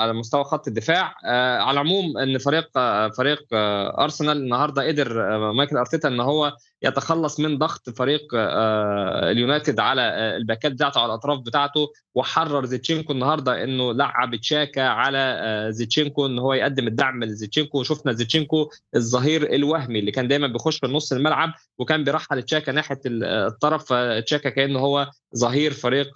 على 0.01 0.13
مستوى 0.13 0.43
خط 0.43 0.67
الدفاع. 0.67 1.15
آه، 1.25 1.57
على 1.57 1.71
العموم 1.71 2.17
إن 2.17 2.38
فريق 2.38 2.69
آه، 2.77 3.09
فريق 3.09 3.45
آه، 3.53 4.03
أرسنال 4.03 4.38
النهارده 4.38 4.88
قدر 4.88 5.13
مايكل 5.51 5.77
أرتيتا 5.77 6.07
إن 6.07 6.19
هو 6.19 6.53
يتخلص 6.84 7.39
من 7.39 7.57
ضغط 7.57 7.89
فريق 7.89 8.21
اليونايتد 8.34 9.79
على 9.79 10.01
الباكات 10.38 10.71
بتاعته 10.71 10.99
على 10.99 11.05
الأطراف 11.05 11.39
بتاعته 11.39 11.88
وحرر 12.15 12.65
زينتشينكو 12.65 13.13
النهارده 13.13 13.63
إنه 13.63 13.93
لعب 13.93 14.36
تشاكا 14.36 14.82
على 14.82 15.67
زينتشينكو 15.69 16.26
إن 16.25 16.39
هو 16.39 16.53
يقدم 16.53 16.88
الدعم 16.88 17.23
لزينتشينكو. 17.24 17.80
وشفنا 17.79 18.13
زينتشينكو 18.13 18.69
الظهير 18.95 19.55
الوهمي 19.55 19.99
اللي 19.99 20.11
كان 20.11 20.27
دايما 20.27 20.47
بيخش 20.47 20.77
في 20.77 20.88
نص 20.88 21.13
الملعب 21.13 21.53
وكان 21.77 22.03
بيرحل 22.03 22.43
تشاكا 22.43 22.71
ناحية 22.71 22.99
الطرف 23.05 23.93
تشاكا 24.25 24.49
كأنه 24.49 24.79
هو 24.79 25.09
ظهير 25.38 25.73
فريق 25.73 26.13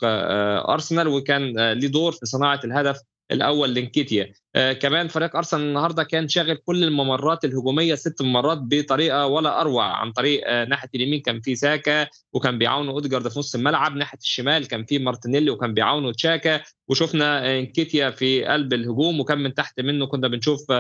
أرسنال 0.70 1.08
وكان 1.08 1.72
ليه 1.72 1.88
دور 1.88 2.12
في 2.12 2.26
صناعة 2.26 2.60
الهدف 2.64 3.02
الأول 3.32 3.74
لنكيتيا 3.74 4.34
آه 4.56 4.74
كمان 4.74 5.08
فريق 5.08 5.36
أرسنال 5.36 5.62
النهارده 5.64 6.04
كان 6.04 6.28
شاغل 6.28 6.56
كل 6.56 6.84
الممرات 6.84 7.46
الهجومية 7.46 7.96
ست 7.96 8.22
مرات 8.22 8.58
بطريقة 8.62 9.28
ولا 9.28 9.62
أروع. 9.62 9.86
عن 9.86 10.12
طريق 10.12 10.42
آه 10.46 10.66
ناحية 10.66 10.90
اليمين 10.96 11.22
كان 11.22 11.42
في 11.42 11.56
ساكا 11.56 12.08
وكان 12.34 12.58
بيعاونوا 12.58 12.94
اودجارد 12.94 13.28
في 13.28 13.40
نص 13.40 13.56
الملعب. 13.56 13.96
ناحية 13.96 14.18
الشمال 14.18 14.68
كان 14.68 14.86
في 14.86 15.00
مارتينيلي 15.00 15.50
وكان 15.50 15.74
بيعاونوا 15.74 16.12
تشاكا. 16.12 16.62
وشفنا 16.88 17.46
آه 17.46 17.60
انكيتيا 17.60 18.10
في 18.10 18.46
قلب 18.46 18.74
الهجوم 18.74 19.20
وكان 19.20 19.38
من 19.38 19.54
تحت 19.54 19.80
منه 19.80 20.08
كنا 20.08 20.28
بنشوف 20.28 20.72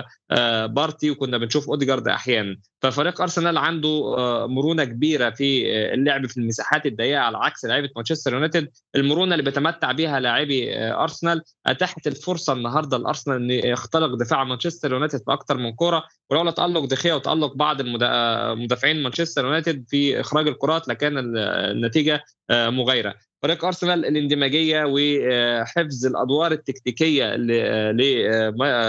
بارتي 0.67 1.11
وكنا 1.11 1.37
بنشوف 1.37 1.69
اودجارد 1.69 2.07
أحيانا. 2.07 2.57
ففريق 2.81 3.21
أرسنال 3.21 3.57
عنده 3.57 4.15
مرونة 4.47 4.83
كبيرة 4.83 5.29
في 5.29 5.65
اللعب 5.93 6.25
في 6.25 6.37
المساحات 6.37 6.85
الضيقة 6.85 7.19
على 7.19 7.37
عكس 7.37 7.65
لعيبة 7.65 7.89
مانشستر 7.95 8.33
يونايتد. 8.33 8.69
المرونة 8.95 9.31
اللي 9.31 9.43
بيتمتع 9.43 9.91
بها 9.91 10.19
لاعبي 10.19 10.77
أرسنال 10.77 11.41
أتاحت 11.65 12.07
الفرصة 12.07 12.53
النهارده 12.53 12.97
لأرسنال 12.97 13.51
إن 13.51 13.64
يخترق 13.71 14.15
دفاع 14.15 14.43
مانشستر 14.43 14.93
يونايتد 14.93 15.19
في 15.19 15.33
أكثر 15.33 15.57
من 15.57 15.75
كره 15.75 16.03
ولولا 16.29 16.51
تألق 16.51 16.85
دخيا 16.85 17.13
وتألق 17.13 17.53
بعض 17.55 17.81
مدافعين 17.81 19.03
مانشستر 19.03 19.45
يونايتد 19.45 19.85
في 19.87 20.19
إخراج 20.19 20.47
الكرات 20.47 20.87
لكان 20.87 21.37
النتيجة 21.37 22.23
آه، 22.49 22.69
مغايرة. 22.69 23.15
فريق 23.41 23.65
أرسنال 23.65 24.05
الإندماجية 24.05 24.83
وحفظ 24.87 26.05
الأدوار 26.05 26.51
التكتيكية 26.51 27.35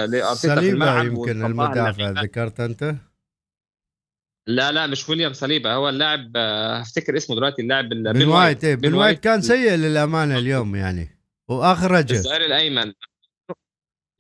لأرتيتا 0.07 0.61
في 0.61 0.71
الملعب 0.71 1.07
يمكن 1.07 1.45
المدافع 1.45 2.11
ذكرت 2.11 2.61
أنت؟ 2.61 2.95
لا 4.47 4.73
لا 4.73 4.87
مش 4.87 5.09
ويليام 5.09 5.33
صليبه 5.33 5.75
هو 5.75 5.89
اللاعب 5.89 6.33
آه، 6.37 6.79
هفتكر 6.79 7.17
اسمه 7.17 7.37
دلوقتي 7.37 7.63
اللاعب 7.63 7.89
بن 7.89 8.29
وايت 8.29 8.65
إيه، 8.65 8.75
بن 8.75 8.95
وايت 8.95 9.21
كان 9.21 9.43
سيء 9.43 9.75
للأمانة 9.75 10.39
اليوم 10.39 10.77
يعني 10.77 11.09
واخرج 11.49 12.13
الظهير 12.13 12.45
الأيمن. 12.45 12.93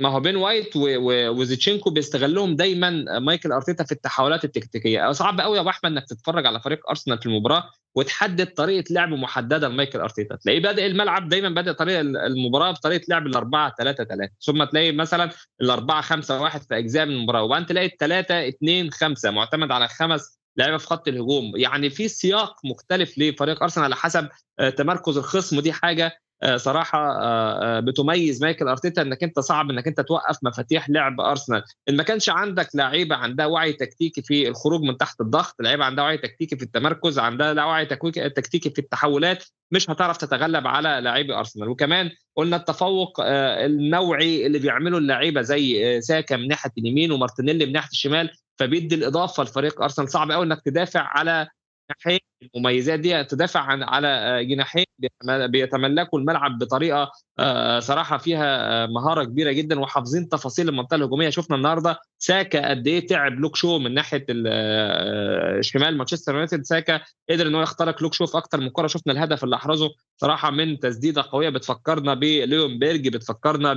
ما 0.00 0.08
هو 0.08 0.20
بين 0.20 0.36
وايت 0.36 0.72
وزينتشينكو 0.76 1.90
بيستغلهم 1.90 2.56
دايما 2.56 3.18
مايكل 3.18 3.52
أرتيتا 3.52 3.84
في 3.84 3.92
التحولات 3.92 4.44
التكتيكية. 4.44 5.12
صعب 5.12 5.40
قوي 5.40 5.56
يا 5.56 5.60
أبو 5.60 5.70
أحمد 5.70 5.92
إنك 5.92 6.04
تتفرج 6.08 6.46
على 6.46 6.60
فريق 6.60 6.88
أرسنال 6.88 7.18
في 7.18 7.26
المباراة 7.26 7.70
وتحدد 7.94 8.46
طريقة 8.46 8.84
لعب 8.90 9.08
محددة 9.08 9.68
لمايكل 9.68 10.00
أرتيتا. 10.00 10.36
تلاقيه 10.36 10.62
بادئ 10.62 10.86
الملعب 10.86 11.28
دايما 11.28 11.48
بادئ 11.48 11.72
طريقة 11.72 12.00
المباراة 12.00 12.70
بطريقة 12.70 13.04
لعب 13.08 13.26
الاربعه 13.26 13.74
3 13.78 14.04
3 14.04 14.32
ثم 14.40 14.64
تلاقي 14.64 14.92
مثلا 14.92 15.30
الاربعه 15.60 16.00
5 16.00 16.40
1 16.40 16.62
في 16.62 16.78
أجزاء 16.78 17.06
من 17.06 17.12
المباراة. 17.12 17.42
وبعدين 17.42 17.66
تلاقي 17.66 17.86
الثلاثه 17.86 18.48
2 18.48 18.90
5 18.90 19.30
معتمد 19.30 19.72
على 19.72 19.88
خمس 19.88 20.38
لعيبة 20.56 20.76
في 20.76 20.86
خط 20.86 21.08
الهجوم. 21.08 21.52
يعني 21.56 21.90
في 21.90 22.08
سياق 22.08 22.56
مختلف 22.64 23.18
لفريق 23.18 23.62
أرسنال 23.62 23.84
على 23.84 23.96
حسب 23.96 24.28
آه، 24.58 24.70
تمركز 24.70 25.16
الخصم. 25.16 25.58
ودي 25.58 25.72
حاجة 25.72 26.12
صراحة 26.56 27.18
آه، 27.22 27.80
بتميز 27.80 28.42
مايكل 28.42 28.68
أرتيتا 28.68 29.02
إنك 29.02 29.22
أنت 29.22 29.40
صعب 29.40 29.70
إنك 29.70 29.86
أنت 29.86 30.00
توقف 30.00 30.36
مفاتيح 30.42 30.90
لعب 30.90 31.20
أرسنال. 31.20 31.62
إن 31.88 31.96
ما 31.96 32.02
كانش 32.02 32.28
عندك 32.28 32.68
لعيبة 32.74 33.16
عندها 33.16 33.46
وعي 33.46 33.72
تكتيكي 33.72 34.22
في 34.22 34.48
الخروج 34.48 34.82
من 34.82 34.96
تحت 34.96 35.20
الضغط 35.20 35.54
لعيبة 35.60 35.84
عندها 35.84 36.04
وعي 36.04 36.18
تكتيكي 36.18 36.56
في 36.56 36.62
التمركز 36.62 37.18
عندها 37.18 37.64
وعي 37.64 37.86
تكتيكي 37.86 38.70
في 38.70 38.78
التحولات 38.78 39.44
مش 39.70 39.90
هتعرف 39.90 40.16
تتغلب 40.16 40.66
على 40.66 41.00
لاعبي 41.02 41.34
أرسنال. 41.34 41.68
وكمان 41.68 42.10
قلنا 42.36 42.56
التفوق 42.56 43.20
النوعي 43.20 44.46
اللي 44.46 44.58
بيعمله 44.58 44.98
اللعيبة 44.98 45.42
زي 45.42 46.00
ساكا 46.00 46.36
من 46.36 46.48
ناحية 46.48 46.70
اليمين 46.78 47.12
ومارتينيلي 47.12 47.66
من 47.66 47.72
ناحية 47.72 47.90
الشمال 47.90 48.30
فبيدي 48.58 48.94
الإضافة 48.94 49.42
لفريق 49.42 49.82
أرسنال. 49.82 50.08
صعب 50.10 50.30
قوي 50.30 50.44
إنك 50.46 50.62
تدافع 50.64 51.00
على 51.00 51.48
جناحين 51.90 52.20
المميزات 52.56 53.00
دي 53.00 53.24
تدافع 53.24 53.60
عن 53.60 53.82
على 53.82 54.40
جناحين 54.44 54.84
بيتملكوا 55.24 56.18
الملعب 56.18 56.58
بطريقة 56.58 57.12
آه، 57.38 57.80
صراحة 57.80 58.18
فيها 58.18 58.84
آه، 58.84 58.86
مهارة 58.86 59.24
كبيرة 59.24 59.52
جدا 59.52 59.80
وحافظين 59.80 60.28
تفاصيل 60.28 60.68
المنطقة 60.68 60.94
الهجومية. 60.94 61.30
شفنا 61.30 61.56
النهارده 61.56 61.98
ساكا 62.18 62.70
قد 62.70 62.86
إيه 62.86 63.06
تعب 63.06 63.32
لوك 63.32 63.56
شو 63.56 63.78
من 63.78 63.94
ناحية 63.94 64.26
آه، 64.46 65.60
شمال 65.60 65.96
مانشستر 65.98 66.32
يونايتد. 66.32 66.62
ساكا 66.64 67.00
قدر 67.30 67.46
إن 67.46 67.54
هو 67.54 67.62
يخترق 67.62 68.02
لوك 68.02 68.14
شو 68.14 68.26
في 68.26 68.38
أكثر 68.38 68.60
من 68.60 68.68
كرة. 68.70 68.86
شفنا 68.86 69.12
الهدف 69.12 69.44
اللي 69.44 69.56
أحرزه 69.56 69.90
صراحة 70.16 70.50
من 70.50 70.78
تسديدة 70.78 71.22
قوية 71.32 71.48
بتفكرنا 71.48 72.14
بليونبيرج 72.14 73.08
بتفكرنا 73.08 73.74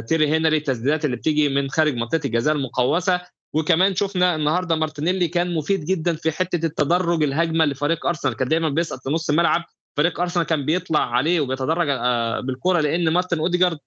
تيري 0.00 0.36
هنري. 0.36 0.56
التسديدات 0.56 1.04
اللي 1.04 1.16
بتيجي 1.16 1.48
من 1.48 1.70
خارج 1.70 1.94
منطقة 1.94 2.20
الجزاء 2.24 2.54
المقوسة. 2.54 3.20
وكمان 3.52 3.94
شفنا 3.94 4.34
النهارده 4.34 4.76
مارتينيلي 4.76 5.28
كان 5.28 5.54
مفيد 5.54 5.84
جدا 5.84 6.16
في 6.16 6.30
حتة 6.32 6.66
التدرج 6.66 7.22
الهجمة 7.22 7.64
لفريق 7.64 8.06
أرسنال. 8.06 8.36
كان 8.36 8.48
دايما 8.48 8.68
بيسقط 8.68 9.08
لنص 9.08 9.30
الملعب 9.30 9.64
فريق 9.96 10.20
أرسنال 10.20 10.46
كان 10.46 10.64
بيطلع 10.64 11.00
عليه 11.00 11.40
وبيتدرج 11.40 11.88
آه، 11.88 12.40
بالكرة 12.40 12.80
لأن 12.80 13.08
مارتن 13.08 13.38
أوديجارد 13.38 13.78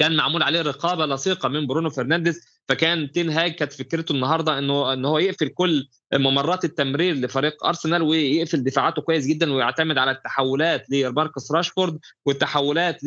كان 0.00 0.16
معمول 0.16 0.42
عليه 0.42 0.62
رقابة 0.62 1.06
لصيقة 1.06 1.48
من 1.48 1.66
برونو 1.66 1.90
فرنانديز 1.90 2.40
فكان 2.68 3.10
تين 3.10 3.30
هاج 3.30 3.52
كانت 3.52 3.72
فكرته 3.72 4.12
النهارده 4.12 4.58
إنه 4.58 4.92
إن 4.92 5.04
هو 5.04 5.18
يقفل 5.18 5.48
كل 5.48 5.88
ممرات 6.14 6.64
التمرير 6.64 7.14
لفريق 7.14 7.64
أرسنال 7.66 8.02
ويقفل 8.02 8.64
دفاعاته 8.64 9.02
كويس 9.02 9.26
جدا 9.26 9.52
ويعتمد 9.52 9.98
على 9.98 10.10
التحولات 10.10 10.90
لماركوس 10.90 11.52
راشفورد 11.52 11.98
والتحولات 12.26 13.00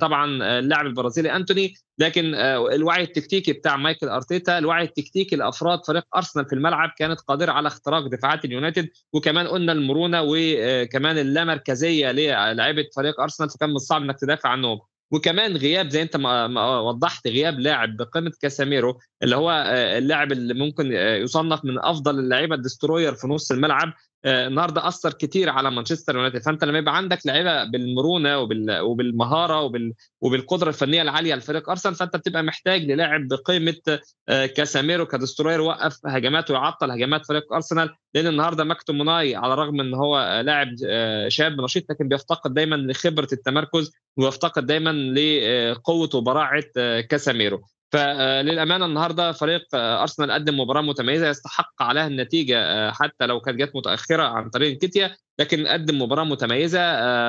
طبعا 0.00 0.58
اللاعب 0.58 0.86
البرازيلي 0.86 1.36
أنتوني. 1.36 1.74
لكن 1.98 2.34
آه، 2.34 2.74
الوعي 2.74 3.02
التكتيكي 3.02 3.52
بتاع 3.52 3.76
مايكل 3.76 4.08
أرتيتا 4.08 4.58
الوعي 4.58 4.84
التكتيكي 4.84 5.36
لأفراد 5.36 5.80
فريق 5.86 6.04
أرسنال 6.16 6.46
في 6.46 6.52
الملعب 6.52 6.90
كانت 6.98 7.20
قادرة 7.20 7.52
على 7.52 7.68
اختراق 7.68 8.06
دفاعات 8.06 8.44
اليونايتد 8.44 8.88
وكمان 9.12 9.46
قلنا 9.46 9.72
المرونة 9.72 10.20
وكمان 10.24 11.18
اللامركزية 11.18 12.12
للاعيبة 12.12 12.84
فريق 12.96 13.20
أرسنال 13.20 13.50
فكان 13.50 13.70
من 13.70 13.76
الصعب 13.76 14.02
إنك 14.02 14.20
تدافع 14.20 14.48
عنهم. 14.48 14.80
وكمان 15.10 15.56
غياب 15.56 15.88
زي 15.88 16.02
انت 16.02 16.16
ما 16.16 16.78
وضحت 16.80 17.26
غياب 17.26 17.60
لاعب 17.60 17.96
بقيمة 17.96 18.32
كاساميرو 18.40 18.98
اللي 19.22 19.36
هو 19.36 19.50
آه، 19.50 19.98
اللاعب 19.98 20.32
اللي 20.32 20.54
ممكن 20.54 20.92
آه، 20.94 21.16
يصنف 21.16 21.64
من 21.64 21.78
أفضل 21.78 22.18
اللعيبة 22.18 22.54
ال 22.54 22.60
destroyer 22.60 23.14
في 23.14 23.26
نص 23.26 23.50
الملعب 23.50 23.92
النهارده 24.26 24.88
أثر 24.88 25.12
كتير 25.12 25.48
على 25.48 25.70
مانشستر 25.70 26.16
يونايتد. 26.16 26.42
فأنت 26.42 26.64
لما 26.64 26.78
يبقى 26.78 26.96
عندك 26.96 27.18
لعيبة 27.26 27.64
بالمرونة 27.64 28.38
وبال... 28.38 28.80
وبالمهارة 28.80 29.60
وبال... 29.60 29.92
وبالقدرة 30.20 30.68
الفنية 30.68 31.02
العالية 31.02 31.34
لفريق 31.34 31.70
أرسنال 31.70 31.94
فأنت 31.94 32.16
بتبقى 32.16 32.42
محتاج 32.42 32.82
للاعب 32.82 33.28
بقيمة 33.28 33.98
آه، 34.28 34.46
كاساميرو 34.46 35.06
ك 35.06 35.11
destroyer 35.11 35.58
يوقف 35.60 35.98
هجمات 36.06 36.50
ويعطل 36.50 36.90
هجمات 36.90 37.26
فريق 37.26 37.52
أرسنال 37.52 37.94
لأن 38.14 38.26
النهارده 38.26 38.64
ماكتوميناي 38.64 39.36
على 39.36 39.52
الرغم 39.54 39.80
إن 39.80 39.94
هو 39.94 40.40
لاعب 40.44 40.68
آه، 40.86 41.28
شاب 41.28 41.60
نشيط 41.60 41.90
لكن 41.90 42.08
بيفتقد 42.08 42.54
دايما 42.54 42.76
لخبرة 42.76 43.28
التمركز 43.32 43.92
ويفتقد 44.16 44.66
دايما 44.66 44.90
لقوه 44.92 46.10
وبراعة 46.14 46.64
كاساميرو. 47.00 47.62
فللأمانة 47.92 48.86
النهارده 48.86 49.32
فريق 49.32 49.66
أرسنال 49.74 50.32
قدم 50.32 50.60
مباراة 50.60 50.82
متميزة 50.82 51.28
يستحق 51.28 51.82
عليها 51.82 52.06
النتيجة 52.06 52.90
حتى 52.92 53.26
لو 53.26 53.40
كانت 53.40 53.58
جت 53.58 53.76
متأخرة 53.76 54.22
عن 54.22 54.50
طريق 54.50 54.78
نكيتيا 54.78 55.16
لكن 55.38 55.66
قدم 55.66 56.02
مباراة 56.02 56.24
متميزة 56.24 56.78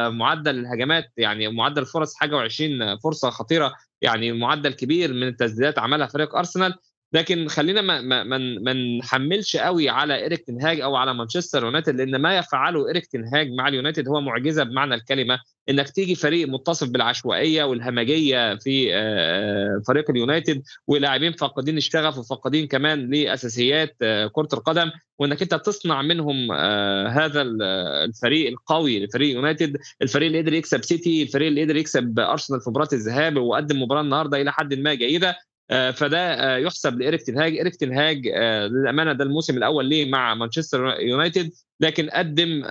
معدل 0.09 0.59
الهجمات 0.59 1.11
يعني 1.17 1.47
معدل 1.47 1.81
الفرص 1.81 2.15
حاجة 2.15 2.47
و20 2.47 3.01
فرصة 3.03 3.29
خطيرة 3.29 3.73
يعني 4.01 4.31
معدل 4.31 4.73
كبير 4.73 5.13
من 5.13 5.27
التسديدات 5.27 5.79
عملها 5.79 6.07
فريق 6.07 6.35
أرسنال. 6.35 6.73
لكن 7.13 7.47
خلينا 7.47 7.81
ما 7.81 8.01
ما 8.01 8.37
ما 8.37 8.73
نحملش 8.73 9.57
قوي 9.57 9.89
على 9.89 10.15
إيريك 10.15 10.41
تنهاج 10.41 10.81
أو 10.81 10.95
على 10.95 11.13
مانشستر 11.13 11.63
يونايتد 11.63 11.95
لأن 11.95 12.15
ما 12.15 12.37
يفعله 12.37 12.87
إيريك 12.87 13.05
تنهاج 13.05 13.51
مع 13.51 13.67
اليونايتد 13.67 14.07
هو 14.07 14.21
معجزة 14.21 14.63
بمعنى 14.63 14.95
الكلمة 14.95 15.39
إنك 15.69 15.89
تيجي 15.89 16.15
فريق 16.15 16.47
متصف 16.47 16.89
بالعشوائية 16.89 17.63
والهمجية 17.63 18.55
في 18.55 18.91
فريق 19.87 20.09
اليونايتد 20.09 20.63
ولاعبين 20.87 21.31
فاقدين 21.31 21.77
الشغف 21.77 22.17
وفاقدين 22.17 22.67
كمان 22.67 23.09
لأساسيات 23.11 23.95
كرة 24.31 24.49
القدم 24.53 24.91
وإنك 25.19 25.41
أنت 25.41 25.55
تصنع 25.55 26.01
منهم 26.01 26.51
هذا 27.07 27.41
الفريق 27.41 28.47
القوي 28.47 29.05
لفريق 29.05 29.35
يونايتد 29.35 29.77
الفريق 30.01 30.27
اللي 30.27 30.41
قدر 30.41 30.53
يكسب 30.53 30.83
سيتي 30.83 31.23
الفريق 31.23 31.47
اللي 31.47 31.63
قدر 31.63 31.75
يكسب 31.75 32.19
أرسنال 32.19 32.61
في 32.61 32.69
مباراة 32.69 32.89
الذهاب 32.93 33.37
وقدم 33.37 33.81
مباراة 33.81 34.01
النهارده 34.01 34.41
إلى 34.41 34.51
حد 34.51 34.73
ما 34.73 34.93
جيدة. 34.93 35.29
آه، 35.29 35.35
فده 35.71 36.17
آه، 36.19 36.57
يحسب 36.57 36.99
لإيريك 36.99 37.21
تنهاج 37.21 37.55
إيريك 37.55 37.75
تنهاج 37.75 38.27
آه، 38.33 38.67
للأمانة 38.67 39.13
ده 39.13 39.23
الموسم 39.23 39.57
الأول 39.57 39.85
ليه 39.85 40.11
مع 40.11 40.35
مانشستر 40.35 40.85
يونايتد 40.99 41.51
لكن 41.79 42.09
قدم 42.09 42.61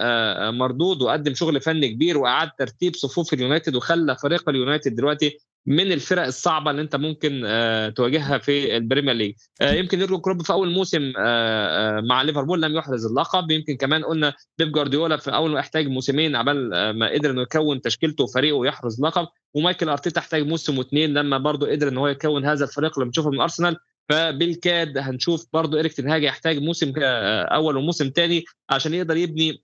مردود 0.58 1.02
وقدم 1.02 1.34
شغل 1.34 1.60
فني 1.60 1.88
كبير 1.88 2.18
وأعاد 2.18 2.50
ترتيب 2.58 2.96
صفوف 2.96 3.32
اليونايتد 3.32 3.76
وخلى 3.76 4.16
فريق 4.16 4.48
اليونايتد 4.48 4.94
دلوقتي 4.94 5.38
من 5.66 5.92
الفرق 5.92 6.26
الصعبة 6.26 6.70
اللي 6.70 6.82
أنت 6.82 6.96
ممكن 6.96 7.30
تواجهها 7.96 8.38
في 8.38 8.76
البريمير 8.76 9.14
ليج. 9.14 9.34
يمكن 9.62 10.00
يورجن 10.00 10.18
كلوب 10.18 10.42
في 10.42 10.52
أول 10.52 10.70
موسم 10.72 11.12
مع 12.08 12.22
ليفربول 12.22 12.62
لم 12.62 12.76
يحرز 12.76 13.06
اللقب. 13.06 13.50
يمكن 13.50 13.76
كمان 13.76 14.04
قلنا 14.04 14.34
بيب 14.58 14.72
جوارديولا 14.72 15.16
في 15.16 15.34
أول 15.34 15.50
ما 15.50 15.60
احتاج 15.60 15.88
موسمين 15.88 16.36
عبال 16.36 16.70
ما 16.98 17.12
قدر 17.12 17.30
إنه 17.30 17.42
يكون 17.42 17.80
تشكيلته 17.80 18.24
وفريقه 18.24 18.56
ويحرز 18.56 19.00
لقب. 19.02 19.28
ومايكل 19.54 19.88
أرتيتا 19.88 20.20
احتاج 20.20 20.46
موسم 20.46 20.78
واثنين 20.78 21.14
لما 21.14 21.38
برضه 21.38 21.70
قدر 21.70 21.88
إن 21.88 21.96
هو 21.96 22.08
يكون 22.08 22.44
هذا 22.44 22.64
الفريق 22.64 22.92
اللي 22.98 23.06
بنشوفه 23.06 23.30
من 23.30 23.40
أرسنال. 23.40 23.76
فبالكاد 24.08 24.98
هنشوف 24.98 25.46
برضه 25.52 25.76
ايريك 25.76 25.92
تنهاج 25.92 26.22
يحتاج 26.22 26.58
موسم 26.58 26.92
أول 26.96 27.76
وموسم 27.76 28.12
ثاني 28.16 28.44
عشان 28.70 28.94
يقدر 28.94 29.16
يبني 29.16 29.62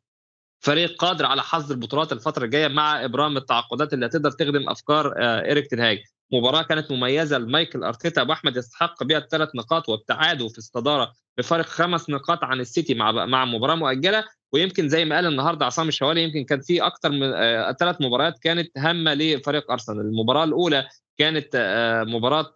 فريق 0.60 0.96
قادر 0.98 1.26
على 1.26 1.42
حصد 1.42 1.72
البطولات 1.72 2.12
الفترة 2.12 2.44
الجاية 2.44 2.68
مع 2.68 3.04
إبرام 3.04 3.36
التعاقدات 3.36 3.92
اللي 3.92 4.06
هتقدر 4.06 4.30
تخدم 4.30 4.68
أفكار 4.68 5.14
آه، 5.18 5.44
إيريك 5.44 5.66
تنهاج 5.66 5.98
مباراة 6.32 6.62
كانت 6.62 6.92
مميزة 6.92 7.38
لمايكل 7.38 7.84
أرتيتا 7.84 8.22
ابو 8.22 8.32
احمد 8.32 8.56
يستحق 8.56 9.04
بها 9.04 9.18
الثلاث 9.18 9.48
نقاط 9.54 9.88
والتعادل 9.88 10.50
في 10.50 10.58
الصدارة 10.58 11.12
بفارق 11.38 11.64
خمس 11.66 12.10
نقاط 12.10 12.44
عن 12.44 12.60
السيتي 12.60 12.94
مع 12.94 13.12
مع 13.12 13.44
مباراة 13.44 13.74
مؤجلة. 13.74 14.24
ويمكن 14.52 14.88
زي 14.88 15.04
ما 15.04 15.14
قال 15.16 15.26
النهارده 15.26 15.66
عصام 15.66 15.88
الشوالي 15.88 16.22
يمكن 16.22 16.44
كان 16.44 16.60
في 16.60 16.82
أكثر 16.82 17.10
من 17.10 17.32
آه، 17.34 17.72
ثلاث 17.72 17.96
مباريات 18.00 18.38
كانت 18.38 18.78
هامة 18.78 19.14
لفريق 19.14 19.70
أرسنال. 19.70 20.00
المباراة 20.00 20.44
الأولى 20.44 20.88
كانت 21.18 21.48
آه، 21.54 22.04
مباراة 22.04 22.54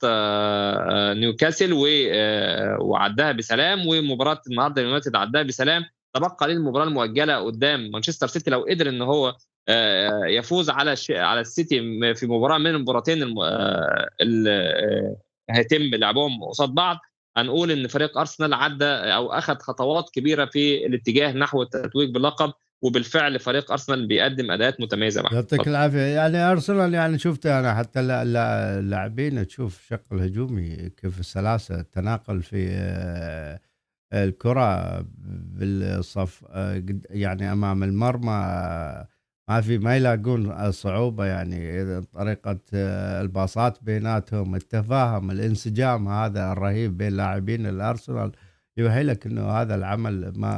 نيوكاسل 1.15 1.73
وعدها 2.81 3.33
بسلام 3.33 3.87
ومباراة 3.87 4.41
النهارده 4.51 4.83
اليونايتد 4.83 5.17
عدها 5.17 5.43
بسلام. 5.43 5.85
تبقى 6.15 6.49
للمباراة 6.49 6.85
المؤجلة 6.85 7.37
قدام 7.37 7.91
مانشستر 7.91 8.27
سيتي 8.27 8.51
لو 8.51 8.67
قدر 8.71 8.89
إن 8.89 9.03
هو 9.03 9.37
آه، 9.69 10.25
يفوز 10.27 10.71
على 10.71 10.95
على 11.11 11.41
السيتي 11.41 11.81
في 12.15 12.27
مباراة 12.27 12.59
من 12.59 12.67
المباراتين 12.67 13.23
اللي 14.21 14.51
آه، 14.51 15.17
هيتم 15.51 15.83
لعبهم 15.83 16.45
قصاد 16.45 16.69
بعض. 16.69 16.99
هنقول 17.37 17.71
إن 17.71 17.87
فريق 17.87 18.19
أرسنال 18.19 18.55
عدى 18.55 18.85
أو 18.85 19.33
أخذ 19.33 19.59
خطوات 19.59 20.11
كبيرة 20.11 20.45
في 20.45 20.87
الاتجاه 20.87 21.33
نحو 21.33 21.63
التتويج 21.63 22.11
باللقب 22.11 22.53
وبالفعل 22.83 23.39
فريق 23.39 23.71
أرسنال 23.71 24.07
بيقدم 24.07 24.51
أداءات 24.51 24.81
متميزة 24.81 25.23
معه 25.23 25.35
يعطيك 25.35 25.69
العافية. 25.69 25.99
يعني 25.99 26.39
أرسنال 26.39 26.95
يعني 26.95 27.19
شفت 27.19 27.47
أنا 27.47 27.75
حتى 27.75 28.01
اللاعبين 28.01 29.47
تشوف 29.47 29.87
شق 29.89 30.03
الهجومي 30.13 30.91
كيف 30.97 31.21
السلاسة 31.21 31.81
التناقل 31.81 32.43
في 32.43 32.69
آه، 34.13 34.25
الكرة 34.25 35.01
بالصف 35.59 36.45
يعني 37.11 37.53
أمام 37.53 37.83
المرمى 37.83 38.31
ما 39.49 39.61
في 39.61 39.79
ما 39.79 39.97
يلاقون 39.97 40.73
صعوبة 40.73 41.25
يعني. 41.25 42.01
طريقة 42.03 42.59
الباصات 43.23 43.85
بيناتهم 43.85 44.55
التفاهم 44.55 45.31
الانسجام 45.31 46.09
هذا 46.09 46.53
الرهيب 46.53 46.97
بين 46.97 47.13
لاعبين 47.13 47.67
الأرسنال 47.67 48.33
يبهلك 48.77 49.27
إنه 49.27 49.51
هذا 49.51 49.75
العمل 49.75 50.33
ما 50.37 50.49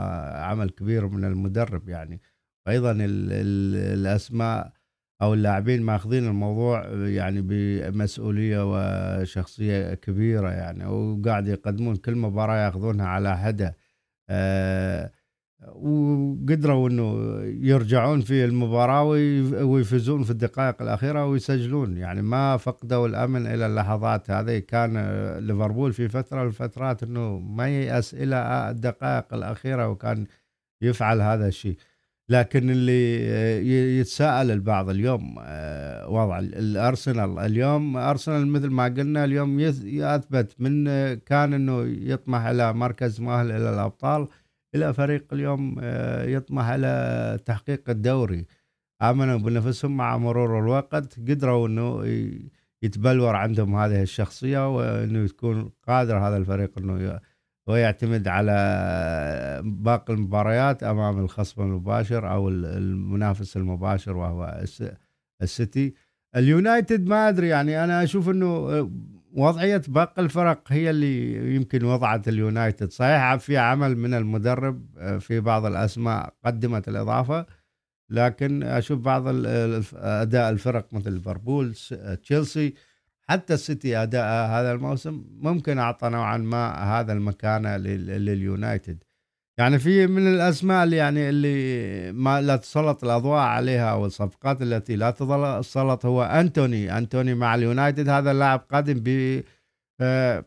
عمل 0.45 0.71
كبير 0.71 1.09
من 1.09 1.25
المدرب 1.25 1.89
يعني. 1.89 2.21
وأيضا 2.67 2.97
الأسماء 3.01 4.73
أو 5.23 5.35
اللاعبين 5.35 5.83
ماخذين 5.83 6.27
الموضوع 6.27 6.85
يعني 6.93 7.41
بمسؤولية 7.43 8.59
وشخصية 8.63 9.95
كبيرة 9.95 10.51
يعني 10.51 10.87
وقاعد 10.87 11.47
يقدمون 11.49 11.97
كل 11.97 12.15
مباراة 12.15 12.67
ياخذونها 12.67 13.07
على 13.07 13.39
حده 13.39 13.77
آه، 14.31 15.13
وقدروا 15.69 16.89
إنه 16.89 17.39
يرجعون 17.69 18.21
في 18.21 18.45
المباراة 18.45 19.05
ويفوزون 19.65 20.23
في 20.23 20.31
الدقائق 20.31 20.83
الأخيرة 20.83 21.27
ويسجلون. 21.27 21.97
يعني 21.97 22.23
ما 22.23 22.57
فقدوا 22.57 23.09
الامن 23.09 23.47
إلى 23.47 23.67
اللحظات 23.67 24.31
هذه. 24.31 24.59
كان 24.59 24.99
ليفربول 25.39 25.93
في 25.93 26.09
فترة 26.09 26.43
من 26.43 26.49
الفترات 26.49 27.03
إنه 27.03 27.39
ما 27.39 27.69
ييأس 27.69 28.15
إلى 28.15 28.71
الدقائق 28.71 29.35
الأخيرة 29.35 29.89
وكان 29.89 30.27
يفعل 30.83 31.21
هذا 31.21 31.49
الشيء. 31.49 31.77
لكن 32.29 32.71
اللي 32.71 33.99
يتساءل 33.99 34.51
البعض 34.51 34.89
اليوم 34.89 35.37
آه، 35.41 36.09
وضع 36.09 36.39
الأرسنال. 36.39 37.39
اليوم 37.39 37.97
أرسنال 37.97 38.47
مثل 38.47 38.69
ما 38.71 38.85
قلنا 38.85 39.25
اليوم 39.25 39.61
يثبت 39.61 40.55
من 40.59 40.85
كان 41.15 41.55
إنه 41.55 41.83
يطمح 41.83 42.47
إلى 42.47 42.73
مركز 42.73 43.21
مؤهل 43.21 43.51
إلى 43.51 43.71
الأبطال 43.71 44.29
إلى 44.75 44.95
فريق 44.95 45.25
اليوم 45.33 45.77
آه، 45.81 46.25
يطمح 46.25 46.69
إلى 46.69 47.39
تحقيق 47.45 47.91
الدوري. 47.91 48.47
آمنوا 49.03 49.39
بنفسهم 49.39 49.97
مع 49.97 50.17
مرور 50.19 50.59
الوقت 50.59 51.21
قدروا 51.21 51.69
إنه 51.69 52.05
يتبلور 52.83 53.37
عندهم 53.37 53.77
هذه 53.77 54.03
الشخصية 54.03 54.77
وإنه 54.77 55.25
يكون 55.25 55.71
قادر 55.89 56.19
هذا 56.19 56.37
الفريق 56.37 56.79
إنه 56.79 57.21
ويعتمد 57.67 58.29
على 58.29 58.53
باقي 59.65 60.15
المباريات 60.15 60.83
أمام 60.83 61.19
الخصم 61.19 61.63
المباشر 61.63 62.31
أو 62.33 62.49
المنافس 62.49 63.57
المباشر 63.57 64.17
وهو 64.17 64.65
السيتي. 65.43 65.95
اليونايتد 66.37 67.07
ما 67.07 67.29
أدري 67.29 67.49
يعني 67.49 67.85
أنا 67.85 68.03
أشوف 68.03 68.29
إنه 68.29 68.91
وضعية 69.33 69.83
باقي 69.89 70.23
الفرق 70.23 70.63
هي 70.69 70.91
اللي 70.91 71.55
يمكن 71.57 71.85
وضعت 71.85 72.29
اليونايتد. 72.29 72.91
صحيح 72.91 73.37
في 73.37 73.57
عمل 73.57 73.97
من 73.97 74.15
المدرب 74.15 74.87
في 75.21 75.41
بعض 75.41 75.65
الأسماء 75.65 76.35
قدمت 76.45 76.89
الإضافة 76.89 77.47
لكن 78.11 78.63
أشوف 78.63 79.01
بعض 79.01 79.23
أداء 79.95 80.51
الفرق 80.51 80.95
مثل 80.95 81.13
ليفربول 81.13 81.75
تشيلسي 82.23 82.75
حتى 83.33 83.55
السيتي 83.55 83.97
أداء 84.03 84.51
هذا 84.51 84.73
الموسم 84.73 85.25
ممكن 85.41 85.79
أعطى 85.79 86.09
نوعا 86.09 86.37
ما 86.37 86.73
هذا 87.01 87.13
المكانه 87.13 87.77
لليونايتد. 87.77 89.05
يعني 89.59 89.79
في 89.79 90.07
من 90.07 90.35
الأسماء 90.35 90.85
اللي 90.85 90.97
يعني 90.97 91.29
اللي 91.29 92.13
ما 92.13 92.41
لا 92.41 92.57
تسلط 92.57 93.05
الأضواء 93.05 93.41
عليها 93.43 93.93
والصفقات 93.95 94.63
التي 94.63 94.97
لا 94.97 95.11
تسلط 95.11 96.07
هو 96.07 96.23
أنتوني. 96.23 96.99
أنتوني 96.99 97.35
مع 97.35 97.55
اليونايتد 97.55 98.09
هذا 98.09 98.31
اللاعب 98.31 98.61
قادم 98.73 99.01
ب 99.05 99.41
آه، 100.01 100.45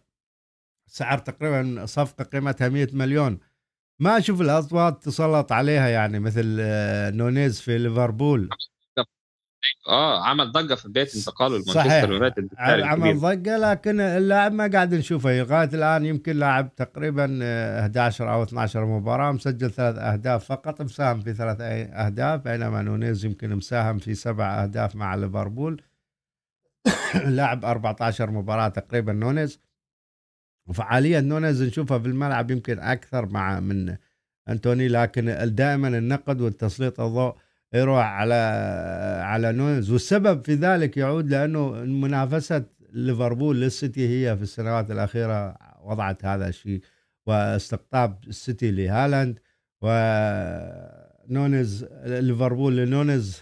سعر 0.88 1.18
تقريبا 1.18 1.86
صفقة 1.86 2.24
قيمتها 2.24 2.70
100 2.70 2.88
مليون. 2.94 3.40
ما 4.00 4.18
أشوف 4.18 4.42
الأضواء 4.42 5.04
تسلط 5.04 5.52
عليها 5.52 5.88
يعني 5.88 6.20
مثل 6.20 6.58
آه، 6.60 7.12
نونيز 7.12 7.62
في 7.62 7.78
ليفربول. 7.78 8.50
آه 9.88 10.24
عمل 10.24 10.52
ضجة 10.52 10.76
في 10.76 10.90
بدايه 10.90 11.08
انتقاله 11.16 11.58
لمانشستر 11.58 12.12
يونايتد 12.12 12.50
عمل 12.60 13.20
ضجة 13.20 13.58
لكن 13.58 14.00
اللاعب 14.00 14.54
ما 14.54 14.68
قاعد 14.68 14.94
نشوفه. 14.94 15.40
لغاية 15.40 15.70
الآن 15.74 16.06
يمكن 16.06 16.36
لاعب 16.36 16.76
تقريبا 16.76 17.40
11 17.80 18.34
أو 18.34 18.44
12 18.44 18.86
مباراة 18.86 19.32
مسجل 19.32 19.72
ثلاث 19.72 19.98
أهداف 19.98 20.46
فقط 20.46 20.82
مساهم 20.82 21.22
في 21.22 21.34
ثلاث 21.34 21.58
أهداف 21.62 22.42
بينما 22.42 22.82
نونيز 22.82 23.26
يمكن 23.26 23.56
مساهم 23.56 23.98
في 23.98 24.14
سبع 24.14 24.64
أهداف 24.64 24.96
مع 24.96 25.16
ليفربول. 25.16 25.82
لاعب 27.26 27.66
14 27.66 28.32
مباراة 28.32 28.68
تقريبا 28.68 29.14
نونيز. 29.14 29.60
وفعاليه 30.68 31.20
نونيز 31.20 31.64
نشوفها 31.64 32.00
في 32.00 32.08
الملعب 32.08 32.52
يمكن 32.52 32.80
أكثر 32.80 33.26
مع 33.26 33.60
من 33.60 33.96
أنتوني 34.50 34.88
لكن 34.88 35.56
دائما 35.56 35.88
النقد 35.88 36.42
والتسليط 36.42 37.00
الضوء 37.00 37.36
يروح 37.76 38.06
على 38.06 38.34
على 39.24 39.52
نونيز. 39.52 39.92
والسبب 39.92 40.46
في 40.46 40.54
ذلك 40.54 40.98
يعود 40.98 41.30
لأنه 41.30 41.70
منافسة 41.72 42.64
ليفربول 42.94 43.62
للسيتي 43.62 44.10
هي 44.10 44.38
في 44.38 44.44
السنوات 44.44 44.92
الأخيرة 44.92 45.58
وضعت 45.84 46.26
هذا 46.26 46.48
الشيء 46.48 46.82
واستقطاب 47.26 48.20
السيتي 48.28 48.72
لهالاند. 48.72 49.40
ونونيز 49.82 51.86
ليفربول 52.06 52.78
لنونيز 52.78 53.42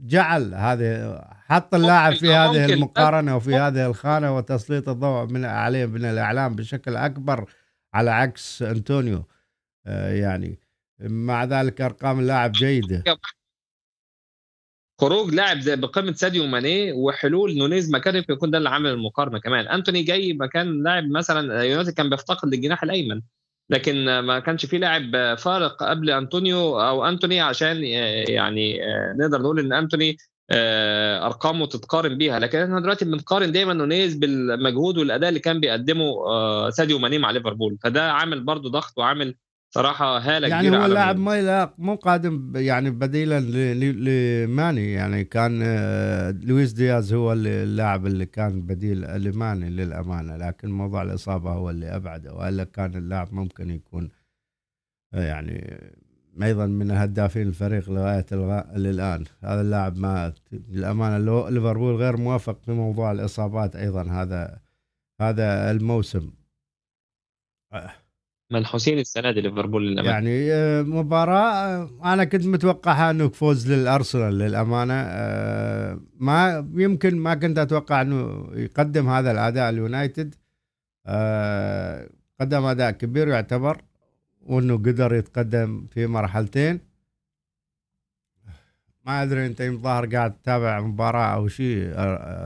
جعل 0.00 0.54
هذه 0.54 1.20
حط 1.48 1.74
اللاعب 1.74 2.12
في 2.14 2.34
هذه 2.34 2.74
المقارنة 2.74 3.36
وفي 3.36 3.54
هذه 3.56 3.86
الخانة 3.86 4.36
وتسليط 4.36 4.88
الضوء 4.88 5.26
من 5.26 5.44
عليه 5.44 5.86
من 5.86 6.04
الإعلام 6.04 6.54
بشكل 6.54 6.96
أكبر 6.96 7.50
على 7.94 8.10
عكس 8.10 8.62
أنطونيو. 8.62 9.24
آه، 9.86 10.12
يعني 10.12 10.58
مع 11.00 11.44
ذلك 11.44 11.80
أرقام 11.80 12.20
اللاعب 12.20 12.52
جيدة. 12.52 13.04
خروج 15.00 15.34
لاعب 15.34 15.60
زي 15.60 15.76
بقيمه 15.76 16.12
ساديو 16.12 16.46
ماني 16.46 16.92
وحلول 16.92 17.58
نونيز 17.58 17.90
مكانه 17.94 18.24
يكون 18.28 18.50
ده 18.50 18.58
اللي 18.58 18.68
عامل 18.68 18.90
المقارنة 18.90 19.38
كمان. 19.38 19.68
أنتوني 19.68 20.02
جاي 20.02 20.32
مكان 20.32 20.82
لاعب 20.82 21.10
مثلا 21.10 21.62
يونايتد 21.62 21.92
كان 21.92 22.10
بيفتقد 22.10 22.54
للجناح 22.54 22.82
الأيمن 22.82 23.20
لكن 23.70 24.18
ما 24.18 24.38
كانش 24.38 24.66
في 24.66 24.78
لاعب 24.78 25.34
فارق 25.38 25.82
قبل 25.82 26.10
انطونيو 26.10 26.80
أو 26.80 27.08
أنتوني 27.08 27.40
عشان 27.40 27.84
يعني 27.84 28.80
نقدر 29.18 29.42
نقول 29.42 29.58
إن 29.60 29.72
أنتوني 29.72 30.16
أرقامه 31.22 31.66
تتقارن 31.66 32.18
بيها. 32.18 32.38
لكن 32.38 32.58
إحنا 32.58 32.80
دلوقتي 32.80 33.04
بنقارن 33.04 33.52
دايما 33.52 33.72
نونيز 33.72 34.14
بالمجهود 34.14 34.98
والأداء 34.98 35.28
اللي 35.28 35.40
كان 35.40 35.60
بيقدمه 35.60 36.10
ساديو 36.70 36.98
ماني 36.98 37.18
مع 37.18 37.30
ليفربول. 37.30 37.78
فده 37.82 38.12
عامل 38.12 38.40
برضه 38.40 38.70
ضغط 38.70 38.98
وعامل 38.98 39.34
صراحة 39.70 40.18
هالة 40.18 40.48
يعني 40.48 40.70
هو 40.70 40.86
اللاعب 40.86 41.16
ما 41.16 41.38
يلاق 41.38 41.74
مو 41.78 41.94
قادم 41.94 42.52
يعني 42.56 42.90
بديلا 42.90 43.40
لماني. 43.40 44.92
يعني 44.92 45.24
كان 45.24 45.60
آه، 45.62 46.30
لويس 46.30 46.72
دياز 46.72 47.12
هو 47.12 47.32
اللاعب 47.32 48.06
اللي 48.06 48.26
كان 48.26 48.62
بديل 48.62 49.22
لماني 49.24 49.70
للأمانة 49.70 50.36
لكن 50.36 50.70
موضوع 50.70 51.02
الإصابة 51.02 51.50
هو 51.50 51.70
اللي 51.70 51.96
أبعده. 51.96 52.34
وإلا 52.34 52.64
كان 52.64 52.94
اللاعب 52.94 53.34
ممكن 53.34 53.70
يكون 53.70 54.08
آه، 55.14 55.24
يعني 55.24 55.80
أيضا 56.42 56.66
من 56.66 56.90
هدافين 56.90 57.48
الفريق 57.48 57.90
لغاية 57.90 58.26
الان 58.32 59.24
هذا 59.44 59.60
اللاعب 59.60 59.96
ما 59.96 60.32
للأمانة 60.52 61.48
ليفربول 61.48 61.94
غير 61.94 62.16
موافق 62.16 62.62
في 62.62 62.72
موضوع 62.72 63.12
الإصابات 63.12 63.76
أيضا 63.76 64.02
هذا 64.02 64.60
هذا 65.20 65.70
الموسم. 65.70 66.30
آه. 67.72 67.99
منحوسين 68.50 68.98
السنة 68.98 69.30
دي 69.30 69.40
ليفربول 69.40 69.86
للأمانة. 69.86 70.12
يعني 70.14 70.52
آه، 70.52 70.82
مباراة 70.82 71.52
آه، 71.52 72.12
أنا 72.12 72.24
كنت 72.24 72.46
متوقعها 72.46 73.10
إنه 73.10 73.28
فوز 73.28 73.72
للأرسنال 73.72 74.38
للأمانة. 74.38 74.94
آه، 74.94 76.00
ما 76.16 76.68
يمكن 76.74 77.16
ما 77.16 77.34
كنت 77.34 77.58
أتوقع 77.58 78.02
إنه 78.02 78.48
يقدم 78.54 79.08
هذا 79.08 79.30
الأداء 79.30 79.70
اليونايتد. 79.70 80.34
قدم 82.40 82.64
أداء 82.64 82.90
كبير 82.90 83.28
يعتبر 83.28 83.82
وإنه 84.42 84.74
قدر 84.74 85.14
يتقدم 85.14 85.86
في 85.94 86.06
مرحلتين. 86.06 86.80
ما 89.06 89.22
أدري 89.22 89.46
أنت 89.46 89.62
ظاهر 89.62 90.06
قاعد 90.06 90.32
تتابع 90.34 90.80
مباراة 90.80 91.34
أو 91.34 91.48
شيء 91.48 91.92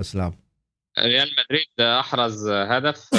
أسلام. 0.00 0.32
ريال 0.98 1.28
مدريد 1.38 1.80
أحرز 1.80 2.48
هدف 2.48 3.10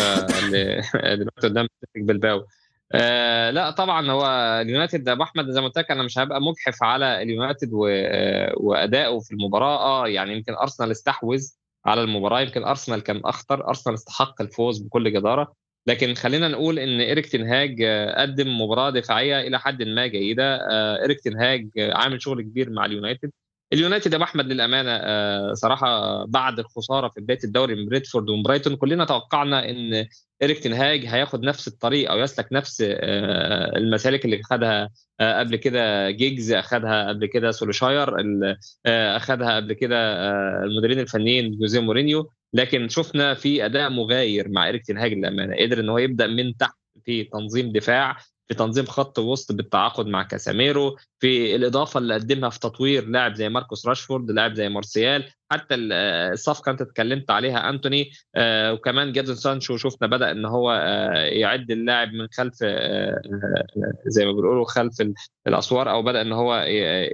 دلوقتي 1.19 1.47
قدام 1.47 1.67
بالباو 1.95 2.45
آه 2.93 3.51
لا 3.51 3.71
طبعا 3.71 4.11
هو 4.11 4.25
اليونايتد 4.61 5.09
ابو 5.09 5.23
احمد 5.23 5.49
زي 5.49 5.61
ما 5.61 5.67
قلت 5.67 5.77
لك 5.77 5.91
أنا 5.91 6.03
مش 6.03 6.17
هبقى 6.19 6.41
مجحف 6.41 6.83
على 6.83 7.21
اليونايتد 7.21 7.71
آه، 7.89 8.53
وأدائه 8.57 9.19
في 9.19 9.31
المباراة. 9.31 9.77
آه 9.79 10.07
يعني 10.07 10.33
يمكن 10.33 10.53
أرسنال 10.53 10.91
استحوذ 10.91 11.47
على 11.85 12.01
المباراة 12.01 12.41
يمكن 12.41 12.63
أرسنال 12.63 13.03
كان 13.03 13.21
أخطر 13.25 13.67
أرسنال 13.67 13.95
استحق 13.95 14.41
الفوز 14.41 14.79
بكل 14.79 15.13
جدارة. 15.13 15.53
لكن 15.87 16.13
خلينا 16.13 16.47
نقول 16.47 16.79
إن 16.79 17.01
إيريك 17.01 17.25
تنهاج 17.25 17.81
آه، 17.81 18.21
قدم 18.21 18.61
مباراة 18.61 18.89
دفاعية 18.89 19.39
إلى 19.47 19.59
حد 19.59 19.83
ما 19.83 20.07
جيدة. 20.07 20.59
إيريك 21.01 21.21
تنهاج 21.21 21.69
عامل 21.79 22.21
شغل 22.21 22.41
كبير 22.41 22.69
مع 22.69 22.85
اليونايتد. 22.85 23.31
اليونايتد 23.73 24.13
يا 24.13 24.23
أحمد 24.23 24.45
للأمانة 24.45 24.91
آه، 24.91 25.53
صراحة 25.53 26.25
بعد 26.25 26.59
الخسارة 26.59 27.09
في 27.09 27.21
بداية 27.21 27.39
الدوري 27.43 27.75
من 27.75 27.85
برينتفورد 27.85 28.29
وبرايتون 28.29 28.75
كلنا 28.75 29.05
توقعنا 29.05 29.69
إن 29.69 30.05
ايريك 30.41 30.59
تنهاج 30.59 31.05
هياخد 31.05 31.43
نفس 31.43 31.67
الطريق 31.67 32.11
أو 32.11 32.19
يسلك 32.19 32.47
نفس 32.51 32.81
آه، 32.81 33.77
المسالك 33.77 34.25
اللي 34.25 34.43
خدها 34.43 34.89
آه، 35.19 35.39
قبل 35.39 35.55
كده 35.55 36.11
جيجز 36.11 36.51
اخذها 36.51 37.09
قبل 37.09 37.25
كده 37.25 37.51
سولشاير 37.51 38.15
اخذها 38.85 39.55
قبل 39.55 39.73
كده 39.73 39.97
المديرين 40.63 40.99
الفنيين 40.99 41.57
جوزيه 41.57 41.79
مورينيو. 41.79 42.29
لكن 42.53 42.89
شفنا 42.89 43.33
في 43.33 43.65
أداء 43.65 43.89
مغاير 43.89 44.49
مع 44.49 44.65
ايريك 44.67 44.85
تنهاج 44.85 45.13
للأمانة 45.13 45.55
قدر 45.55 45.79
إن 45.79 45.89
هو 45.89 45.97
يبدأ 45.97 46.27
من 46.27 46.57
تحت 46.57 46.75
في 47.05 47.23
تنظيم 47.23 47.71
دفاع 47.71 48.17
في 48.47 48.53
تنظيم 48.53 48.85
خط 48.85 49.19
وسط 49.19 49.51
بالتعاقد 49.51 50.07
مع 50.07 50.23
كاساميرو 50.23 50.97
في 51.19 51.55
الإضافة 51.55 51.97
اللي 51.97 52.13
قدمها 52.13 52.49
في 52.49 52.59
تطوير 52.59 53.05
لاعب 53.07 53.33
زي 53.33 53.49
ماركوس 53.49 53.87
راشفورد 53.87 54.31
لاعب 54.31 54.53
زي 54.53 54.69
مارسيال 54.69 55.31
حتى 55.51 55.75
الصفقة 55.75 56.71
انت 56.71 56.81
اتكلمت 56.81 57.31
عليها 57.31 57.69
أنتوني 57.69 58.11
آه، 58.35 58.73
وكمان 58.73 59.11
جادون 59.11 59.35
سانشو 59.35 59.77
شفنا 59.77 60.07
بدأ 60.07 60.31
إن 60.31 60.45
هو 60.45 60.71
آه، 60.71 61.13
يعد 61.13 61.71
اللاعب 61.71 62.13
من 62.13 62.27
خلف 62.31 62.55
آه، 62.63 63.21
زي 64.07 64.25
ما 64.25 64.31
بيقولوا 64.31 64.65
خلف 64.65 64.93
الأسوار 65.47 65.91
أو 65.91 66.03
بدأ 66.03 66.21
إن 66.21 66.31
هو 66.31 66.55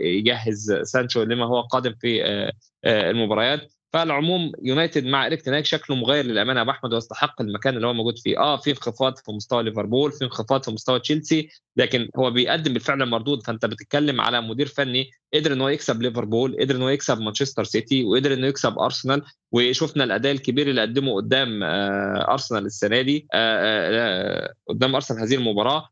يجهز 0.01 0.73
سانشو 0.83 1.23
لما 1.23 1.45
هو 1.45 1.61
قادم 1.61 1.93
في 2.01 2.51
المباريات. 2.85 3.73
فالعموم 3.93 4.51
يونايتد 4.61 5.05
مع 5.05 5.25
إريك 5.25 5.41
تناك 5.41 5.65
شكله 5.65 5.95
مغاير 5.95 6.25
للأمانة 6.25 6.57
يا 6.59 6.61
أبو 6.63 6.71
أحمد 6.71 6.93
ويستحق 6.93 7.41
المكان 7.41 7.75
اللي 7.75 7.87
هو 7.87 7.93
موجود 7.93 8.17
فيه. 8.19 8.39
آه 8.39 8.57
في 8.57 8.69
انخفاض 8.71 9.17
في 9.17 9.31
مستوى 9.31 9.63
ليفربول 9.63 10.11
في 10.11 10.25
انخفاض 10.25 10.63
في 10.63 10.71
مستوى 10.71 10.99
تشيلسي 10.99 11.49
لكن 11.77 12.09
هو 12.17 12.31
بيقدم 12.31 12.73
بالفعل 12.73 13.05
مردود 13.09 13.43
فأنت 13.43 13.65
بتتكلم 13.65 14.21
على 14.21 14.41
مدير 14.41 14.67
فني 14.67 15.11
قدر 15.33 15.53
إن 15.53 15.61
هو 15.61 15.69
يكسب 15.69 16.01
ليفربول 16.01 16.57
قدر 16.59 16.75
إن 16.75 16.81
هو 16.81 16.89
يكسب 16.89 17.21
مانشستر 17.21 17.63
سيتي 17.63 18.03
وقدر 18.03 18.33
انه 18.33 18.47
يكسب 18.47 18.79
أرسنال 18.79 19.21
وشفنا 19.51 20.03
الأداء 20.03 20.31
الكبير 20.31 20.69
اللي 20.69 20.81
قدمه 20.81 21.15
قدام 21.15 21.63
آه 21.63 22.31
أرسنال 22.31 22.65
السنة 22.65 23.01
دي 23.01 23.27
آه 23.33 24.47
آه, 24.47 24.53
قدام 24.69 24.95
أرسنال 24.95 25.19
هذه 25.21 25.35
المباراة. 25.35 25.89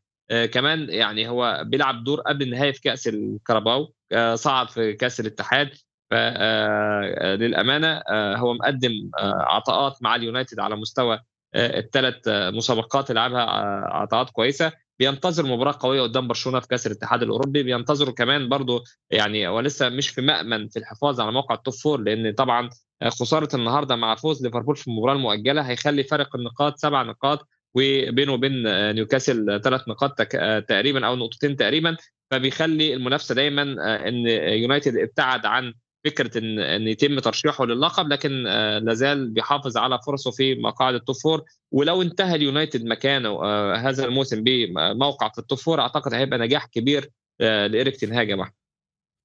كمان 0.52 0.90
يعني 0.90 1.28
هو 1.28 1.62
بيلعب 1.66 2.04
دور 2.04 2.20
قبل 2.20 2.42
النهائي 2.42 2.72
في 2.72 2.80
كأس 2.80 3.08
الكاراباو 3.08 3.92
صعد 4.34 4.70
في 4.70 4.92
كأس 4.92 5.20
الاتحاد. 5.20 5.70
فللامانه 6.10 7.86
آه، 7.86 8.02
آه، 8.08 8.36
هو 8.36 8.54
مقدم 8.54 9.10
آه، 9.18 9.42
عطاءات 9.48 10.02
مع 10.02 10.14
اليونايتد 10.14 10.60
على 10.60 10.76
مستوى 10.76 11.20
الثلاث 11.54 12.16
مسابقات 12.28 13.10
اللي 13.10 13.20
لعبها 13.20 13.42
عطاءات 13.86 14.30
كويسة. 14.30 14.72
بينتظر 14.98 15.46
مباراة 15.46 15.78
قوية 15.80 16.02
قدام 16.02 16.28
برشلونة 16.28 16.60
في 16.60 16.68
كأس 16.68 16.86
الاتحاد 16.86 17.22
الأوروبي. 17.22 17.62
بينتظروا 17.62 18.14
كمان 18.14 18.48
برضه 18.48 18.84
يعني 19.10 19.48
هو 19.48 19.60
لسه 19.60 19.88
مش 19.88 20.08
في 20.08 20.20
مأمن 20.20 20.68
في 20.68 20.78
الحفاظ 20.78 21.20
على 21.20 21.32
موقع 21.32 21.54
ال 21.54 21.59
top 21.59 21.74
four 21.74 22.00
لأن 22.00 22.32
طبعا 22.34 22.70
خسارة 23.08 23.56
النهارده 23.56 23.96
مع 23.96 24.14
فوز 24.14 24.42
ليفربول 24.42 24.76
في 24.76 24.88
المباراة 24.88 25.14
المؤجلة 25.14 25.62
هيخلي 25.62 26.04
فرق 26.04 26.36
النقاط 26.36 26.76
سبع 26.78 27.02
نقاط 27.02 27.48
وبينه 27.74 28.32
وبين 28.32 28.62
نيوكاسل 28.94 29.60
ثلاث 29.64 29.88
نقاط 29.88 30.22
تقريبا 30.68 31.06
أو 31.06 31.16
نقطتين 31.16 31.56
تقريبا. 31.56 31.96
فبيخلي 32.30 32.94
المنافسة 32.94 33.34
دايما 33.34 33.62
إن 34.08 34.26
يونايتد 34.62 34.96
ابتعد 34.96 35.46
عن 35.46 35.74
فكرة 36.04 36.38
ان 36.38 36.58
إن 36.58 36.88
يتم 36.88 37.18
ترشيحه 37.18 37.64
للقب 37.64 38.08
لكن 38.08 38.46
آه، 38.46 38.78
لازال 38.78 39.28
بيحافظ 39.28 39.76
على 39.76 39.98
فرصه 40.06 40.30
في 40.30 40.54
مقاعد 40.54 40.94
ال 40.94 41.06
top 41.06 41.44
ولو 41.72 42.02
انتهى 42.02 42.34
اليونايتد 42.34 42.84
مكانه 42.84 43.28
آه، 43.28 43.76
هذا 43.76 44.04
الموسم 44.04 44.44
بموقع 44.44 45.28
في 45.28 45.38
ال 45.38 45.48
top 45.48 45.78
أعتقد 45.78 46.14
هيبقى 46.14 46.38
نجاح 46.38 46.66
كبير 46.66 47.10
آه، 47.40 47.66
لإيريك 47.66 47.96
تنهاج 47.96 48.28
يا 48.28 48.50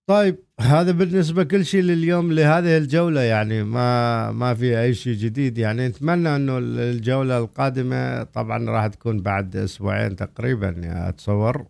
طيب 0.08 0.38
هذا 0.60 0.92
بالنسبة 0.92 1.44
كل 1.44 1.66
شيء 1.66 1.82
لليوم 1.82 2.32
لهذه 2.34 2.78
الجولة 2.78 3.22
يعني 3.22 3.64
ما 3.64 4.32
ما 4.32 4.54
في 4.54 4.82
أي 4.82 4.94
شيء 4.94 5.14
جديد 5.14 5.58
يعني. 5.58 5.88
نتمنى 5.88 6.36
إنه 6.36 6.58
الجولة 6.58 7.38
القادمة 7.38 8.24
طبعا 8.24 8.70
راح 8.70 8.88
تكون 8.88 9.22
بعد 9.22 9.56
أسبوعين 9.56 10.16
تقريبا 10.16 10.82
أتصور. 11.10 11.66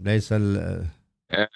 ليس 0.00 0.34
آه 1.32 1.48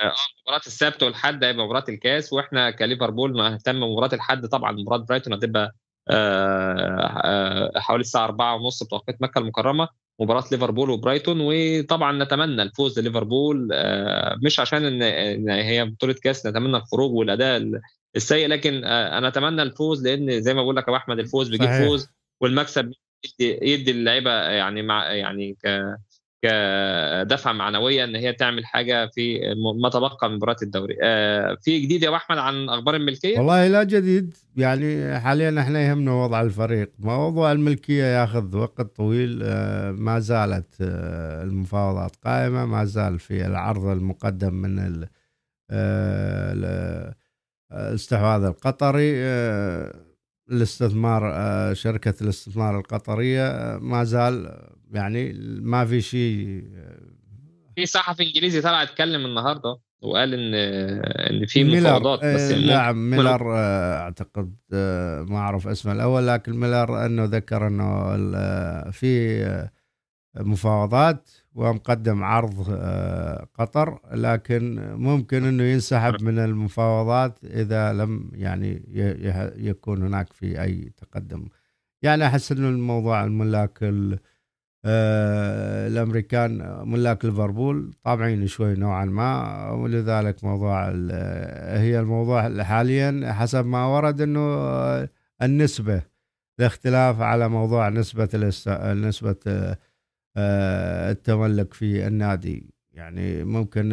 مباراة 0.42 0.60
السبت 0.66 1.02
والحد 1.02 1.44
هيبقى 1.44 1.64
مباراة 1.64 1.84
الكاس 1.88 2.32
وإحنا 2.32 2.70
كليفربول 2.70 3.36
نهتم 3.36 3.80
بمباراة 3.80 4.14
الحد 4.14 4.46
طبعا 4.46 4.72
مباراة 4.72 4.98
برايتون 4.98 5.32
هتبقى 5.32 5.72
حوالي 7.80 8.00
الساعة 8.00 8.24
4 8.24 8.54
ونص 8.56 8.82
بتوقيت 8.82 9.16
مكة 9.22 9.38
المكرمة 9.38 9.88
مباراة 10.20 10.44
ليفربول 10.52 10.90
وبرايتون 10.90 11.36
وطبعا 11.40 12.24
نتمنى 12.24 12.62
الفوز 12.62 12.98
لليفربول 12.98 13.68
مش 14.44 14.60
عشان 14.60 15.02
إن 15.02 15.48
هي 15.50 15.84
بطولة 15.84 16.14
كاس 16.22 16.46
نتمنى 16.46 16.76
الخروج 16.76 17.12
والأداء 17.12 17.70
السيء 18.16 18.48
لكن 18.48 18.84
أنا 18.84 19.28
أتمنى 19.28 19.62
الفوز 19.62 20.06
لأن 20.06 20.40
زي 20.40 20.54
ما 20.54 20.62
بقول 20.62 20.76
لك 20.76 20.88
يا 20.88 20.96
أحمد 20.96 21.18
الفوز 21.18 21.48
بيجيب 21.48 21.68
فوز 21.88 22.08
والمكسب 22.40 22.92
يدي 23.40 23.90
اللعيبة 23.90 24.30
يعني 24.30 24.82
مع 24.82 25.12
يعني 25.12 25.56
ك 25.64 25.66
كدفعه 26.46 27.52
معنويه 27.52 28.04
إن 28.04 28.16
هي 28.16 28.32
تعمل 28.32 28.66
حاجة 28.66 29.06
في 29.06 29.40
ما 29.82 29.88
تبقى 29.88 30.28
من 30.28 30.36
مباراة 30.36 30.56
الدوري. 30.62 30.96
آه، 31.02 31.56
في 31.62 31.80
جديد 31.80 32.02
يا 32.02 32.08
ابو 32.08 32.16
أحمد 32.16 32.38
عن 32.38 32.68
أخبار 32.68 32.94
الملكية؟ 32.96 33.38
والله 33.38 33.68
لا 33.68 33.82
جديد. 33.82 34.36
يعني 34.56 35.20
حاليا 35.20 35.60
إحنا 35.60 35.82
يهمنا 35.86 36.12
وضع 36.12 36.40
الفريق. 36.40 36.92
موضوع 36.98 37.52
الملكية 37.52 38.04
ياخذ 38.04 38.56
وقت 38.56 38.96
طويل. 38.96 39.40
آه، 39.42 39.90
ما 39.90 40.18
زالت 40.18 40.74
آه، 40.80 41.42
المفاوضات 41.42 42.16
قائمة. 42.24 42.66
ما 42.66 42.84
زال 42.84 43.18
في 43.18 43.46
العرض 43.46 43.86
المقدم 43.86 44.54
من 44.54 45.06
الاستحواذ 47.72 48.44
القطري. 48.44 49.12
الاستثمار 50.50 51.34
شركة 51.74 52.14
الاستثمار 52.22 52.78
القطرية 52.78 53.78
ما 53.80 54.04
زال 54.04 54.58
يعني 54.92 55.32
ما 55.60 55.84
في 55.84 56.00
شيء 56.00 56.64
في 57.76 57.86
صحفي 57.86 58.22
إنجليزي 58.22 58.60
طلع 58.60 58.82
اتكلم 58.82 59.26
النهارده 59.26 59.78
وقال 60.02 60.34
إن 60.34 60.54
إن 61.14 61.46
في 61.46 61.64
مفاوضات 61.64 62.18
بس 62.18 62.50
آه 62.50 62.66
نعم 62.66 63.10
ميلر 63.10 63.56
آه 63.56 63.98
أعتقد 63.98 64.56
آه 64.72 65.22
ما 65.22 65.38
أعرف 65.38 65.68
اسمه 65.68 65.92
الأول 65.92 66.26
لكن 66.26 66.60
ميلر 66.60 67.06
أنه 67.06 67.24
ذكر 67.24 67.66
إنه 67.66 67.84
آه، 68.36 68.90
في 68.90 69.42
آه، 69.44 69.70
مفاوضات 70.36 71.30
ومقدم 71.56 72.24
عرض 72.24 72.66
آه، 72.70 73.46
قطر 73.54 74.00
لكن 74.12 74.92
ممكن 74.92 75.44
إنه 75.44 75.62
ينسحب 75.62 76.22
من 76.22 76.38
المفاوضات 76.38 77.44
إذا 77.44 77.92
لم 77.92 78.30
يعني 78.34 78.82
يكون 79.56 80.02
هناك 80.02 80.32
في 80.32 80.62
أي 80.62 80.92
تقدم. 80.96 81.48
يعني 82.02 82.26
أحس 82.26 82.52
إنه 82.52 82.68
الموضوع 82.68 83.24
الملاك 83.24 83.78
آه، 84.84 85.86
الأمريكان 85.88 86.82
ملاك 86.88 87.24
ليفربول 87.24 87.94
طابعين 88.02 88.46
شوي 88.46 88.74
نوعا 88.74 89.04
ما 89.04 89.70
ولذلك 89.70 90.44
موضوع 90.44 90.88
هي 91.78 92.00
الموضوع 92.00 92.62
حاليا 92.62 93.32
حسب 93.32 93.66
ما 93.66 93.86
ورد 93.86 94.20
إنه 94.20 94.40
آه، 94.40 95.08
النسبة 95.42 96.02
الاختلاف 96.60 97.20
على 97.20 97.48
موضوع 97.48 97.88
نسبة 97.88 98.28
نسبة 98.92 99.76
التملك 100.36 101.74
في 101.74 102.06
النادي. 102.06 102.76
يعني 102.92 103.44
ممكن 103.44 103.92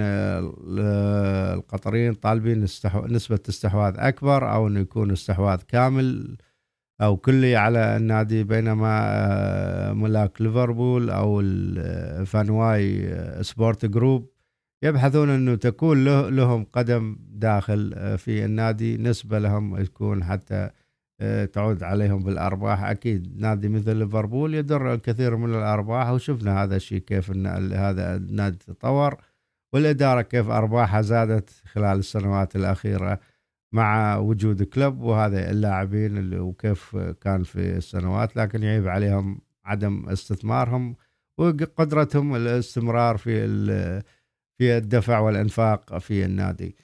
القطريين 1.60 2.14
طالبين 2.14 2.62
نسبة 3.08 3.40
استحواذ 3.50 3.94
أكبر 3.98 4.54
أو 4.54 4.68
إنه 4.68 4.80
يكون 4.80 5.12
استحواذ 5.12 5.62
كامل 5.68 6.38
أو 7.02 7.18
كلي 7.18 7.56
على 7.56 7.98
النادي 7.98 8.44
بينما 8.44 9.00
آه، 9.04 9.94
ملاك 9.94 10.42
ليفربول 10.42 11.10
أو 11.10 11.42
ال 11.42 11.66
Fenway 11.66 13.14
آه، 13.14 13.42
Sports 13.42 13.86
Group 13.86 14.30
يبحثون 14.84 15.30
إنه 15.30 15.56
تكون 15.56 16.04
لهم 16.36 16.64
قدم 16.64 17.18
داخل 17.20 17.94
آه، 17.96 18.16
في 18.16 18.46
النادي. 18.46 18.98
نسبة 18.98 19.40
لهم 19.40 19.84
تكون 19.84 20.24
حتى 20.24 20.70
تعود 21.54 21.84
عليهم 21.84 22.24
بالأرباح 22.24 22.84
أكيد 22.84 23.42
نادي 23.42 23.70
مثل 23.70 23.96
ليفربول 23.96 24.56
يدر 24.56 24.94
الكثير 24.94 25.36
من 25.36 25.50
الأرباح 25.56 26.10
وشفنا 26.10 26.64
هذا 26.64 26.76
الشيء 26.76 27.00
كيف 27.00 27.32
إن 27.32 27.74
هذا 27.74 28.16
النادي 28.16 28.58
تطور 28.58 29.18
والإدارة 29.74 30.22
كيف 30.22 30.50
أرباحها 30.50 31.02
زادت 31.02 31.50
خلال 31.66 32.00
السنوات 32.00 32.56
الأخيرة 32.56 33.20
مع 33.72 34.18
وجود 34.18 34.64
كلوب 34.64 35.02
وهذا 35.02 35.52
اللاعبين 35.52 36.18
اللي 36.18 36.40
وكيف 36.40 36.98
كان 36.98 37.44
في 37.44 37.78
السنوات 37.78 38.38
لكن 38.38 38.64
يعيب 38.64 38.88
عليهم 38.88 39.42
عدم 39.66 40.10
استثمارهم 40.10 40.96
وقدرتهم 41.38 42.36
الاستمرار 42.36 43.18
في 43.18 43.48
في 44.58 44.78
الدفع 44.78 45.20
والإنفاق 45.20 45.98
في 45.98 46.26
النادي. 46.26 46.76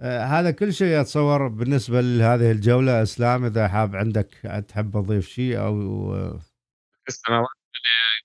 آه 0.00 0.24
هذا 0.24 0.50
كل 0.50 0.72
شيء 0.72 1.00
اتصور 1.00 1.48
بالنسبة 1.48 2.00
لهذه 2.00 2.50
الجولة. 2.50 3.02
إسلام 3.02 3.44
إذا 3.44 3.68
حاب 3.68 3.96
عندك 3.96 4.28
تحب 4.68 4.92
تضيف 4.92 5.28
شيء 5.28 5.58
أو 5.58 6.14
السنوات 7.08 7.48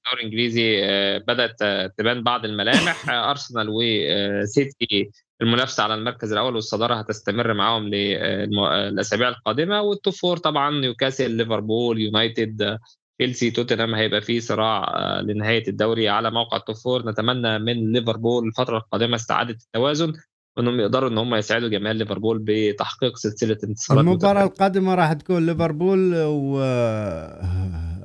الدوري 0.07 0.21
الإنجليزي 0.21 0.79
آه، 0.83 1.17
بدأت 1.17 1.57
تبان 1.97 2.23
بعض 2.23 2.45
الملامح. 2.45 3.09
آه، 3.09 3.29
أرسنال 3.31 3.67
وسيتي 3.69 5.11
المنافسة 5.41 5.83
على 5.83 5.93
المركز 5.95 6.31
الأول 6.31 6.55
والصدارة 6.55 6.95
هتستمر 6.95 7.53
معاهم 7.53 7.87
للاسابيع 7.87 9.29
القادمة. 9.29 9.81
وال 9.81 9.94
top 9.94 10.13
four 10.13 10.37
طبعا 10.37 10.79
نيوكاسل 10.81 11.31
ليفربول 11.31 11.99
يونايتد 12.01 12.79
تشيلسي 13.19 13.51
توتنهام. 13.51 13.95
هيبقى 13.95 14.21
فيه 14.21 14.39
صراع 14.39 14.83
آه، 14.83 15.21
لنهاية 15.21 15.67
الدوري 15.67 16.09
على 16.09 16.31
موقع 16.31 16.57
ال 16.57 16.62
top 16.62 16.75
four. 16.75 17.09
نتمنى 17.09 17.59
من 17.59 17.91
ليفربول 17.91 18.47
الفترة 18.47 18.77
القادمة 18.77 19.15
استعادة 19.15 19.57
التوازن. 19.65 20.13
وانهم 20.59 20.79
يقدروا 20.79 21.09
ان 21.09 21.17
هم 21.17 21.35
يساعدوا 21.35 21.69
جماهير 21.69 21.95
ليفربول 21.95 22.45
بتحقيق 22.47 23.15
سلسلة 23.17 23.57
انتصارات 23.63 24.01
المباراة 24.05 24.43
القادمة 24.43 24.95
راح 24.95 25.13
تكون 25.13 25.45
ليفربول 25.45 26.15
و 26.15 26.59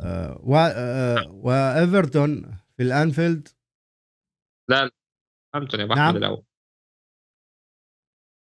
آه، 0.05 0.41
و... 0.43 0.57
آه، 0.57 1.31
وإيفرتون 1.31 2.59
في 2.77 2.83
الأنفيلد. 2.83 3.49
لا 4.71 4.91
فهمتني 5.55 5.83
يا 5.83 5.87
نعم. 5.87 6.17
الأول. 6.17 6.43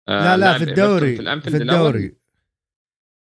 لا 0.07 0.37
لا 0.37 0.57
في 0.57 0.63
الدوري 0.63 1.15
في, 1.15 1.41
في 1.41 1.57
الدوري. 1.57 2.22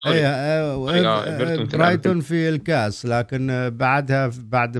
اي 0.06 0.26
آه، 0.26 0.88
آه، 0.90 1.64
برايتون 1.64 2.20
في 2.20 2.48
الكاس 2.48 3.06
لكن 3.06 3.70
بعدها 3.70 4.30
بعد 4.38 4.78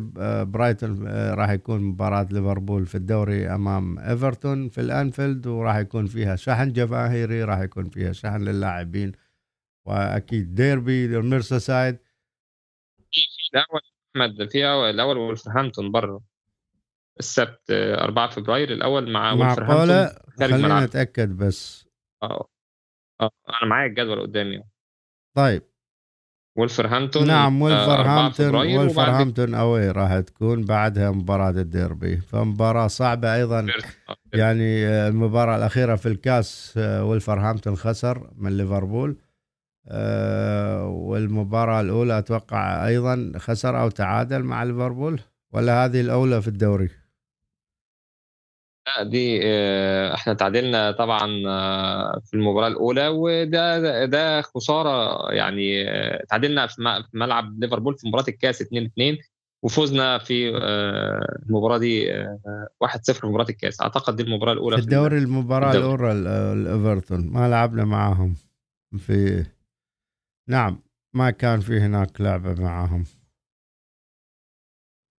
برايتون 0.53 1.09
راح 1.35 1.51
يكون 1.51 1.81
مباراة 1.83 2.29
ليفربول 2.31 2.87
في 2.87 2.95
الدوري 2.95 3.47
أمام 3.47 3.99
إيفرتون 3.99 4.69
في 4.69 4.81
الأنفيلد 4.81 5.47
وراح 5.47 5.77
يكون 5.77 6.07
فيها 6.07 6.37
شحن 6.37 6.73
جماهيري 6.73 7.45
راح 7.45 7.59
يكون 7.59 7.91
فيها 7.91 8.13
شحن 8.13 8.45
للاعبين 8.45 9.13
وأكيد 9.87 10.55
ديربي 10.55 11.05
الميرسيسايد 11.05 11.99
الأول 13.55 13.81
أحمد 14.17 14.51
فيها 14.51 14.91
الأول 14.91 15.17
ولفرهامبتون 15.17 15.93
برا. 15.93 16.21
السبت 17.19 17.71
4 17.71 18.29
فبراير 18.29 18.73
الأول 18.73 19.13
مع 19.13 19.33
ولفرهامبتون 19.33 20.23
خلينا 20.41 20.85
نتاكد 20.87 21.37
بس. 21.37 21.87
أه 22.23 22.49
أه 23.21 23.31
أنا 23.49 23.71
معايا 23.71 23.87
الجدول 23.87 24.21
قدامي. 24.21 24.72
طيب. 25.35 25.63
ولفرهامبتون 26.57 27.27
نعم 27.27 27.63
ولفرهامبتون 27.63 28.55
ولفرهامبتون 28.55 29.55
away 29.55 29.91
راح 29.91 30.21
تكون 30.21 30.65
بعدها 30.65 31.11
مباراة 31.11 31.51
الديربي. 31.51 32.17
فمباراة 32.17 32.87
صعبة 32.87 33.35
أيضا. 33.35 33.61
آه، 33.61 34.17
يعني 34.33 34.87
آه، 34.87 35.09
المباراة 35.09 35.57
الأخيرة 35.57 35.97
في 35.97 36.07
الكاس 36.07 36.75
آه، 36.77 37.05
ولفرهامبتون 37.05 37.77
خسر 37.77 38.31
من 38.37 38.57
ليفربول. 38.57 39.17
والمباراة 40.85 41.81
الأولى 41.81 42.19
أتوقع 42.19 42.87
أيضا 42.87 43.33
خسر 43.37 43.81
أو 43.81 43.91
تعادل 43.91 44.43
مع 44.43 44.63
ليفربول. 44.63 45.21
ولا 45.53 45.85
هذه 45.85 46.01
الأولى 46.01 46.43
في 46.43 46.49
الدوري؟ 46.49 47.02
لا 48.87 49.03
دي 49.03 49.41
آه، 49.45 50.15
إحنا 50.15 50.35
تعادلنا 50.35 50.91
طبعا 50.91 51.43
آه، 51.47 52.21
في 52.25 52.35
المباراة 52.35 52.69
الأولى 52.69 53.09
وده 53.09 54.05
ده 54.05 54.43
خسارة 54.43 55.33
يعني 55.33 55.91
آه، 55.91 56.25
تعادلنا 56.29 56.67
في 56.67 57.05
ملعب 57.15 57.61
ليفربول 57.61 57.99
في 57.99 58.09
مباراة 58.09 58.25
الكاس 58.29 58.63
2 58.63 58.85
2 58.85 59.19
وفوزنا 59.63 60.19
في 60.19 60.49
المباراة 61.47 61.79
دي 61.79 62.13
1-0 62.81 63.13
في 63.13 63.27
مباراة 63.27 63.47
الكاس. 63.51 63.81
أعتقد 63.81 64.17
دي 64.17 64.23
المباراة 64.23 64.53
الأولى 64.53 64.77
في 64.77 64.83
الدوري 64.83 65.19
المباراة 65.19 65.73
الاولى 65.73 66.13
الإيفرتون. 66.53 67.33
ما 67.33 67.49
لعبنا 67.49 67.85
معهم 67.85 68.35
في 68.99 69.47
نعم 70.49 70.83
ما 71.15 71.31
كان 71.31 71.61
في 71.61 71.81
هناك 71.81 72.21
لعبة 72.21 72.63
معهم 72.63 73.05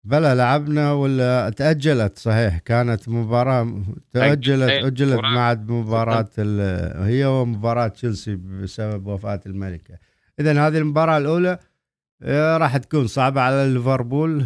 بلا 0.03 0.35
لعبنا 0.35 0.93
ولا 0.93 1.49
تأجلت؟ 1.49 2.19
صحيح 2.19 2.57
كانت 2.57 3.09
مباراة 3.09 3.83
تأجلت 4.13 4.69
أجلت 4.69 5.19
مع 5.19 5.53
مباراة 5.53 6.29
هي 7.05 7.25
ومباراة 7.25 7.87
تشيلسي 7.87 8.35
بسبب 8.35 9.07
وفاة 9.07 9.41
الملكة. 9.45 9.97
إذا 10.39 10.67
هذه 10.67 10.77
المباراة 10.77 11.17
الأولى 11.17 11.59
آه، 12.21 12.57
راح 12.57 12.77
تكون 12.77 13.07
صعبة 13.07 13.41
على 13.41 13.73
ليفربول. 13.73 14.45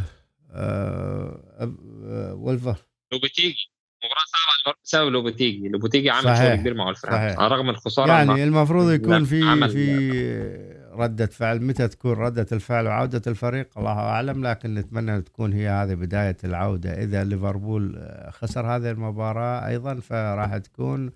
آه، 0.52 1.42
آه، 1.60 2.34
والفر 2.34 2.76
لوبتيجي 3.12 3.72
مباراة 4.04 4.24
صعبة 4.26 4.78
بسبب 4.84 5.12
لوبتيجي 5.12 5.68
لوبتيجي 5.68 6.10
عمل 6.10 6.38
شغل 6.38 6.56
كبير 6.56 6.74
مع 6.74 6.90
الفريق 6.90 7.14
على 7.14 7.48
الرغم 7.48 7.66
من 7.66 7.70
الخسارة 7.70 8.12
يعني 8.12 8.44
المفروض 8.44 8.92
يكون 8.92 9.24
في 9.24 9.70
في 9.70 10.77
ردة 10.98 11.26
فعل 11.26 11.62
متى 11.64 11.88
تكون 11.88 12.12
ردة 12.14 12.48
الفعل 12.52 12.88
وعودة 12.88 13.22
الفريق؟ 13.28 13.78
الله 13.78 13.92
أعلم 13.92 14.48
لكن 14.48 14.74
نتمنى 14.74 15.22
تكون 15.22 15.54
هي 15.54 15.70
هذه 15.70 15.94
بداية 15.94 16.38
العودة. 16.44 17.04
إذا 17.04 17.24
ليفربول 17.24 17.96
آه، 17.98 18.30
خسر 18.30 18.66
هذه 18.66 18.92
المباراة 18.92 19.68
أيضا 19.68 19.96
فراح 19.96 20.58
تكون 20.58 21.12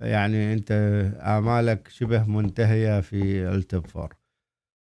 يعني 0.00 0.52
أنت 0.52 0.72
آمالك 1.20 1.88
شبه 1.88 2.24
منتهية 2.26 3.00
في 3.00 3.48
ال 3.48 3.57
top 3.57 3.86
four. 3.86 4.14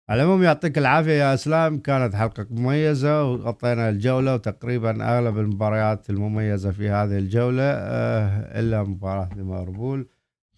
على 0.09 0.23
العموم 0.23 0.43
يعطيك 0.43 0.77
العافية 0.77 1.11
يا 1.11 1.33
إسلام. 1.33 1.79
كانت 1.79 2.15
حلقة 2.15 2.47
مميزة 2.49 3.23
وغطينا 3.31 3.89
الجولة 3.89 4.33
وتقريبا 4.33 5.17
أغلب 5.17 5.39
المباريات 5.39 6.09
المميزة 6.09 6.71
في 6.71 6.89
هذه 6.89 7.17
الجولة 7.17 7.63
آه، 7.63 8.59
إلا 8.59 8.83
مباراة 8.83 9.29
ليفربول. 9.35 10.07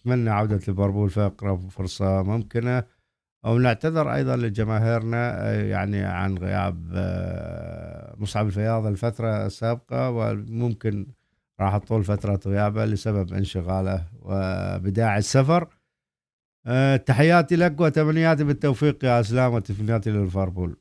أتمنى 0.02 0.30
عودة 0.30 0.56
ليفربول 0.68 1.10
في 1.10 1.22
أقرب 1.22 1.70
فرصة 1.70 2.24
ممكنة. 2.24 2.97
أو 3.46 3.58
نعتذر 3.58 4.14
أيضا 4.14 4.36
لجماهيرنا 4.36 5.50
آه، 5.50 5.64
يعني 5.64 6.04
عن 6.04 6.38
غياب 6.38 6.92
آه، 6.96 8.16
مصعب 8.18 8.48
الفياض 8.48 8.86
الفترة 8.86 9.46
السابقة 9.46 10.10
وممكن 10.10 11.08
راح 11.60 11.78
تطول 11.78 12.04
فترة 12.04 12.40
غيابه 12.46 12.86
لسبب 12.86 13.34
انشغاله 13.34 14.06
وبداعي 14.22 15.18
السفر. 15.18 15.68
آه، 16.66 16.96
تحياتي 16.96 17.56
لك 17.56 17.82
وتمنياتي 17.82 18.44
بالتوفيق 18.44 19.06
يا 19.06 19.20
أسلام 19.20 19.54
وتمنياتي 19.54 20.10
لليفربول. 20.10 20.78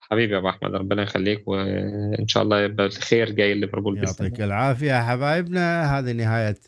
حبيبي 0.00 0.32
يا 0.32 0.38
أبو 0.38 0.48
أحمد 0.48 0.74
ربنا 0.74 1.02
يخليك 1.02 1.48
وإن 1.48 2.26
شاء 2.26 2.42
الله 2.42 2.60
يبقى 2.60 2.86
الخير 2.86 3.30
جاي 3.30 3.54
ليفربول 3.54 3.98
يعطيك 3.98 4.40
العافية 4.40 5.02
حبايبنا. 5.02 5.98
هذه 5.98 6.12
نهاية 6.12 6.58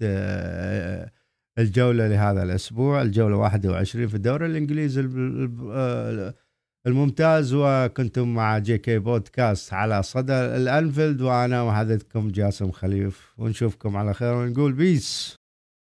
الجولة 1.58 2.08
لهذا 2.08 2.42
الأسبوع 2.42 3.02
الجولة 3.02 3.36
21 3.36 4.08
في 4.08 4.14
الدوري 4.14 4.46
الإنجليزي 4.46 5.00
الممتاز. 6.86 7.54
وكنتم 7.54 8.34
مع 8.34 8.58
JK 8.58 8.98
Podcast 8.98 9.72
على 9.72 10.02
صدى 10.02 10.32
الأنفيلد 10.32 11.20
وأنا 11.20 11.64
محدثكم 11.64 12.28
جاسم 12.28 12.70
خليف. 12.70 13.34
ونشوفكم 13.38 13.96
على 13.96 14.14
خير 14.14 14.34
ونقول 14.34 14.72
peace. 14.72 15.36